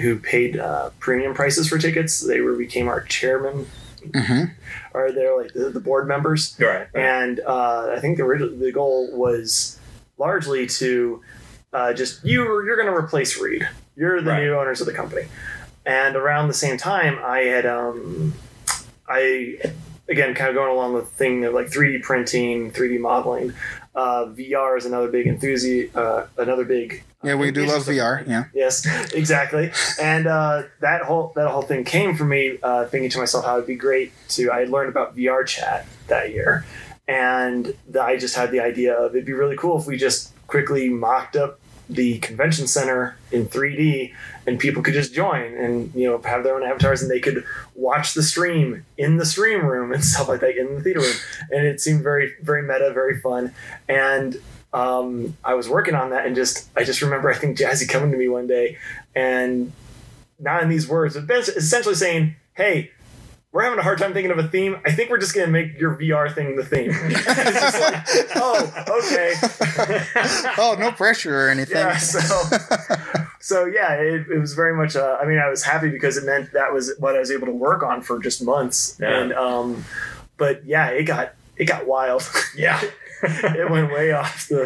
who 0.00 0.18
paid 0.18 0.58
uh, 0.58 0.90
premium 1.00 1.34
prices 1.34 1.68
for 1.68 1.78
tickets. 1.78 2.20
They 2.20 2.40
were 2.40 2.54
became 2.54 2.88
our 2.88 3.02
chairman, 3.02 3.66
mhm. 4.02 4.52
or 4.94 5.10
they're 5.12 5.36
like 5.36 5.52
the, 5.52 5.70
the 5.70 5.80
board 5.80 6.06
members. 6.06 6.54
You're 6.58 6.72
right. 6.72 6.88
And 6.94 7.40
uh, 7.40 7.92
I 7.96 8.00
think 8.00 8.18
the 8.18 8.24
original 8.24 8.56
the 8.56 8.72
goal 8.72 9.10
was 9.16 9.78
largely 10.18 10.66
to 10.66 11.22
uh, 11.76 11.92
just 11.92 12.24
you 12.24 12.42
you're 12.64 12.76
going 12.76 12.88
to 12.88 12.94
replace 12.94 13.38
Reid. 13.38 13.68
You're 13.96 14.20
the 14.22 14.30
Right. 14.30 14.42
new 14.44 14.54
owners 14.54 14.80
of 14.80 14.86
the 14.86 14.92
company. 14.94 15.26
And 15.84 16.16
around 16.16 16.48
the 16.48 16.54
same 16.54 16.76
time, 16.78 17.18
I 17.22 17.40
had 17.40 17.66
um, 17.66 18.32
I 19.08 19.58
again, 20.08 20.34
kind 20.34 20.48
of 20.48 20.54
going 20.54 20.70
along 20.72 20.94
with 20.94 21.04
the 21.04 21.16
thing 21.16 21.44
of 21.44 21.52
like 21.54 21.66
3D 21.66 22.02
printing, 22.02 22.70
3D 22.72 22.98
modeling. 22.98 23.52
Uh, 23.94 24.26
VR 24.26 24.76
is 24.76 24.84
another 24.84 25.08
big 25.08 25.26
enthusiast, 25.26 25.96
uh, 25.96 26.26
another 26.38 26.64
big. 26.64 27.02
Yeah, 27.22 27.34
we 27.34 27.50
do 27.50 27.64
love 27.64 27.84
VR. 27.84 28.26
Yeah. 28.28 28.44
Yes, 28.54 28.86
exactly. 29.14 29.72
And 30.00 30.26
uh, 30.26 30.64
that 30.80 31.02
whole 31.02 31.32
that 31.36 31.48
whole 31.48 31.62
thing 31.62 31.84
came 31.84 32.14
from 32.16 32.28
me 32.28 32.58
uh, 32.62 32.84
thinking 32.86 33.10
to 33.10 33.18
myself 33.18 33.44
how 33.44 33.54
it'd 33.56 33.66
be 33.66 33.74
great 33.74 34.12
to. 34.30 34.50
I 34.52 34.60
had 34.60 34.70
learned 34.70 34.90
about 34.90 35.16
VR 35.16 35.46
chat 35.46 35.86
that 36.08 36.32
year, 36.32 36.64
and 37.08 37.74
the, 37.88 38.02
I 38.02 38.16
just 38.16 38.34
had 38.36 38.50
the 38.50 38.60
idea 38.60 38.94
of 38.94 39.14
it'd 39.14 39.24
be 39.26 39.32
really 39.32 39.56
cool 39.56 39.78
if 39.80 39.86
we 39.86 39.96
just 39.96 40.32
quickly 40.46 40.88
mocked 40.88 41.36
up 41.36 41.58
the 41.88 42.18
convention 42.18 42.66
center 42.66 43.16
in 43.30 43.46
3D, 43.46 44.12
and 44.46 44.58
people 44.58 44.82
could 44.82 44.94
just 44.94 45.14
join 45.14 45.54
and 45.54 45.94
you 45.94 46.08
know 46.08 46.18
have 46.22 46.44
their 46.44 46.54
own 46.54 46.62
avatars, 46.62 47.02
and 47.02 47.10
they 47.10 47.20
could 47.20 47.44
watch 47.74 48.14
the 48.14 48.22
stream 48.22 48.84
in 48.98 49.16
the 49.16 49.26
stream 49.26 49.64
room 49.64 49.92
and 49.92 50.04
stuff 50.12 50.28
like 50.28 50.40
that 50.40 50.56
in 50.56 50.76
the 50.76 50.80
theater 50.82 51.00
room. 51.00 51.16
And 51.50 51.66
it 51.66 51.80
seemed 51.80 52.02
very 52.02 52.34
very 52.42 52.62
meta, 52.62 52.92
very 52.92 53.20
fun, 53.20 53.52
and 53.88 54.36
um, 54.72 55.36
I 55.44 55.54
was 55.54 55.68
working 55.68 55.94
on 55.94 56.10
that 56.10 56.26
and 56.26 56.34
just 56.36 56.68
I 56.76 56.84
just 56.84 57.00
remember 57.02 57.30
I 57.30 57.34
think 57.34 57.58
Jazzy 57.58 57.88
coming 57.88 58.10
to 58.10 58.18
me 58.18 58.28
one 58.28 58.46
day 58.46 58.78
and 59.14 59.72
not 60.38 60.62
in 60.62 60.68
these 60.68 60.86
words, 60.86 61.16
but 61.16 61.48
essentially 61.48 61.94
saying, 61.94 62.36
"Hey, 62.54 62.90
we're 63.56 63.62
having 63.62 63.78
a 63.78 63.82
hard 63.82 63.98
time 63.98 64.12
thinking 64.12 64.30
of 64.30 64.36
a 64.38 64.46
theme. 64.46 64.76
I 64.84 64.92
think 64.92 65.08
we're 65.08 65.16
just 65.18 65.34
gonna 65.34 65.46
make 65.46 65.78
your 65.80 65.96
VR 65.96 66.30
thing 66.32 66.56
the 66.56 66.64
theme." 66.64 66.90
it's 66.94 67.24
just 67.24 67.80
like, 67.80 68.26
oh, 68.36 69.00
okay, 69.00 69.32
oh, 70.58 70.76
no 70.78 70.92
pressure 70.92 71.46
or 71.46 71.48
anything. 71.48 71.76
yeah. 71.78 71.96
So, 71.96 72.58
so 73.40 73.64
yeah, 73.64 73.94
it, 73.94 74.26
it 74.30 74.38
was 74.38 74.52
very 74.52 74.76
much. 74.76 74.94
Uh, 74.94 75.16
I 75.18 75.24
mean, 75.24 75.38
I 75.38 75.48
was 75.48 75.62
happy 75.62 75.88
because 75.88 76.18
it 76.18 76.26
meant 76.26 76.52
that 76.52 76.70
was 76.74 76.92
what 76.98 77.16
I 77.16 77.18
was 77.18 77.30
able 77.30 77.46
to 77.46 77.52
work 77.52 77.82
on 77.82 78.02
for 78.02 78.18
just 78.18 78.44
months, 78.44 78.98
Yeah. 79.00 79.20
and 79.22 79.32
um, 79.32 79.84
but 80.36 80.66
yeah, 80.66 80.88
it 80.88 81.04
got 81.04 81.32
it 81.56 81.64
got 81.64 81.86
wild. 81.86 82.28
Yeah. 82.54 82.78
it 83.22 83.70
went 83.70 83.92
way 83.92 84.12
off 84.12 84.48
the 84.48 84.64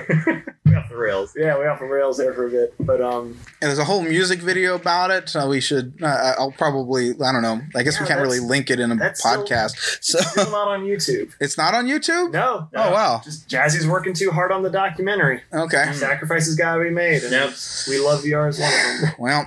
off 0.76 0.88
the 0.88 0.96
rails. 0.96 1.32
yeah, 1.36 1.58
way 1.58 1.66
off 1.66 1.78
the 1.80 1.84
rails 1.84 2.16
there 2.18 2.32
for 2.34 2.46
a 2.46 2.50
bit. 2.50 2.74
But 2.80 3.00
um, 3.00 3.36
And 3.60 3.68
there's 3.68 3.78
a 3.78 3.84
whole 3.84 4.02
music 4.02 4.40
video 4.40 4.74
about 4.74 5.10
it. 5.10 5.28
So 5.28 5.48
we 5.48 5.60
should. 5.60 5.94
Uh, 6.02 6.34
I'll 6.38 6.52
probably. 6.52 7.10
I 7.10 7.32
don't 7.32 7.42
know. 7.42 7.60
I 7.76 7.82
guess 7.82 8.00
we 8.00 8.06
can't 8.06 8.20
really 8.20 8.40
link 8.40 8.70
it 8.70 8.80
in 8.80 8.90
a 8.92 8.96
that's 8.96 9.20
still- 9.20 9.44
podcast. 9.44 9.98
so 10.02 10.18
still 10.20 10.50
not 10.50 10.68
on 10.68 10.84
YouTube. 10.84 11.32
it's 11.40 11.56
not 11.58 11.74
on 11.74 11.86
YouTube. 11.86 12.32
No, 12.32 12.68
Oh 12.74 12.90
wow. 12.92 13.20
just 13.24 13.48
Jazzy's 13.48 13.86
working 13.86 14.12
too 14.14 14.30
hard 14.30 14.52
on 14.52 14.62
the 14.62 14.70
documentary. 14.70 15.42
Okay. 15.52 15.92
Sacrifices 15.92 16.56
got 16.56 16.76
to 16.76 16.82
be 16.84 16.90
made. 16.90 17.22
And 17.22 17.32
Yep. 17.32 17.50
we 17.88 17.98
love 17.98 18.22
VR 18.22 18.48
as 18.48 18.58
one 18.58 18.72
of 18.72 19.00
them. 19.00 19.14
Well, 19.18 19.46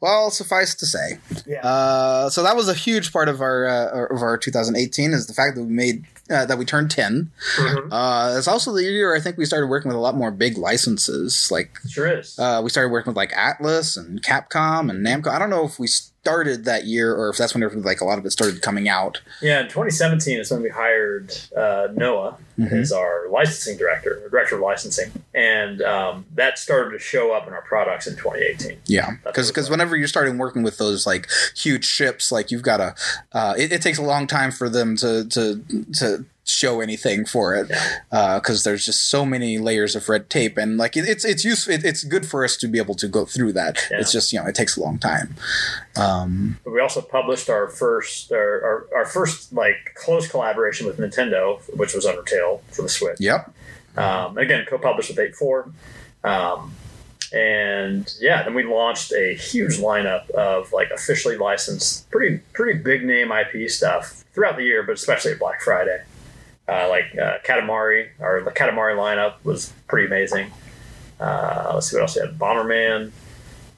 well, 0.00 0.30
suffice 0.30 0.74
to 0.76 0.86
say, 0.86 1.18
Yeah. 1.46 1.60
uh, 1.66 2.30
so 2.30 2.42
that 2.42 2.56
was 2.56 2.68
a 2.68 2.74
huge 2.74 3.12
part 3.12 3.28
of 3.28 3.40
our 3.40 3.66
uh, 3.66 4.14
of 4.14 4.22
our 4.22 4.36
2018 4.38 5.12
is 5.12 5.26
the 5.26 5.34
fact 5.34 5.56
that 5.56 5.62
we 5.64 5.72
made 5.72 6.04
uh, 6.30 6.46
that 6.46 6.56
we 6.58 6.64
turned 6.64 6.90
10. 6.90 7.30
Mhm. 7.56 7.88
Uh, 7.90 8.36
it's 8.38 8.48
also 8.48 8.72
the 8.72 8.82
year 8.82 9.14
I 9.14 9.20
think 9.20 9.36
we 9.36 9.44
started 9.44 9.66
working 9.66 9.88
with 9.88 9.96
a 9.96 10.00
lot 10.00 10.16
more 10.16 10.30
big 10.30 10.56
licenses. 10.56 11.48
Like 11.50 11.78
Sure 11.88 12.06
is. 12.18 12.38
uh, 12.38 12.60
we 12.64 12.70
started 12.70 12.90
working 12.90 13.10
with 13.10 13.16
like 13.16 13.32
Atlus 13.32 13.96
and 13.96 14.22
Capcom 14.22 14.90
and 14.90 15.04
Namco. 15.06 15.28
I 15.28 15.38
don't 15.38 15.50
know 15.50 15.64
if 15.64 15.78
we 15.78 15.88
started 16.24 16.64
that 16.64 16.86
year 16.86 17.14
or 17.14 17.28
if 17.28 17.36
that's 17.36 17.54
when 17.54 17.82
like 17.82 18.00
a 18.00 18.04
lot 18.06 18.18
of 18.18 18.24
it 18.24 18.30
started 18.30 18.62
coming 18.62 18.88
out. 18.88 19.20
yeah, 19.42 19.60
in 19.60 19.66
2017 19.66 20.38
is 20.40 20.50
when 20.50 20.62
we 20.62 20.70
hired 20.70 21.30
uh, 21.54 21.88
Noah 21.94 22.38
Mhm. 22.58 22.82
as 22.82 22.92
our 22.92 23.28
licensing 23.30 23.76
director, 23.76 24.22
or 24.24 24.28
director 24.28 24.54
of 24.54 24.60
licensing, 24.60 25.10
and 25.34 25.82
um, 25.82 26.24
that 26.36 26.56
started 26.56 26.92
to 26.96 27.00
show 27.00 27.32
up 27.32 27.48
in 27.48 27.52
our 27.52 27.62
products 27.62 28.06
in 28.06 28.14
2018. 28.14 28.78
Yeah, 28.86 29.16
because 29.26 29.48
like. 29.48 29.68
whenever 29.68 29.96
you're 29.96 30.06
starting 30.06 30.38
working 30.38 30.62
with 30.62 30.78
those 30.78 31.04
like 31.04 31.28
huge 31.56 31.84
ships, 31.84 32.30
like 32.30 32.52
you've 32.52 32.62
got 32.62 32.76
to, 32.76 32.94
uh, 33.32 33.54
it, 33.58 33.72
it 33.72 33.82
takes 33.82 33.98
a 33.98 34.02
long 34.02 34.28
time 34.28 34.52
for 34.52 34.68
them 34.68 34.96
to 34.98 35.24
to 35.30 35.64
to 35.94 36.24
show 36.46 36.80
anything 36.82 37.24
for 37.24 37.54
it 37.54 37.68
because 38.10 38.64
there's 38.64 38.84
just 38.84 39.08
so 39.08 39.24
many 39.24 39.56
layers 39.58 39.96
of 39.96 40.08
red 40.08 40.28
tape 40.28 40.58
and 40.58 40.76
like 40.76 40.94
it, 40.96 41.08
it's 41.08 41.24
it's 41.24 41.42
useful 41.44 41.72
it, 41.74 41.84
it's 41.84 42.04
good 42.04 42.26
for 42.26 42.44
us 42.44 42.56
to 42.56 42.68
be 42.68 42.78
able 42.78 42.94
to 42.94 43.08
go 43.08 43.24
through 43.24 43.52
that 43.52 43.78
Yeah. 43.90 44.00
it's 44.00 44.12
just 44.12 44.30
you 44.32 44.40
know 44.40 44.46
it 44.46 44.54
takes 44.54 44.76
a 44.76 44.80
long 44.82 44.98
time 44.98 45.34
um 45.96 46.58
But 46.64 46.72
we 46.72 46.80
also 46.80 47.00
published 47.00 47.48
our 47.48 47.68
first 47.68 48.30
our, 48.30 48.86
our, 48.92 48.98
our 48.98 49.06
first 49.06 49.52
like 49.54 49.94
close 49.94 50.28
collaboration 50.28 50.86
with 50.86 50.98
Nintendo, 50.98 51.60
which 51.76 51.94
was 51.94 52.04
Undertale 52.04 52.60
for 52.70 52.82
the 52.82 52.88
Switch. 52.90 53.16
yep 53.20 53.50
Um, 53.96 54.36
again, 54.38 54.66
co-published 54.68 55.10
with 55.16 55.18
8-4. 55.38 55.72
Um, 56.24 56.74
and 57.32 58.12
yeah, 58.20 58.42
then 58.42 58.54
we 58.54 58.64
launched 58.64 59.12
a 59.12 59.34
huge 59.34 59.78
lineup 59.78 60.28
of 60.30 60.72
like 60.72 60.90
officially 60.90 61.36
licensed, 61.36 62.08
pretty 62.10 62.38
pretty 62.52 62.78
big 62.78 63.04
name 63.04 63.32
IP 63.32 63.68
stuff 63.70 64.24
throughout 64.34 64.56
the 64.56 64.62
year, 64.64 64.82
but 64.82 64.92
especially 64.92 65.32
at 65.32 65.38
Black 65.38 65.60
Friday. 65.62 66.02
Uh, 66.66 66.88
like 66.88 67.16
uh, 67.16 67.38
Katamari, 67.44 68.08
our 68.20 68.42
the 68.42 68.50
Katamari 68.50 68.96
lineup 68.96 69.34
was 69.44 69.72
pretty 69.86 70.06
amazing. 70.06 70.50
Uh, 71.20 71.72
let's 71.74 71.90
see 71.90 71.96
what 71.96 72.02
else 72.02 72.16
we 72.16 72.22
had. 72.22 72.38
Bomberman. 72.38 73.12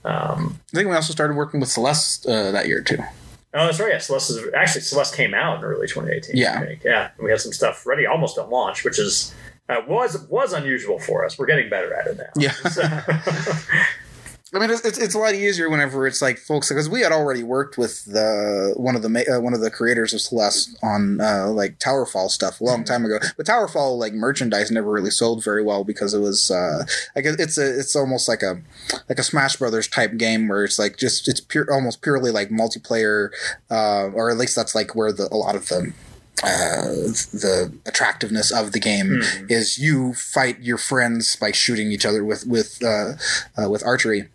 Um, 0.05 0.61
i 0.73 0.77
think 0.77 0.89
we 0.89 0.95
also 0.95 1.13
started 1.13 1.35
working 1.35 1.59
with 1.59 1.69
celeste 1.69 2.27
uh, 2.27 2.53
that 2.53 2.69
year 2.69 2.81
too 2.81 2.99
oh, 3.57 3.67
that's 3.67 3.81
right. 3.81 3.93
Yeah, 3.93 3.99
Celeste 3.99 4.31
is, 4.31 4.55
actually 4.55 4.83
Celeste 4.83 5.17
came 5.17 5.35
out 5.35 5.59
in 5.59 5.65
early 5.65 5.89
2018. 5.89 6.37
Yeah. 6.37 6.75
Yeah. 6.85 7.11
We 7.19 7.31
had 7.31 7.41
some 7.41 7.53
stuff 7.53 7.87
ready 7.87 8.07
almost 8.07 8.39
at 8.39 8.51
launch, 8.51 8.85
which 8.85 8.99
is 8.99 9.35
uh, 9.69 9.81
was 9.89 10.27
was 10.29 10.53
unusual 10.53 10.99
for 10.99 11.25
us. 11.25 11.39
We're 11.39 11.47
getting 11.47 11.69
better 11.69 11.93
at 11.95 12.07
it 12.07 12.19
now. 12.19 12.31
Yeah. 12.37 12.53
So- 12.71 13.53
I 14.57 14.59
mean, 14.59 14.71
it's, 14.71 14.99
it's, 14.99 15.15
a 15.15 15.19
lot 15.19 15.35
easier 15.35 15.69
whenever 15.69 16.07
it's 16.07 16.23
like 16.23 16.39
folks 16.39 16.71
because 16.71 16.89
we 16.89 17.03
had 17.03 17.13
already 17.13 17.43
worked 17.43 17.77
with 17.77 18.07
the 18.07 18.73
one 18.77 18.97
of 18.97 19.03
the 19.03 19.37
uh, 19.37 19.39
one 19.39 19.53
of 19.53 19.61
the 19.61 19.71
creators 19.71 20.15
of 20.15 20.23
Celeste 20.23 20.79
on 20.83 21.21
uh, 21.21 21.49
like 21.49 21.79
Towerfall 21.79 22.31
stuff 22.31 22.63
a 22.63 22.65
long 22.65 22.83
time 22.83 23.05
ago. 23.05 23.19
But 23.37 23.45
Towerfall 23.45 23.99
like 23.99 24.15
merchandise 24.15 24.71
never 24.71 24.91
really 24.91 25.11
sold 25.11 25.45
very 25.45 25.63
well 25.63 25.85
because 25.85 26.15
it 26.15 26.21
was 26.21 26.51
uh, 26.51 26.85
like 27.15 27.27
it's 27.27 27.59
a 27.59 27.79
it's 27.79 27.95
almost 27.95 28.29
like 28.29 28.43
a 28.43 28.63
like 29.11 29.19
a 29.19 29.23
Smash 29.23 29.57
Brothers 29.57 29.89
type 29.89 30.17
game 30.17 30.49
where 30.49 30.65
it's 30.65 30.79
like 30.79 30.97
just 30.97 31.29
it's 31.29 31.41
pure 31.41 31.71
almost 31.71 32.01
purely 32.01 32.31
like 32.31 32.49
multiplayer, 32.49 33.29
uh, 33.71 34.09
or 34.15 34.31
at 34.31 34.39
least 34.39 34.57
that's 34.57 34.75
like 34.75 34.95
where 34.95 35.13
the 35.13 35.29
a 35.31 35.37
lot 35.37 35.55
of 35.55 35.69
the 35.69 35.93
uh, 36.43 36.83
the 37.33 37.73
attractiveness 37.87 38.51
of 38.51 38.73
the 38.73 38.81
game 38.81 39.21
Hmm. 39.23 39.47
is 39.49 39.79
you 39.79 40.15
fight 40.15 40.61
your 40.61 40.79
friends 40.79 41.37
by 41.37 41.51
shooting 41.51 41.93
each 41.93 42.07
other 42.07 42.25
with 42.25 42.47
with 42.47 42.83
uh, 42.83 43.15
uh, 43.59 43.71
with 43.71 43.85
archery 43.85 44.29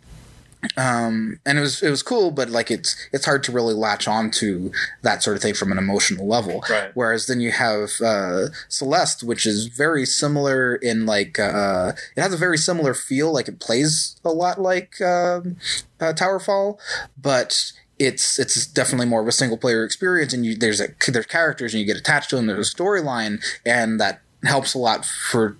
um 0.76 1.40
and 1.44 1.58
it 1.58 1.60
was 1.60 1.82
it 1.82 1.90
was 1.90 2.02
cool 2.02 2.30
but 2.30 2.48
like 2.48 2.70
it's 2.70 2.94
it's 3.12 3.24
hard 3.24 3.42
to 3.42 3.50
really 3.50 3.74
latch 3.74 4.06
on 4.06 4.30
to 4.30 4.70
that 5.02 5.22
sort 5.22 5.36
of 5.36 5.42
thing 5.42 5.54
from 5.54 5.72
an 5.72 5.78
emotional 5.78 6.26
level 6.26 6.64
Right. 6.70 6.90
whereas 6.94 7.26
then 7.26 7.40
you 7.40 7.50
have 7.50 7.90
uh 8.00 8.46
celeste 8.68 9.24
which 9.24 9.44
is 9.44 9.66
very 9.66 10.06
similar 10.06 10.76
in 10.76 11.04
like 11.04 11.38
uh 11.38 11.92
it 12.16 12.20
has 12.20 12.32
a 12.32 12.36
very 12.36 12.56
similar 12.58 12.94
feel 12.94 13.32
like 13.32 13.48
it 13.48 13.58
plays 13.58 14.16
a 14.24 14.30
lot 14.30 14.60
like 14.60 15.00
um 15.00 15.56
uh, 16.00 16.12
towerfall 16.12 16.78
but 17.20 17.72
it's 17.98 18.38
it's 18.38 18.66
definitely 18.66 19.06
more 19.06 19.20
of 19.20 19.28
a 19.28 19.32
single 19.32 19.58
player 19.58 19.84
experience 19.84 20.32
and 20.32 20.46
you 20.46 20.56
there's 20.56 20.80
a 20.80 20.88
there's 21.08 21.26
characters 21.26 21.74
and 21.74 21.80
you 21.80 21.86
get 21.86 21.96
attached 21.96 22.30
to 22.30 22.36
them 22.36 22.46
there's 22.46 22.72
a 22.72 22.74
storyline 22.76 23.42
and 23.66 24.00
that 24.00 24.20
helps 24.44 24.74
a 24.74 24.78
lot 24.78 25.04
for 25.04 25.56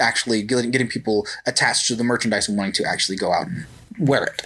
actually 0.00 0.42
getting, 0.42 0.70
getting 0.70 0.86
people 0.88 1.26
attached 1.46 1.86
to 1.86 1.94
the 1.94 2.04
merchandise 2.04 2.46
and 2.46 2.56
wanting 2.58 2.72
to 2.72 2.84
actually 2.84 3.16
go 3.16 3.32
out 3.32 3.46
and 3.46 3.64
wear 3.98 4.24
it, 4.24 4.42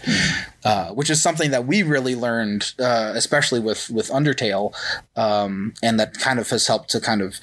uh, 0.65 0.91
which 0.91 1.11
is 1.11 1.23
something 1.23 1.51
that 1.51 1.67
we 1.67 1.83
really 1.83 2.15
learned, 2.15 2.73
uh, 2.79 3.13
especially 3.15 3.61
with 3.61 3.91
with 3.91 4.09
Undertale, 4.11 4.75
um, 5.17 5.75
and 5.83 5.99
that 5.99 6.15
kind 6.15 6.39
of 6.39 6.49
has 6.51 6.67
helped 6.67 6.91
to 6.91 7.01
kind 7.01 7.23
of 7.23 7.37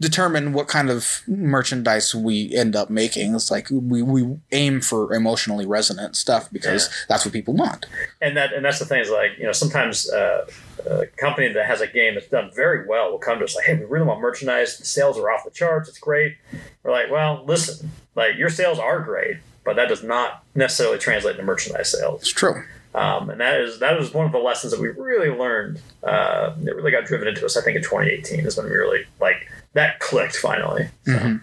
determine 0.00 0.52
what 0.52 0.68
kind 0.68 0.90
of 0.90 1.22
merchandise 1.26 2.14
we 2.14 2.54
end 2.54 2.76
up 2.76 2.90
making. 2.90 3.34
It's 3.34 3.50
like 3.50 3.68
we 3.70 4.02
we 4.02 4.36
aim 4.52 4.80
for 4.80 5.12
emotionally 5.14 5.66
resonant 5.66 6.16
stuff 6.16 6.50
because 6.52 6.90
that's 7.08 7.24
what 7.24 7.32
people 7.32 7.54
want. 7.54 7.86
and 8.20 8.36
that 8.36 8.52
and 8.52 8.64
that's 8.64 8.78
the 8.78 8.84
thing 8.86 9.00
is 9.00 9.10
like 9.10 9.32
you 9.38 9.44
know 9.44 9.52
sometimes 9.52 10.10
uh, 10.10 10.46
a 10.88 11.06
company 11.16 11.48
that 11.52 11.66
has 11.66 11.80
a 11.80 11.86
game 11.86 12.14
that's 12.14 12.28
done 12.28 12.50
very 12.54 12.86
well 12.86 13.10
will 13.10 13.18
come 13.18 13.38
to 13.38 13.44
us 13.44 13.54
like 13.56 13.64
hey 13.64 13.74
we 13.74 13.84
really 13.84 14.06
want 14.06 14.20
merchandise 14.20 14.76
the 14.78 14.84
sales 14.84 15.18
are 15.18 15.30
off 15.30 15.44
the 15.44 15.50
charts 15.50 15.88
it's 15.88 15.98
great 15.98 16.36
we're 16.82 16.90
like 16.90 17.10
well 17.10 17.42
listen 17.46 17.90
like 18.14 18.36
your 18.36 18.50
sales 18.50 18.78
are 18.78 19.00
great 19.00 19.36
but 19.64 19.76
that 19.76 19.88
does 19.88 20.02
not 20.02 20.44
necessarily 20.54 20.98
translate 20.98 21.36
to 21.36 21.42
merchandise 21.42 21.90
sales 21.90 22.20
It's 22.22 22.32
true. 22.32 22.62
um, 22.94 23.30
and 23.30 23.40
that 23.40 23.60
is 23.60 23.78
that 23.80 23.96
is 23.98 24.12
one 24.14 24.26
of 24.26 24.32
the 24.32 24.38
lessons 24.38 24.72
that 24.72 24.80
we 24.80 24.88
really 24.88 25.30
learned 25.30 25.80
uh, 26.02 26.54
that 26.64 26.76
really 26.76 26.90
got 26.90 27.04
driven 27.06 27.26
into 27.28 27.44
us 27.44 27.56
I 27.56 27.62
think 27.62 27.76
in 27.76 27.82
2018 27.82 28.46
is 28.46 28.56
when 28.56 28.66
we 28.66 28.72
really 28.72 29.04
like 29.20 29.48
that 29.72 29.98
clicked 30.00 30.36
finally 30.36 30.88
so, 31.06 31.12
Mhm. 31.12 31.40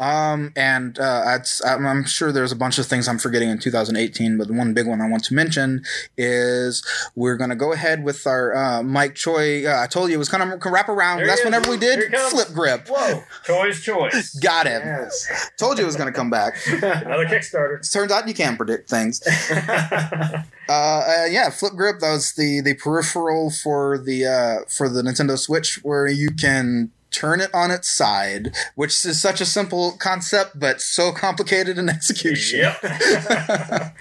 Um, 0.00 0.52
and 0.54 0.98
uh, 0.98 1.38
I'm, 1.66 1.86
I'm 1.86 2.04
sure 2.04 2.30
there's 2.30 2.52
a 2.52 2.56
bunch 2.56 2.78
of 2.78 2.86
things 2.86 3.08
I'm 3.08 3.18
forgetting 3.18 3.48
in 3.48 3.58
2018, 3.58 4.38
but 4.38 4.46
the 4.46 4.54
one 4.54 4.72
big 4.72 4.86
one 4.86 5.00
I 5.00 5.08
want 5.08 5.24
to 5.24 5.34
mention 5.34 5.82
is 6.16 6.86
we're 7.16 7.36
going 7.36 7.50
to 7.50 7.56
go 7.56 7.72
ahead 7.72 8.04
with 8.04 8.26
our 8.26 8.54
uh, 8.54 8.82
Mike 8.82 9.16
Choi. 9.16 9.66
Uh, 9.66 9.82
I 9.82 9.86
told 9.88 10.10
you 10.10 10.14
it 10.14 10.18
was 10.18 10.28
kind 10.28 10.52
of 10.52 10.64
wrap 10.64 10.88
around. 10.88 11.18
There 11.18 11.26
That's 11.26 11.44
whenever 11.44 11.68
we 11.68 11.76
did 11.76 11.98
Here 11.98 12.08
he 12.10 12.16
comes. 12.16 12.32
flip 12.32 12.48
grip. 12.54 12.88
Whoa! 12.88 13.22
Choi's 13.44 13.82
choice. 13.82 14.38
Got 14.38 14.66
him. 14.66 14.82
Yes. 14.84 15.50
Told 15.58 15.78
you 15.78 15.84
it 15.84 15.86
was 15.86 15.96
going 15.96 16.12
to 16.12 16.16
come 16.16 16.30
back. 16.30 16.54
Another 16.66 17.26
Kickstarter. 17.26 17.80
Turns 17.92 18.12
out 18.12 18.28
you 18.28 18.34
can 18.34 18.56
predict 18.56 18.88
things. 18.88 19.20
Uh, 20.70 21.22
uh, 21.22 21.24
yeah, 21.24 21.48
Flip 21.48 21.72
Grip. 21.72 21.98
That 22.00 22.12
was 22.12 22.34
the 22.34 22.60
the 22.60 22.74
peripheral 22.74 23.50
for 23.50 23.96
the 23.96 24.26
uh, 24.26 24.68
for 24.68 24.90
the 24.90 25.00
Nintendo 25.00 25.38
Switch, 25.38 25.80
where 25.82 26.06
you 26.06 26.28
can 26.30 26.90
turn 27.18 27.40
it 27.40 27.50
on 27.52 27.70
its 27.70 27.88
side, 27.88 28.54
which 28.76 29.04
is 29.04 29.20
such 29.20 29.40
a 29.40 29.44
simple 29.44 29.92
concept, 29.92 30.58
but 30.58 30.80
so 30.80 31.10
complicated 31.10 31.78
in 31.78 31.88
execution. 31.88 32.60
Yep. 32.60 32.82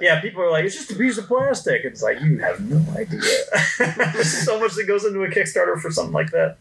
yeah, 0.00 0.20
people 0.20 0.42
are 0.42 0.50
like, 0.50 0.64
it's 0.64 0.74
just 0.74 0.90
a 0.90 0.94
piece 0.94 1.18
of 1.18 1.26
plastic. 1.26 1.84
It's 1.84 2.02
like, 2.02 2.20
you 2.22 2.38
have 2.38 2.60
no 2.60 2.82
idea. 2.96 3.20
There's 3.78 4.32
so 4.44 4.58
much 4.58 4.74
that 4.74 4.84
goes 4.86 5.04
into 5.04 5.22
a 5.22 5.28
Kickstarter 5.28 5.78
for 5.80 5.90
something 5.90 6.14
like 6.14 6.30
that. 6.30 6.56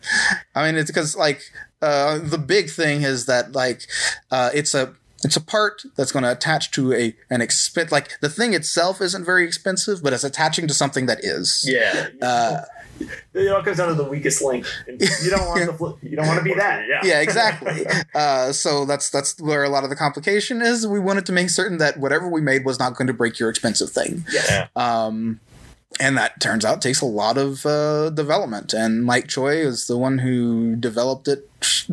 I 0.54 0.66
mean, 0.66 0.76
it's 0.76 0.92
because 0.92 1.16
like 1.16 1.42
uh, 1.82 2.20
the 2.20 2.38
big 2.38 2.70
thing 2.70 3.04
is 3.04 3.26
that 3.28 3.54
like 3.54 3.88
uh, 4.32 4.50
it's 4.54 4.74
a 4.74 4.94
it's 5.24 5.36
a 5.36 5.42
part 5.42 5.84
that's 5.96 6.12
going 6.12 6.24
to 6.24 6.32
attach 6.32 6.72
to 6.72 6.94
a 6.94 7.16
an 7.30 7.42
expense. 7.42 7.92
Like 7.92 8.20
the 8.22 8.30
thing 8.30 8.54
itself 8.54 9.02
isn't 9.02 9.24
very 9.24 9.46
expensive, 9.46 10.04
but 10.04 10.14
it's 10.14 10.24
attaching 10.24 10.68
to 10.68 10.74
something 10.74 11.06
that 11.06 11.24
is. 11.24 11.66
Yeah. 11.68 12.08
Uh, 12.22 12.62
It 13.34 13.48
all 13.52 13.64
comes 13.64 13.78
down 13.78 13.88
to 13.88 13.94
the 13.96 14.04
weakest 14.04 14.42
link. 14.44 14.66
And 14.88 15.00
you 15.02 15.30
don't 15.30 15.46
want 15.48 15.66
the 15.66 15.74
flip, 15.74 15.98
you 16.02 16.16
don't 16.16 16.28
want 16.28 16.40
to 16.40 16.44
be 16.44 16.54
that. 16.54 16.88
Yeah. 16.88 17.00
yeah, 17.04 17.22
exactly. 17.22 17.86
Uh, 18.14 18.52
so 18.52 18.86
that's 18.86 19.10
that's 19.10 19.40
where 19.40 19.64
a 19.64 19.70
lot 19.70 19.84
of 19.84 19.90
the 19.90 19.96
complication 19.96 20.62
is. 20.62 20.86
We 20.86 21.00
wanted 21.00 21.26
to 21.28 21.32
make 21.32 21.50
certain 21.50 21.78
that 21.78 21.98
whatever 21.98 22.28
we 22.28 22.42
made 22.42 22.66
was 22.66 22.78
not 22.80 22.96
going 22.96 23.08
to 23.08 23.14
break 23.14 23.40
your 23.40 23.50
expensive 23.50 23.90
thing. 23.90 24.26
Yeah. 24.32 24.68
Um, 24.76 25.40
and 26.00 26.18
that 26.18 26.40
turns 26.40 26.64
out 26.66 26.82
takes 26.82 27.02
a 27.02 27.06
lot 27.06 27.38
of 27.38 27.66
uh, 27.66 28.10
development. 28.12 28.74
And 28.74 29.04
Mike 29.04 29.28
Choi 29.28 29.56
is 29.58 29.88
the 29.88 29.98
one 29.98 30.20
who 30.20 30.76
developed 30.76 31.28
it 31.28 31.50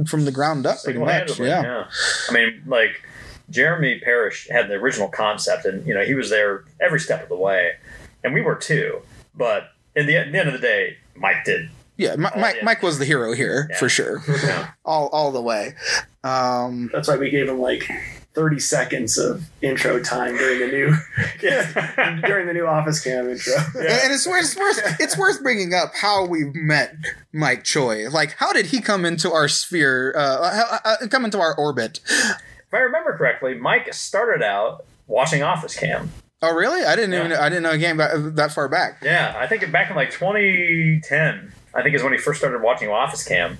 from 0.07 0.25
the 0.25 0.33
ground 0.33 0.67
up, 0.67 0.83
pretty 0.83 0.99
much. 0.99 1.29
Single-handedly, 1.31 1.49
Yeah. 1.49 1.63
yeah. 1.63 1.85
I 2.29 2.33
mean, 2.33 2.63
like 2.67 3.03
Jeremy 3.51 4.01
Parrish 4.01 4.49
had 4.51 4.69
the 4.69 4.75
original 4.75 5.09
concept, 5.09 5.65
and 5.65 5.87
you 5.87 5.95
know 5.95 6.05
he 6.05 6.15
was 6.15 6.31
there 6.31 6.65
every 6.81 7.01
step 7.01 7.23
of 7.23 7.29
the 7.29 7.37
way, 7.37 7.73
and 8.23 8.35
we 8.35 8.41
were 8.41 8.55
too. 8.55 9.01
But 9.35 9.71
in 9.97 10.07
the, 10.07 10.17
at 10.17 10.31
the 10.31 10.39
end 10.39 10.49
of 10.49 10.53
the 10.53 10.61
day, 10.61 10.98
Mike 11.19 11.45
did. 11.45 11.69
Yeah, 11.97 12.15
Mi- 12.17 12.29
Oh, 12.35 12.41
Mike, 12.41 12.57
yeah. 12.59 12.65
Mike 12.65 12.83
was 12.83 12.99
the 12.99 13.05
hero 13.05 13.33
here 13.33 13.67
Yeah. 13.71 13.77
for 13.79 13.89
sure, 13.89 14.23
Yeah. 14.45 14.69
all 14.85 15.09
all 15.09 15.33
the 15.33 15.43
way. 15.43 15.75
Um, 16.25 16.91
That's 16.93 17.09
why 17.09 17.17
we 17.17 17.31
gave 17.31 17.49
him 17.49 17.59
like 17.61 17.91
30 18.35 18.61
seconds 18.61 19.19
of 19.19 19.49
intro 19.63 20.01
time 20.01 20.37
during 20.37 20.61
the 20.61 20.67
new 20.69 20.95
during 22.29 22.47
the 22.47 22.53
new 22.53 22.67
office 22.67 23.03
cam 23.03 23.29
intro. 23.29 23.55
and, 23.75 23.87
and 23.87 24.13
it's 24.13 24.27
worth, 24.29 24.45
it's 24.45 24.57
worth 24.57 25.01
it's 25.01 25.19
worth 25.19 25.43
bringing 25.43 25.75
up 25.75 25.93
how 25.95 26.25
we 26.25 26.45
met 26.55 26.95
Mike 27.33 27.65
Choi. 27.65 28.09
Like, 28.11 28.33
how 28.35 28.53
did 28.53 28.67
he 28.67 28.81
come 28.81 29.05
into 29.05 29.33
our 29.33 29.49
sphere? 29.49 30.15
Uh, 30.17 30.79
uh, 30.85 30.97
come 31.09 31.25
into 31.25 31.41
our 31.41 31.55
orbit? 31.57 31.99
If 32.07 32.75
I 32.75 32.79
remember 32.79 33.17
correctly, 33.17 33.55
Mike 33.55 33.93
started 33.93 34.45
out 34.45 34.85
watching 35.09 35.43
Office 35.43 35.75
Cam. 35.77 36.13
Oh, 36.41 36.55
really? 36.55 36.85
I 36.85 36.95
didn't 36.95 37.15
even 37.15 37.31
Yeah. 37.33 37.43
I 37.43 37.49
didn't 37.49 37.65
know 37.65 37.73
a 37.73 37.79
game 37.79 37.97
that, 37.97 38.37
that 38.37 38.53
far 38.53 38.69
back. 38.69 38.99
Yeah, 39.03 39.35
I 39.37 39.47
think 39.47 39.71
back 39.73 39.91
in 39.91 39.97
like 39.97 40.11
2010, 40.13 41.53
I 41.75 41.83
think 41.83 41.95
is 41.97 42.03
when 42.03 42.13
he 42.13 42.19
first 42.19 42.39
started 42.39 42.63
watching 42.63 42.89
Office 42.89 43.25
Cam, 43.27 43.59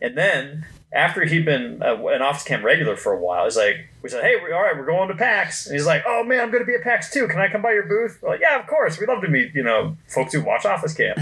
and 0.00 0.16
then 0.16 0.66
after 0.92 1.24
he'd 1.24 1.44
been 1.44 1.82
uh, 1.82 1.96
an 2.08 2.20
Office 2.22 2.44
Cam 2.44 2.62
regular 2.64 2.96
for 2.96 3.12
a 3.12 3.18
while, 3.18 3.44
he's 3.44 3.56
like, 3.56 3.88
we 4.02 4.08
said, 4.10 4.22
hey, 4.22 4.34
we, 4.44 4.52
all 4.52 4.60
right, 4.62 4.76
we're 4.76 4.84
going 4.86 5.08
to 5.08 5.14
PAX, 5.14 5.66
and 5.66 5.74
he's 5.74 5.86
like, 5.86 6.04
oh 6.06 6.22
man, 6.22 6.40
I'm 6.40 6.50
going 6.50 6.62
to 6.62 6.66
be 6.66 6.74
at 6.74 6.82
PAX 6.82 7.10
too. 7.10 7.26
Can 7.28 7.40
I 7.40 7.48
come 7.48 7.62
by 7.62 7.72
your 7.72 7.84
booth? 7.86 8.18
We're 8.22 8.30
like, 8.30 8.40
yeah, 8.40 8.58
of 8.60 8.66
course. 8.66 9.00
We'd 9.00 9.08
love 9.08 9.22
to 9.22 9.28
meet 9.28 9.54
you 9.54 9.62
know 9.64 9.96
folks 10.06 10.32
who 10.32 10.42
watch 10.42 10.64
Office 10.66 10.94
Cam. 10.94 11.16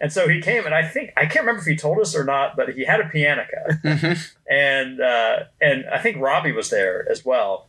And 0.00 0.12
so 0.12 0.28
he 0.28 0.40
came, 0.40 0.64
and 0.64 0.74
I 0.74 0.86
think 0.86 1.12
I 1.16 1.22
can't 1.26 1.40
remember 1.44 1.60
if 1.60 1.66
he 1.66 1.76
told 1.76 1.98
us 2.00 2.16
or 2.16 2.24
not, 2.24 2.56
but 2.56 2.70
he 2.74 2.84
had 2.84 3.00
a 3.00 3.04
pianica, 3.08 3.78
Mhm. 3.84 4.32
and 4.50 5.00
uh, 5.00 5.44
and 5.60 5.84
I 5.92 5.98
think 5.98 6.16
Robbie 6.20 6.52
was 6.52 6.70
there 6.70 7.06
as 7.10 7.24
well. 7.24 7.66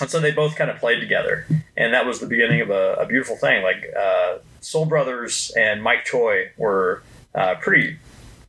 And 0.00 0.10
so 0.10 0.20
they 0.20 0.30
both 0.30 0.56
kind 0.56 0.70
of 0.70 0.78
played 0.78 1.00
together, 1.00 1.46
and 1.76 1.92
that 1.94 2.06
was 2.06 2.20
the 2.20 2.26
beginning 2.26 2.60
of 2.60 2.70
a, 2.70 2.94
a 3.00 3.06
beautiful 3.06 3.36
thing. 3.36 3.62
Like 3.62 3.84
uh, 3.98 4.38
Soul 4.60 4.86
Brothers 4.86 5.50
and 5.56 5.82
Mike 5.82 6.04
Choi 6.04 6.50
were 6.56 7.02
uh, 7.34 7.56
pretty. 7.56 7.96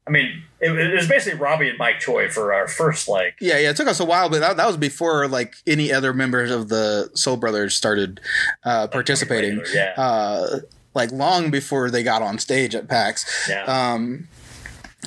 I 0.08 0.12
mean, 0.12 0.42
it, 0.60 0.72
it 0.72 0.96
was 0.96 1.08
basically 1.08 1.40
Robbie 1.40 1.70
and 1.70 1.78
Mike 1.78 2.00
Choi 2.00 2.30
for 2.30 2.52
our 2.54 2.68
first 2.68 3.08
like. 3.08 3.36
Yeah, 3.40 3.60
yeah. 3.60 3.70
It 3.70 3.76
took 3.78 3.88
us 3.88 4.00
a 4.00 4.06
while, 4.06 4.28
but 4.30 4.40
that, 4.40 4.58
that 4.58 4.66
was 4.66 4.76
before 4.78 5.28
like 5.28 5.54
any 5.68 5.92
other 5.94 6.14
members 6.14 6.50
of 6.50 6.70
the 6.70 7.12
Soul 7.14 7.38
Brothers 7.38 7.76
started 7.76 8.20
uh, 8.64 8.88
participating. 8.88 9.60
regular, 9.60 9.76
yeah, 9.76 9.94
Uh, 9.98 10.60
like 10.96 11.12
long 11.12 11.52
before 11.52 11.92
they 11.92 12.02
got 12.02 12.24
on 12.24 12.40
stage 12.40 12.74
at 12.74 12.88
PAX. 12.88 13.48
yeah. 13.48 13.64
Um, 13.66 14.28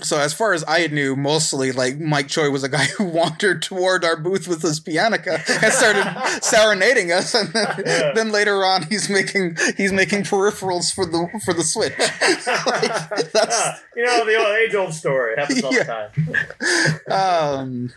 so 0.01 0.19
as 0.19 0.33
far 0.33 0.53
as 0.55 0.65
I 0.67 0.87
knew, 0.87 1.15
mostly 1.15 1.71
like 1.71 1.99
Mike 2.01 2.29
Choi 2.29 2.51
was 2.51 2.65
a 2.65 2.69
guy 2.69 2.85
who 2.99 3.05
wandered 3.05 3.63
toward 3.63 4.05
our 4.05 4.17
booth 4.17 4.49
with 4.49 4.63
his 4.63 4.81
pianica 4.81 5.41
and 5.63 5.73
started 5.73 6.05
serenading 6.43 7.13
us, 7.13 7.35
and 7.35 7.49
then, 7.53 7.83
Yeah. 7.87 8.13
then 8.15 8.33
later 8.33 8.65
on 8.65 8.85
he's 8.85 9.09
making 9.11 9.57
he's 9.77 9.93
making 9.93 10.23
peripherals 10.23 10.93
for 10.93 11.05
the 11.05 11.29
for 11.45 11.53
the 11.55 11.63
Switch. 11.63 11.93
like, 11.99 13.33
that's 13.33 13.35
Ah, 13.37 13.81
you 13.97 14.05
know 14.05 14.25
the 14.25 14.37
old 14.37 14.57
age 14.57 14.75
old 14.75 14.95
story 14.95 15.35
happens 15.37 15.63
all 15.63 15.73
Yeah. 15.75 16.09
the 16.17 17.01
time. 17.07 17.61
um 17.61 17.93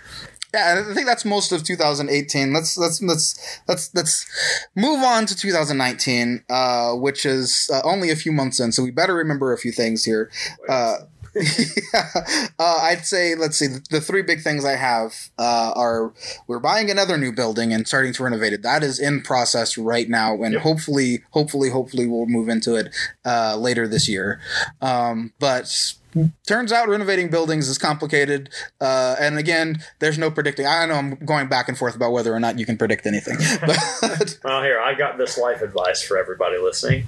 yeah 0.54 0.84
i 0.89 0.93
think 0.93 1.06
that's 1.06 1.26
most 1.26 1.52
of 1.52 1.64
2018 1.64 2.54
let's 2.54 2.78
let's 2.78 3.02
let's 3.02 3.60
let's 3.68 3.93
let's 3.93 4.26
move 4.76 5.04
on 5.04 5.26
to 5.26 5.36
2019 5.36 6.43
uh 6.50 6.93
which 6.93 7.26
is 7.26 7.70
uh, 7.74 7.82
only 7.84 8.10
a 8.10 8.16
few 8.16 8.32
months 8.32 8.60
in 8.60 8.72
so 8.72 8.82
we 8.84 8.91
better 8.91 9.14
remember 9.14 9.52
a 9.54 9.58
few 9.58 9.72
things 9.72 10.06
here 10.06 10.30
uh 10.70 10.96
yeah. 11.36 12.09
uh, 12.59 12.79
I'd 12.81 13.05
say, 13.05 13.36
let's 13.36 13.57
see, 13.57 13.67
the, 13.89 14.01
three 14.01 14.21
big 14.21 14.41
things 14.41 14.63
I 14.65 14.75
have 14.75 15.29
uh, 15.38 15.73
are 15.75 16.13
we're 16.47 16.59
buying 16.59 16.89
another 16.89 17.17
new 17.17 17.31
building 17.31 17.73
and 17.73 17.88
starting 17.88 18.13
to 18.13 18.23
renovate 18.23 18.53
it. 18.53 18.61
That 18.61 18.83
is 18.83 18.99
in 18.99 19.21
process 19.21 19.77
right 19.77 20.09
now, 20.09 20.41
and 20.41 20.53
Yep. 20.53 20.63
hopefully, 20.63 21.23
hopefully, 21.31 21.69
hopefully, 21.69 22.07
we'll 22.07 22.25
move 22.27 22.49
into 22.49 22.75
it 22.75 22.93
uh, 23.25 23.57
later 23.57 23.88
this 23.88 24.07
year. 24.07 24.39
Um, 24.81 25.33
but 25.39 25.93
turns 26.47 26.71
out 26.71 26.88
renovating 26.88 27.29
buildings 27.29 27.67
is 27.67 27.77
complicated. 27.77 28.49
Uh, 28.79 29.15
and 29.19 29.38
again, 29.38 29.83
there's 29.99 30.17
no 30.17 30.31
predicting. 30.31 30.65
I 30.65 30.86
know 30.86 30.95
I'm 30.95 31.15
going 31.25 31.49
back 31.49 31.67
and 31.67 31.77
forth 31.77 31.95
about 31.95 32.11
whether 32.13 32.33
or 32.33 32.39
not 32.39 32.57
you 32.57 32.65
can 32.65 32.77
predict 32.77 33.05
anything, 33.05 33.38
but 33.61 34.39
Well, 34.43 34.63
here 34.63 34.79
I 34.79 34.93
got 34.93 35.17
this 35.17 35.38
life 35.38 35.61
advice 35.61 36.01
for 36.01 36.17
everybody 36.17 36.57
listening. 36.57 37.05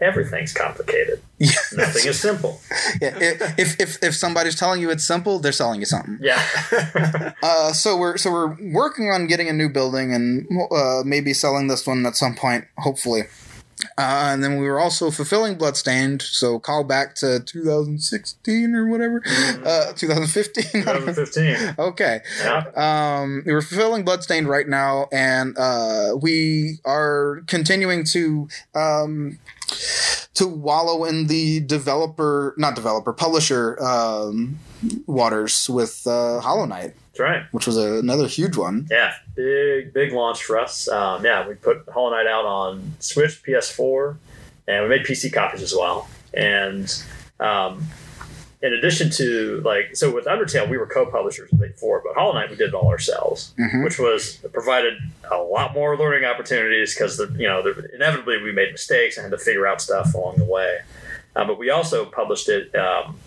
Everything's 0.00 0.52
complicated. 0.52 1.20
yeah, 1.38 1.50
Nothing 1.74 2.08
is 2.08 2.18
simple. 2.20 2.60
yeah, 3.00 3.16
if, 3.58 3.80
if 3.80 4.02
if 4.02 4.14
somebody's 4.16 4.56
telling 4.56 4.80
you 4.80 4.90
it's 4.90 5.04
simple, 5.04 5.38
they're 5.38 5.52
selling 5.52 5.80
you 5.80 5.86
something. 5.86 6.18
Yeah. 6.20 6.42
Uh, 7.42 7.72
so 7.72 7.96
we're 7.96 8.16
so 8.16 8.30
we're 8.30 8.56
working 8.72 9.10
on 9.10 9.26
getting 9.26 9.48
a 9.48 9.52
new 9.52 9.68
building 9.68 10.14
and 10.14 10.46
uh, 10.70 11.02
maybe 11.04 11.34
selling 11.34 11.66
this 11.66 11.84
one 11.86 12.06
at 12.06 12.14
some 12.14 12.36
point, 12.36 12.64
hopefully. 12.78 13.22
Uh, 13.98 14.30
and 14.32 14.44
then 14.44 14.58
we 14.58 14.68
were 14.68 14.78
also 14.78 15.10
fulfilling 15.10 15.56
Bloodstained, 15.56 16.22
so 16.22 16.60
call 16.60 16.84
back 16.84 17.16
to 17.16 17.40
2016 17.40 18.74
or 18.76 18.86
whatever, 18.88 19.22
uh, 19.64 19.92
2015. 19.94 20.64
2015. 20.84 21.74
okay. 21.78 22.20
Yeah. 22.40 22.64
Um, 22.76 23.42
we're 23.44 23.60
fulfilling 23.62 24.04
Bloodstained 24.04 24.48
right 24.48 24.68
now, 24.68 25.08
and 25.12 25.58
uh, 25.58 26.16
we 26.20 26.78
are 26.84 27.42
continuing 27.48 28.04
to 28.12 28.48
um, 28.76 29.38
to 30.34 30.46
wallow 30.46 31.04
in 31.04 31.26
the 31.26 31.60
developer, 31.60 32.54
not 32.56 32.74
developer, 32.74 33.12
publisher 33.12 33.80
um, 33.82 34.58
waters 35.06 35.68
with 35.68 36.06
uh, 36.06 36.40
Hollow 36.40 36.64
Knight, 36.64 36.94
That's 37.12 37.20
right. 37.20 37.42
which 37.52 37.66
was 37.66 37.76
a, 37.76 37.98
another 37.98 38.26
huge 38.26 38.56
one. 38.56 38.86
Yeah, 38.90 39.12
big 39.36 39.92
big 39.92 40.12
launch 40.12 40.42
for 40.42 40.58
us. 40.58 40.88
Um, 40.88 41.24
yeah, 41.24 41.46
we 41.46 41.54
put 41.54 41.84
Hollow 41.92 42.10
Knight 42.10 42.26
out 42.26 42.44
on 42.44 42.94
Switch, 42.98 43.42
PS4, 43.42 44.16
and 44.68 44.82
we 44.84 44.88
made 44.88 45.06
PC 45.06 45.32
copies 45.32 45.62
as 45.62 45.74
well. 45.74 46.08
And 46.34 46.92
um, 47.40 47.84
in 48.62 48.72
addition 48.72 49.10
to 49.10 49.60
like, 49.64 49.96
so 49.96 50.14
with 50.14 50.26
Undertale, 50.26 50.68
we 50.70 50.78
were 50.78 50.86
co-publishers 50.86 51.50
with 51.50 51.60
Big 51.60 51.74
Four, 51.76 52.00
but 52.04 52.14
Hollow 52.14 52.34
Knight 52.34 52.48
we 52.50 52.56
did 52.56 52.68
it 52.68 52.74
all 52.74 52.88
ourselves, 52.88 53.52
Mhm. 53.58 53.82
which 53.84 53.98
was 53.98 54.36
provided 54.52 54.94
a 55.30 55.36
lot 55.38 55.74
more 55.74 55.96
learning 55.96 56.24
opportunities 56.24 56.94
because 56.94 57.16
the 57.16 57.26
you 57.36 57.48
know 57.48 57.62
the, 57.62 57.88
inevitably 57.94 58.40
we 58.42 58.52
made 58.52 58.70
mistakes 58.72 59.16
and 59.16 59.24
had 59.24 59.32
to 59.36 59.44
figure 59.44 59.66
out 59.66 59.80
stuff 59.82 60.14
along 60.14 60.36
the 60.36 60.44
way. 60.44 60.78
Uh, 61.34 61.44
but 61.44 61.58
we 61.58 61.70
also 61.70 62.04
published 62.04 62.48
it 62.48 62.72
um, 62.76 63.18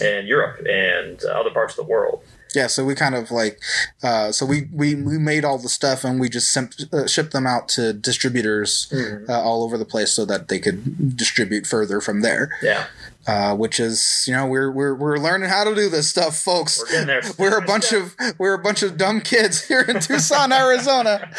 in 0.00 0.26
Europe 0.26 0.64
and 0.68 1.22
other 1.24 1.50
parts 1.50 1.76
of 1.76 1.84
the 1.84 1.90
world. 1.90 2.22
Yeah, 2.54 2.66
so 2.66 2.84
we 2.84 2.96
kind 2.96 3.14
of 3.14 3.30
like, 3.30 3.60
uh, 4.02 4.32
so 4.32 4.44
we, 4.44 4.68
we, 4.72 4.96
we 4.96 5.18
made 5.18 5.44
all 5.44 5.56
the 5.56 5.68
stuff 5.68 6.02
and 6.02 6.18
we 6.20 6.28
just 6.28 6.50
simp- 6.50 6.74
uh, 6.92 7.06
shipped 7.06 7.32
them 7.32 7.46
out 7.46 7.68
to 7.70 7.92
distributors 7.92 8.92
uh, 9.28 9.32
all 9.40 9.62
over 9.62 9.78
the 9.78 9.84
place 9.84 10.12
so 10.12 10.24
that 10.24 10.48
they 10.48 10.58
could 10.58 11.16
distribute 11.16 11.64
further 11.64 12.00
from 12.00 12.22
there. 12.22 12.50
Yeah. 12.60 12.86
Uh, 13.30 13.54
which 13.54 13.78
is 13.78 14.24
you 14.26 14.34
know 14.34 14.44
we're 14.44 14.72
we're 14.72 14.92
we're 14.92 15.16
learning 15.16 15.48
how 15.48 15.62
to 15.62 15.72
do 15.72 15.88
this 15.88 16.08
stuff, 16.08 16.36
folks. 16.36 16.82
We're 16.90 17.04
there. 17.04 17.22
We're 17.38 17.58
a 17.58 17.64
bunch 17.64 17.92
of 17.92 18.16
we're 18.38 18.54
a 18.54 18.58
bunch 18.58 18.82
of 18.82 18.96
dumb 18.96 19.20
kids 19.20 19.64
here 19.68 19.82
in 19.82 20.00
Tucson, 20.00 20.52
Arizona, 20.64 21.30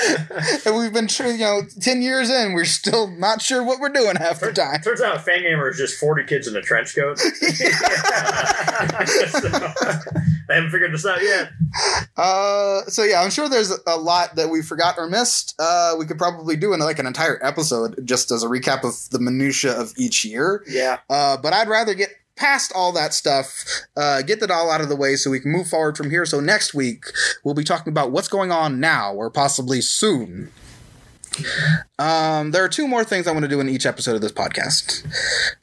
and 0.66 0.78
we've 0.78 0.94
been 0.94 1.10
you 1.20 1.38
know 1.40 1.64
ten 1.82 2.02
years 2.02 2.30
in. 2.30 2.54
We're 2.54 2.64
still 2.64 3.08
not 3.08 3.42
sure 3.42 3.62
what 3.62 3.82
we're 3.82 3.90
doing 3.90 4.16
half 4.16 4.40
the 4.40 4.54
time. 4.54 4.80
turns 4.80 5.02
out 5.02 5.18
Fangamer 5.18 5.72
is 5.72 5.78
just 5.78 6.00
40 6.00 6.24
kids 6.24 6.48
in 6.48 6.56
a 6.56 6.62
trench 6.62 6.96
coat. 6.96 7.20
So, 9.32 9.40
they 10.48 10.56
haven't 10.56 10.72
figured 10.72 10.94
this 10.94 11.06
out 11.06 11.22
yet. 11.22 11.52
Uh, 12.18 12.82
so 12.88 13.04
yeah, 13.04 13.22
I'm 13.22 13.30
sure 13.30 13.48
there's 13.48 13.72
a 13.88 13.96
lot 13.96 14.36
that 14.36 14.50
we 14.50 14.62
forgot 14.62 14.96
or 14.98 15.08
missed. 15.08 15.56
Uh, 15.58 15.96
we 15.98 16.06
could 16.06 16.18
probably 16.18 16.58
do 16.58 16.74
in 16.74 16.80
like 16.82 17.00
an 17.00 17.08
entire 17.08 17.40
episode 17.42 18.02
just 18.06 18.32
as 18.32 18.44
a 18.44 18.48
recap 18.48 18.84
of 18.84 19.10
the 19.12 19.20
minutia 19.20 19.72
of 19.72 19.94
each 19.98 20.26
year. 20.26 20.64
Yeah. 20.68 21.00
Uh, 21.10 21.38
but 21.38 21.54
I'd 21.54 21.70
rather 21.70 21.81
get 21.96 22.10
past 22.36 22.72
all 22.74 22.92
that 22.94 23.14
stuff, 23.14 23.66
uh, 23.96 24.22
get 24.22 24.40
that 24.40 24.50
all 24.50 24.72
out 24.72 24.82
of 24.82 24.90
the 24.90 24.96
way 24.96 25.16
so 25.16 25.30
we 25.30 25.40
can 25.40 25.52
move 25.52 25.68
forward 25.68 25.98
from 25.98 26.10
here. 26.10 26.26
So 26.26 26.40
next 26.40 26.74
week 26.74 27.06
we'll 27.44 27.54
be 27.54 27.64
talking 27.64 27.92
about 27.92 28.12
what's 28.12 28.28
going 28.28 28.52
on 28.52 28.80
now 28.80 29.14
or 29.14 29.30
possibly 29.30 29.82
soon. 29.82 30.52
Um, 31.98 32.52
there 32.52 32.64
are 32.64 32.70
two 32.70 32.88
more 32.88 33.04
things 33.04 33.28
I 33.28 33.32
want 33.32 33.44
to 33.44 33.50
do 33.50 33.60
in 33.60 33.70
each 33.70 33.86
episode 33.86 34.16
of 34.16 34.22
this 34.22 34.32
podcast. 34.32 35.06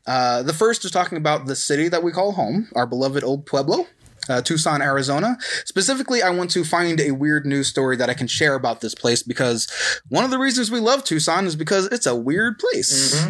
Uh, 0.06 0.42
the 0.42 0.54
first 0.54 0.84
is 0.84 0.90
talking 0.90 1.18
about 1.18 1.46
the 1.46 1.56
city 1.56 1.88
that 1.88 2.02
we 2.02 2.12
call 2.12 2.32
home, 2.32 2.68
our 2.74 2.86
beloved 2.86 3.22
old 3.24 3.46
Pueblo. 3.46 3.86
Uh, 4.30 4.42
Tucson, 4.42 4.82
Arizona. 4.82 5.38
Specifically, 5.64 6.20
I 6.20 6.28
want 6.28 6.50
to 6.50 6.62
find 6.62 7.00
a 7.00 7.12
weird 7.12 7.46
news 7.46 7.68
story 7.68 7.96
that 7.96 8.10
I 8.10 8.14
can 8.14 8.26
share 8.26 8.56
about 8.56 8.82
this 8.82 8.94
place 8.94 9.22
because 9.22 9.66
one 10.10 10.22
of 10.22 10.30
the 10.30 10.38
reasons 10.38 10.70
we 10.70 10.80
love 10.80 11.02
Tucson 11.02 11.46
is 11.46 11.56
because 11.56 11.86
it's 11.86 12.04
a 12.04 12.14
weird 12.14 12.58
place. 12.58 13.26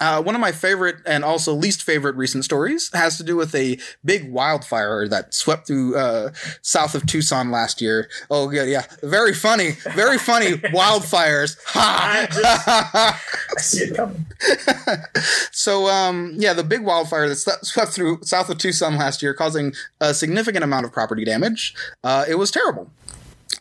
Uh, 0.00 0.22
one 0.22 0.34
of 0.34 0.40
my 0.40 0.52
favorite 0.52 0.96
and 1.06 1.24
also 1.24 1.52
least 1.52 1.82
favorite 1.82 2.16
recent 2.16 2.44
stories 2.44 2.90
has 2.94 3.16
to 3.16 3.22
do 3.22 3.36
with 3.36 3.54
a 3.54 3.78
big 4.04 4.30
wildfire 4.30 5.08
that 5.08 5.34
swept 5.34 5.66
through 5.66 5.96
uh, 5.96 6.30
south 6.62 6.94
of 6.94 7.06
Tucson 7.06 7.50
last 7.50 7.80
year. 7.80 8.08
Oh, 8.30 8.50
yeah, 8.50 8.64
yeah. 8.64 8.86
Very 9.02 9.34
funny. 9.34 9.72
Very 9.94 10.18
funny 10.18 10.52
wildfires. 10.72 11.56
Ha! 11.66 12.26
I 13.56 13.60
see 13.60 13.84
it 13.84 13.96
coming. 13.96 14.26
so, 15.52 15.88
um, 15.88 16.34
yeah, 16.36 16.52
the 16.52 16.64
big 16.64 16.84
wildfire 16.84 17.28
that 17.28 17.36
swept 17.36 17.92
through 17.92 18.20
south 18.22 18.50
of 18.50 18.58
Tucson 18.58 18.96
last 18.96 19.22
year, 19.22 19.34
causing 19.34 19.72
a 20.00 20.14
significant 20.14 20.64
amount 20.64 20.86
of 20.86 20.92
property 20.92 21.24
damage. 21.24 21.74
Uh, 22.04 22.24
it 22.28 22.36
was 22.36 22.50
terrible. 22.50 22.90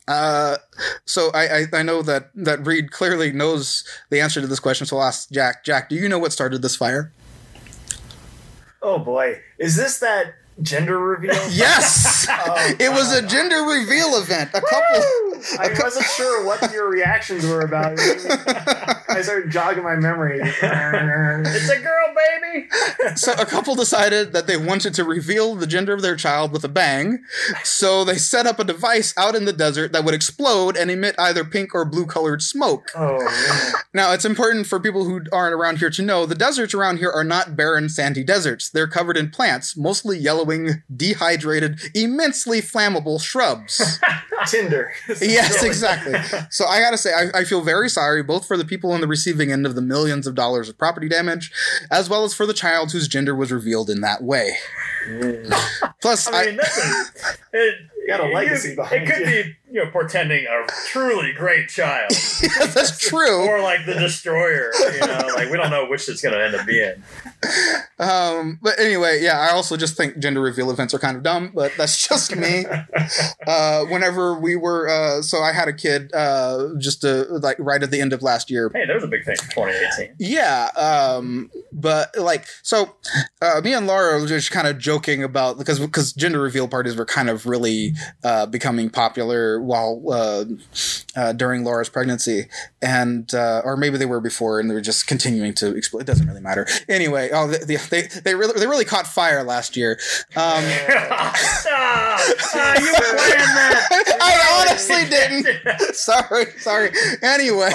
Uh, 0.08 0.58
so 1.06 1.32
I, 1.34 1.48
I, 1.48 1.66
I 1.74 1.84
know 1.84 2.02
that, 2.02 2.32
that 2.36 2.66
Reid 2.66 2.92
clearly 2.92 3.32
knows 3.32 3.84
the 4.10 4.22
answer 4.22 4.42
to 4.42 4.48
this 4.48 4.60
question, 4.60 4.88
so 4.88 4.98
I'll 4.98 5.04
ask 5.04 5.30
Jack. 5.32 5.64
Jack, 5.64 5.90
do 5.90 5.96
you 5.96 6.08
know 6.10 6.20
what 6.20 6.32
started 6.32 6.62
this 6.62 6.76
fire? 6.76 7.12
Oh 8.82 9.00
boy, 9.00 9.42
is 9.58 9.76
this 9.76 10.00
that 10.00 10.36
gender 10.62 10.98
reveal? 11.00 11.34
Yes, 11.52 12.28
Oh, 12.30 12.74
it 12.80 12.92
was 12.92 13.12
a 13.14 13.26
gender 13.26 13.58
reveal 13.64 14.16
event. 14.18 14.50
A 14.54 14.62
couple. 14.62 15.04
I 15.60 15.70
wasn't 15.82 16.06
sure 16.06 16.46
what 16.46 16.72
your 16.72 16.90
reactions 16.90 17.46
were 17.46 17.62
about. 17.62 17.98
I 19.10 19.22
started 19.22 19.52
jogging 19.52 19.84
my 19.84 19.96
memory. 19.96 20.40
It's 20.42 21.70
a 21.70 21.80
girl, 21.80 22.16
baby. 22.16 22.68
So 23.16 23.34
a 23.34 23.46
couple 23.46 23.76
decided 23.76 24.34
that 24.34 24.48
they 24.48 24.58
wanted 24.58 24.94
to 24.96 25.04
reveal 25.04 25.56
the 25.56 25.68
gender 25.68 25.94
of 25.94 26.02
their 26.02 26.16
child 26.16 26.52
with 26.52 26.64
a 26.64 26.68
bang. 26.70 27.20
So 27.64 28.04
they 28.04 28.18
set 28.18 28.46
up 28.46 28.60
a 28.60 28.64
device 28.64 29.14
out 29.18 29.36
in 29.36 29.46
the 29.46 29.54
desert 29.54 29.92
that 29.94 30.04
would 30.04 30.14
explode 30.14 30.76
and 30.78 30.90
emit 30.92 31.16
either 31.20 31.44
pink 31.44 31.74
or 31.76 31.86
blue 31.86 32.06
colored 32.06 32.42
smoke. 32.42 32.92
oh 32.96 33.20
man. 33.24 33.74
Now, 33.94 34.12
it's 34.14 34.26
important 34.26 34.68
for 34.68 34.80
people 34.80 35.06
who 35.06 35.22
aren't 35.32 35.54
around 35.54 35.78
here 35.80 35.90
to 35.90 36.02
know 36.02 36.26
the 36.26 36.36
deserts 36.36 36.74
around 36.74 36.98
here 36.98 37.12
are 37.12 37.24
not 37.24 37.56
barren, 37.56 37.90
sandy 37.90 38.24
deserts. 38.24 38.70
They're 38.70 38.88
covered 38.88 39.18
in 39.18 39.30
plants, 39.30 39.76
mostly 39.78 40.18
dehydrated, 40.96 41.80
immensely 41.94 42.62
flammable 42.62 43.22
shrubs. 43.22 44.00
Tinder. 44.48 44.92
yes, 45.22 45.64
exactly. 45.64 46.14
So 46.50 46.66
I 46.66 46.80
gotta 46.80 46.98
say, 46.98 47.12
I, 47.14 47.40
I 47.40 47.44
feel 47.44 47.62
very 47.62 47.90
sorry 47.90 48.24
both 48.24 48.48
for 48.48 48.56
the 48.56 48.66
people 48.66 48.92
on 48.92 49.02
the 49.02 49.08
receiving 49.08 49.52
end 49.52 49.66
of 49.66 49.76
the 49.76 49.82
millions 49.82 50.28
of 50.28 50.36
dollars 50.36 50.70
of 50.70 50.78
property 50.78 51.10
damage, 51.10 51.52
as 51.92 52.10
well 52.10 52.24
as 52.24 52.34
for 52.34 52.46
the 52.46 52.54
child 52.54 52.92
whose 52.92 53.08
gender 53.08 53.36
was 53.36 53.52
revealed 53.52 53.90
in 53.90 54.02
that 54.02 54.24
way. 54.24 54.52
Mm. 55.08 55.94
Plus, 56.02 56.28
I 56.32 56.46
mean, 56.46 56.60
a, 56.60 57.04
it, 57.54 57.76
Got 58.08 58.20
a 58.22 58.26
legacy 58.28 58.70
you- 58.70 58.76
legacy 58.78 58.96
It 59.04 59.06
could 59.08 59.20
you. 59.28 59.44
be, 59.44 59.56
you 59.72 59.84
know, 59.84 59.92
portending 59.92 60.46
a 60.46 60.66
truly 60.88 61.34
great 61.34 61.68
child, 61.70 62.10
that's 62.74 62.98
true. 62.98 63.46
or 63.48 63.62
like 63.62 63.86
the 63.86 63.96
destroyer. 63.96 64.72
You 64.80 65.00
know, 65.08 65.28
like 65.36 65.50
we 65.52 65.58
don't 65.58 65.70
know 65.70 65.86
which 65.88 66.08
it's 66.08 66.22
going 66.22 66.34
to 66.34 66.44
end 66.44 66.56
up 66.56 66.66
being. 66.66 67.04
Um, 68.00 68.60
but 68.62 68.80
anyway, 68.80 69.20
yeah, 69.22 69.40
I 69.40 69.50
also 69.52 69.76
just 69.76 69.98
think 69.98 70.20
gender 70.20 70.40
reveal 70.42 70.70
events 70.72 70.94
are 70.94 71.00
kind 71.00 71.18
of 71.18 71.24
dumb, 71.24 71.52
but 71.54 71.74
that's 71.78 72.08
just 72.10 72.36
me. 72.36 72.66
uh, 73.46 73.84
whenever 73.86 74.40
we 74.40 74.56
were, 74.56 74.88
uh, 74.88 75.22
so 75.22 75.40
I 75.40 75.52
had 75.52 75.68
a 75.68 75.74
kid, 75.74 76.14
uh, 76.14 76.70
just 76.80 77.04
uh, 77.04 77.26
like 77.30 77.58
right 77.60 77.82
at 77.82 77.92
the 77.92 78.00
end 78.00 78.14
of 78.14 78.22
last 78.22 78.50
year. 78.50 78.72
Hey, 78.74 78.86
that 78.86 78.94
was 78.94 79.04
a 79.04 79.08
big 79.08 79.26
thing 79.26 79.36
for 79.36 79.68
2018. 79.68 80.16
Yeah, 80.20 80.70
um, 80.78 81.50
but 81.74 82.16
like, 82.18 82.46
so 82.64 82.96
uh, 83.42 83.62
me 83.64 83.74
and 83.74 83.88
Laura 83.88 84.20
were 84.20 84.28
just 84.28 84.52
kind 84.52 84.68
of 84.68 84.78
joking 84.78 85.24
about 85.24 85.58
because 85.58 85.80
because 85.80 86.14
gender 86.14 86.40
reveal 86.40 86.68
parties 86.68 86.96
were 86.96 87.06
kind 87.06 87.30
of 87.30 87.46
really 87.46 87.94
uh, 88.24 88.46
becoming 88.46 88.90
popular 88.90 89.62
while 89.62 90.02
uh, 90.12 90.46
uh, 91.16 91.34
during 91.34 91.64
Laura's 91.64 91.90
pregnancy, 91.90 92.48
and 92.82 93.34
uh, 93.34 93.62
or 93.64 93.78
maybe 93.78 93.98
they 93.98 94.06
were 94.06 94.20
before, 94.20 94.60
and 94.60 94.70
they 94.70 94.74
were 94.74 94.82
just 94.82 95.08
continuing 95.08 95.54
to 95.56 95.76
explode. 95.76 96.02
It 96.02 96.08
doesn't 96.08 96.28
really 96.28 96.42
matter. 96.42 96.68
Anyway, 96.88 97.30
oh, 97.34 97.48
they 97.48 97.76
they, 97.76 98.04
they 98.04 98.36
really 98.36 98.60
they 98.60 98.68
really 98.68 98.86
caught 98.86 99.08
fire 99.08 99.44
last 99.44 99.76
year. 99.78 100.00
Um, 100.36 100.64
ah, 100.64 102.18
you 102.80 102.94
planned 102.94 103.58
that. 103.58 104.18
I 104.22 104.62
honestly 104.62 105.10
didn't. 105.10 105.96
sorry, 105.96 106.46
sorry. 106.58 106.92
Anyway. 107.22 107.72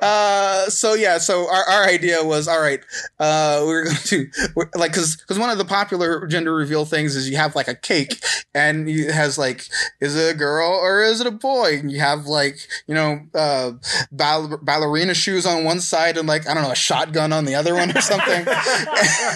Uh 0.00 0.66
so 0.68 0.94
yeah 0.94 1.18
so 1.18 1.48
our, 1.50 1.64
our 1.64 1.84
idea 1.86 2.22
was 2.24 2.48
all 2.48 2.60
right 2.60 2.80
uh 3.20 3.58
we 3.62 3.66
were 3.72 3.84
going 3.84 3.96
to 3.96 4.26
we're, 4.56 4.68
like 4.74 4.92
because 4.92 5.16
because 5.16 5.38
one 5.38 5.50
of 5.50 5.58
the 5.58 5.64
popular 5.64 6.26
gender 6.26 6.54
reveal 6.54 6.84
things 6.84 7.14
is 7.16 7.28
you 7.28 7.36
have 7.36 7.54
like 7.54 7.68
a 7.68 7.74
cake 7.74 8.22
and 8.54 8.88
it 8.88 9.12
has 9.12 9.38
like 9.38 9.68
is 10.00 10.16
it 10.16 10.34
a 10.34 10.38
girl 10.38 10.70
or 10.70 11.02
is 11.02 11.20
it 11.20 11.26
a 11.26 11.30
boy? 11.30 11.78
And 11.78 11.90
you 11.90 12.00
have 12.00 12.26
like 12.26 12.56
you 12.86 12.94
know 12.94 13.20
uh 13.34 13.72
ball- 14.10 14.58
ballerina 14.62 15.14
shoes 15.14 15.46
on 15.46 15.64
one 15.64 15.80
side 15.80 16.16
and 16.16 16.26
like 16.28 16.48
i 16.48 16.54
don't 16.54 16.62
know 16.62 16.70
a 16.70 16.74
shotgun 16.76 17.32
on 17.32 17.44
the 17.44 17.54
other 17.54 17.74
one 17.74 17.96
or 17.96 18.00
something. 18.00 18.46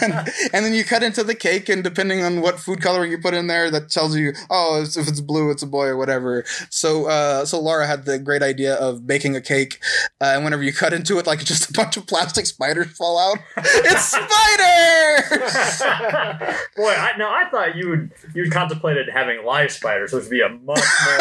And, 0.02 0.12
and 0.52 0.64
then 0.64 0.74
you 0.74 0.84
cut 0.84 1.02
into 1.02 1.24
the 1.24 1.34
cake 1.34 1.68
and 1.68 1.82
depending 1.82 2.22
on 2.22 2.40
what 2.42 2.58
food 2.60 2.80
coloring 2.82 3.10
you 3.10 3.18
put 3.18 3.34
in 3.34 3.46
there 3.46 3.70
that 3.70 3.88
tells 3.88 4.16
you 4.16 4.32
oh 4.50 4.76
it's- 4.76 4.96
if 4.96 5.08
it's 5.08 5.20
blue 5.20 5.50
it's 5.50 5.62
a 5.62 5.66
boy 5.66 5.86
or 5.86 5.96
whatever. 5.96 6.44
So 6.70 7.06
uh 7.06 7.44
so 7.44 7.60
laura 7.60 7.86
had 7.86 8.04
the 8.04 8.18
great 8.18 8.42
idea 8.42 8.74
of 8.74 9.06
baking 9.06 9.36
a 9.36 9.40
cake 9.40 9.80
uh, 10.20 10.32
and 10.34 10.44
whenever 10.44 10.62
you 10.62 10.72
cut 10.72 10.92
into 10.92 11.18
it 11.18 11.26
like 11.26 11.44
just 11.44 11.70
a 11.70 11.72
bunch 11.72 11.96
of 11.96 12.06
plastic 12.06 12.46
spiders 12.46 12.90
fall 12.96 13.18
out 13.18 13.38
it's 13.56 14.04
spiders. 14.04 15.40
Boy, 16.76 16.92
I, 16.92 17.16
now 17.16 17.30
I 17.30 17.48
thought 17.50 17.76
you 17.76 17.88
would 17.90 18.12
you 18.34 18.50
contemplated 18.50 19.08
having 19.08 19.44
live 19.44 19.70
spiders, 19.72 20.12
which 20.12 20.24
would 20.24 20.30
be 20.30 20.40
a 20.40 20.48
much 20.48 20.82
more 21.04 21.18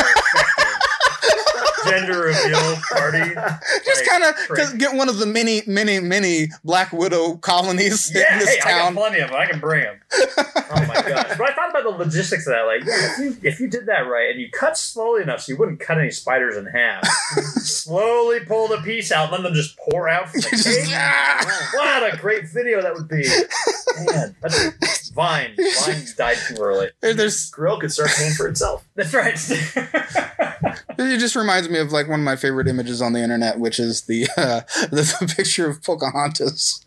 gender 1.90 2.22
reveal 2.22 2.76
party. 2.92 3.34
just 3.86 4.06
kind 4.08 4.24
of 4.24 4.78
get 4.78 4.96
one 4.96 5.10
of 5.10 5.18
the 5.18 5.26
many 5.26 5.62
many 5.68 6.00
many 6.00 6.48
black 6.64 6.92
widow 6.92 7.38
colonies 7.38 8.12
Yeah, 8.14 8.34
in 8.34 8.40
this 8.40 8.50
hey, 8.50 8.60
I 8.60 8.64
got 8.72 8.84
town 8.84 8.94
plenty 8.96 9.20
of 9.20 9.30
them. 9.30 9.40
I 9.40 9.46
can 9.46 9.60
bring 9.60 9.84
them. 9.84 10.00
Oh 10.18 10.86
my 10.88 10.96
gosh! 10.96 11.38
But 11.38 11.42
I 11.50 11.54
thought 11.54 11.70
about 11.70 11.84
the 11.84 11.90
logistics 11.90 12.48
of 12.48 12.54
that. 12.54 12.62
Like, 12.64 12.84
yeah, 12.86 13.12
if 13.12 13.18
you 13.20 13.38
if 13.50 13.60
you 13.60 13.68
did 13.70 13.86
that 13.88 14.02
right 14.08 14.32
and 14.32 14.40
you 14.40 14.50
cut 14.50 14.78
slowly 14.78 15.22
enough 15.22 15.42
so 15.42 15.52
you 15.52 15.58
wouldn't 15.58 15.80
cut 15.80 15.98
any 16.00 16.12
spiders 16.12 16.58
in 16.58 16.66
half, 16.66 17.06
slowly 17.62 18.40
pull 18.42 18.68
the 18.68 18.78
piece 18.78 19.12
out, 19.12 19.32
let 19.32 19.44
them 19.44 19.54
just 19.54 19.78
pour 19.78 20.08
out 20.10 20.30
from 20.30 20.42
the 20.42 20.50
cake. 20.64 21.46
What 21.76 22.14
a 22.14 22.18
great 22.18 22.48
video 22.50 22.82
that 22.82 22.94
would 22.94 23.08
be! 23.08 23.28
Man, 24.12 24.36
that's 24.42 25.05
Vine. 25.16 25.56
Vine 25.56 26.06
died 26.18 26.38
too 26.46 26.62
early. 26.62 26.90
there's 27.00 27.50
Grill 27.50 27.80
could 27.80 27.92
start 27.92 28.10
paying 28.18 28.34
for 28.34 28.48
itself. 28.48 28.86
That's 28.96 29.14
right. 29.14 29.40
It 30.98 31.20
just 31.20 31.36
reminds 31.36 31.68
me 31.70 31.80
of 31.80 31.92
like 31.92 32.08
one 32.08 32.22
of 32.22 32.24
my 32.24 32.38
favorite 32.38 32.68
images 32.70 33.02
on 33.02 33.12
the 33.12 33.20
internet, 33.20 33.60
which 33.60 33.80
is 33.80 34.04
the 34.04 34.28
uh, 34.38 34.62
the, 34.90 35.18
the 35.20 35.34
picture 35.36 35.70
of 35.70 35.84
Pocahontas 35.84 36.84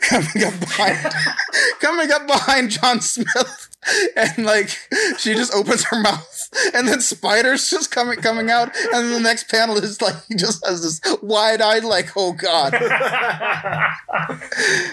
coming 0.00 0.44
up 0.44 0.58
behind 0.60 1.14
coming 1.80 2.10
up 2.12 2.26
behind 2.26 2.70
John 2.70 3.00
Smith, 3.00 3.68
and 4.16 4.44
like 4.46 4.68
she 5.18 5.34
just 5.34 5.52
opens 5.52 5.84
her 5.84 6.00
mouth 6.00 6.37
and 6.74 6.88
then 6.88 7.00
spiders 7.00 7.68
just 7.68 7.90
coming 7.90 8.18
coming 8.18 8.50
out, 8.50 8.74
and 8.76 8.92
then 8.92 9.12
the 9.12 9.20
next 9.20 9.48
panel 9.48 9.76
is 9.76 10.00
like 10.00 10.14
he 10.28 10.34
just 10.34 10.66
has 10.66 10.82
this 10.82 11.00
wide 11.22 11.60
eyed 11.60 11.84
like, 11.84 12.10
oh 12.16 12.32
god. 12.32 12.72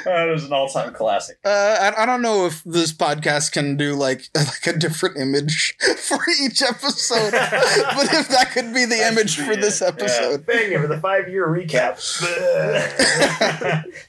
that 0.05 0.27
was 0.29 0.43
an 0.45 0.53
all-time 0.53 0.93
classic. 0.93 1.37
Uh, 1.45 1.93
I, 1.95 2.03
I 2.03 2.05
don't 2.05 2.21
know 2.21 2.45
if 2.45 2.63
this 2.63 2.93
podcast 2.93 3.51
can 3.51 3.77
do 3.77 3.95
like 3.95 4.29
like 4.35 4.67
a 4.67 4.77
different 4.77 5.17
image 5.17 5.75
for 5.97 6.19
each 6.41 6.61
episode, 6.61 7.31
but 7.31 8.13
if 8.13 8.27
that 8.29 8.51
could 8.51 8.73
be 8.73 8.85
the 8.85 9.07
image 9.07 9.37
for 9.37 9.55
this 9.55 9.81
episode. 9.81 10.45
Bang 10.45 10.77
for 10.79 10.87
the 10.87 10.99
five 10.99 11.29
year 11.29 11.47
recap. 11.47 11.95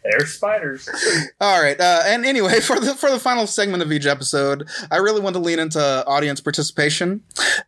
There's 0.03 0.32
spiders. 0.32 0.88
All 1.40 1.62
right, 1.62 1.80
uh, 1.80 2.03
and 2.07 2.24
anyway, 2.24 2.61
for 2.61 2.80
the 2.80 2.94
for 2.94 3.11
the 3.11 3.18
final 3.18 3.47
segment 3.47 3.82
of 3.82 3.92
each 3.92 4.07
episode, 4.07 4.68
I 4.90 4.97
really 4.97 5.20
want 5.20 5.34
to 5.34 5.40
lean 5.40 5.59
into 5.59 5.80
audience 6.07 6.40
participation. 6.40 7.22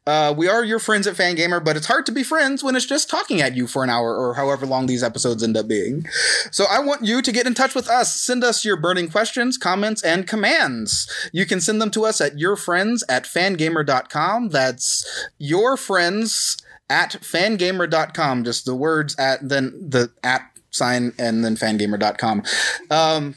Uh, 0.07 0.35
we 0.37 0.49
are 0.49 0.65
your 0.65 0.79
friends 0.79 1.07
at 1.07 1.17
Fangamer, 1.17 1.65
but 1.65 1.77
it's 1.77 1.87
hard 1.87 2.07
to 2.07 2.13
be 2.13 2.23
friends 2.23 2.63
when 2.63 2.77
it's 2.77 2.87
just 2.87 3.11
talking 3.11 3.41
at 3.41 3.57
you 3.57 3.67
for 3.67 3.85
an 3.85 3.91
hour 3.91 4.17
or 4.17 4.35
however 4.35 4.67
long 4.67 4.87
these 4.87 5.03
episodes 5.03 5.43
end 5.43 5.57
up 5.57 5.69
being. 5.69 6.07
So 6.51 6.65
I 6.71 6.81
want 6.81 7.05
you 7.05 7.23
to 7.23 7.33
get 7.33 7.47
in 7.47 7.55
touch 7.55 7.75
with 7.75 7.89
us. 7.89 8.15
Send 8.15 8.45
us 8.45 8.65
your 8.65 8.77
burning 8.77 9.09
questions, 9.09 9.59
comments, 9.59 10.03
and 10.03 10.27
commands. 10.27 11.11
You 11.33 11.47
can 11.47 11.61
send 11.61 11.81
them 11.81 11.91
to 11.93 12.05
us 12.05 12.21
at 12.21 12.37
yourfriends 12.37 13.03
at 13.09 13.25
fangamer.com. 13.25 14.49
That's 14.51 15.29
your 15.39 15.77
friends 15.77 16.57
at 16.91 17.13
fangamer.com. 17.13 18.45
Just 18.45 18.65
the 18.65 18.75
words 18.75 19.15
at 19.19 19.47
then 19.49 19.91
the 19.91 20.11
at 20.23 20.43
sign 20.71 21.13
and 21.19 21.45
then 21.45 21.57
fangamer.com. 21.57 22.43
Um, 22.91 23.35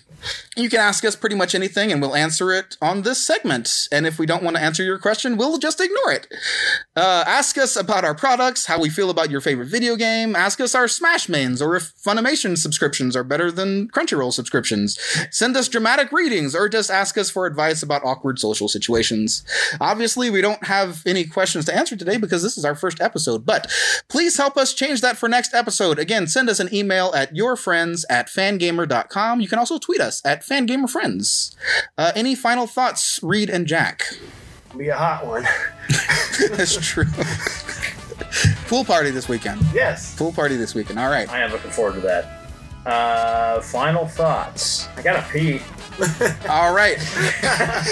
you 0.56 0.70
can 0.70 0.80
ask 0.80 1.06
us 1.06 1.16
pretty 1.16 1.36
much 1.36 1.56
anything 1.56 1.92
and 1.92 2.02
we'll 2.02 2.16
answer 2.16 2.52
it 2.52 2.78
on 2.82 3.04
this 3.04 3.26
segment. 3.26 3.88
And 3.92 4.06
if 4.06 4.20
we 4.20 4.26
don't 4.26 4.44
want 4.44 4.56
to 4.58 4.62
answer 4.62 4.84
your 4.84 4.98
question, 4.98 5.38
we'll 5.38 5.58
just 5.58 5.80
ignore 5.80 6.12
it. 6.12 6.28
Uh, 6.96 7.24
ask 7.26 7.58
us 7.58 7.76
about 7.76 8.04
our 8.04 8.16
products, 8.16 8.66
how 8.66 8.80
we 8.80 8.90
feel 8.90 9.10
about 9.10 9.30
your 9.30 9.42
favorite 9.42 9.68
video 9.68 9.96
game. 9.96 10.36
Ask 10.36 10.60
us 10.60 10.76
our 10.76 10.88
Smash 10.88 11.30
mains 11.30 11.62
or 11.62 11.76
if 11.76 11.94
Funimation 11.96 12.58
subscriptions 12.58 13.16
are 13.16 13.24
better 13.24 13.52
than 13.52 13.90
Crunchyroll 13.90 14.34
subscriptions. 14.34 15.00
Send 15.32 15.56
us 15.56 15.68
dramatic 15.68 16.12
readings 16.12 16.56
or 16.56 16.68
just 16.68 16.92
ask 16.92 17.18
us 17.18 17.30
for 17.30 17.46
advice 17.46 17.82
about 17.82 18.04
awkward 18.04 18.40
social 18.40 18.68
situations. 18.68 19.44
Obviously, 19.80 20.30
we 20.30 20.42
don't 20.42 20.66
have 20.66 21.02
any 21.06 21.26
questions 21.26 21.66
to 21.66 21.76
answer 21.76 21.96
today 21.96 22.18
because 22.18 22.44
this 22.44 22.58
is 22.58 22.66
our 22.66 22.76
first 22.76 23.02
episode, 23.02 23.46
but 23.46 23.72
please 24.10 24.38
help 24.38 24.58
us 24.58 24.74
change 24.74 25.02
that 25.02 25.18
for 25.18 25.30
next 25.30 25.54
episode. 25.54 26.00
Again, 26.00 26.28
send 26.28 26.50
us 26.50 26.60
an 26.60 26.74
email 26.74 27.14
at 27.16 27.34
yourfriends 27.34 28.04
at 28.10 28.28
fangamer.com. 28.28 29.42
You 29.42 29.48
can 29.48 29.60
also 29.60 29.78
tweet 29.80 30.02
us 30.12 30.22
at 30.26 30.42
Fangamer 30.42 30.90
Friends. 30.90 31.56
Uh, 31.98 32.12
any 32.16 32.36
final 32.36 32.68
thoughts, 32.68 33.20
Reid 33.24 33.50
and 33.50 33.66
Jack? 33.66 34.04
Be 34.78 34.90
a 34.90 34.96
hot 34.96 35.26
one. 35.26 35.44
That's 36.52 36.76
true. 36.86 37.06
Pool 38.68 38.84
party 38.84 39.12
this 39.12 39.28
weekend. 39.30 39.62
Yes. 39.74 40.18
Pool 40.18 40.34
party 40.34 40.58
this 40.58 40.76
weekend. 40.76 41.00
All 41.00 41.10
right. 41.10 41.30
I 41.30 41.40
am 41.40 41.52
looking 41.52 41.72
forward 41.72 41.96
to 41.96 42.02
that. 42.02 42.38
Uh, 42.86 43.62
final 43.62 44.06
thoughts. 44.08 44.88
I 44.98 45.02
gotta 45.02 45.26
pee. 45.32 45.62
All 46.50 46.74
right. 46.74 46.98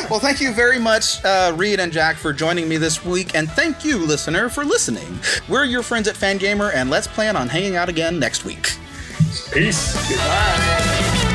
well, 0.10 0.20
thank 0.20 0.42
you 0.42 0.52
very 0.52 0.80
much, 0.80 1.24
uh, 1.24 1.54
Reid 1.56 1.80
and 1.80 1.92
Jack, 1.92 2.16
for 2.16 2.34
joining 2.34 2.68
me 2.68 2.78
this 2.78 3.06
week, 3.06 3.36
and 3.36 3.50
thank 3.52 3.86
you, 3.86 3.98
listener, 3.98 4.50
for 4.50 4.66
listening. 4.66 5.20
We're 5.48 5.66
your 5.66 5.84
friends 5.84 6.08
at 6.08 6.16
Fangamer, 6.16 6.74
and 6.74 6.90
let's 6.90 7.08
plan 7.08 7.36
on 7.36 7.50
hanging 7.50 7.76
out 7.76 7.88
again 7.88 8.18
next 8.18 8.46
week. 8.46 8.78
Peace. 9.52 10.10
Goodbye. 10.10 11.29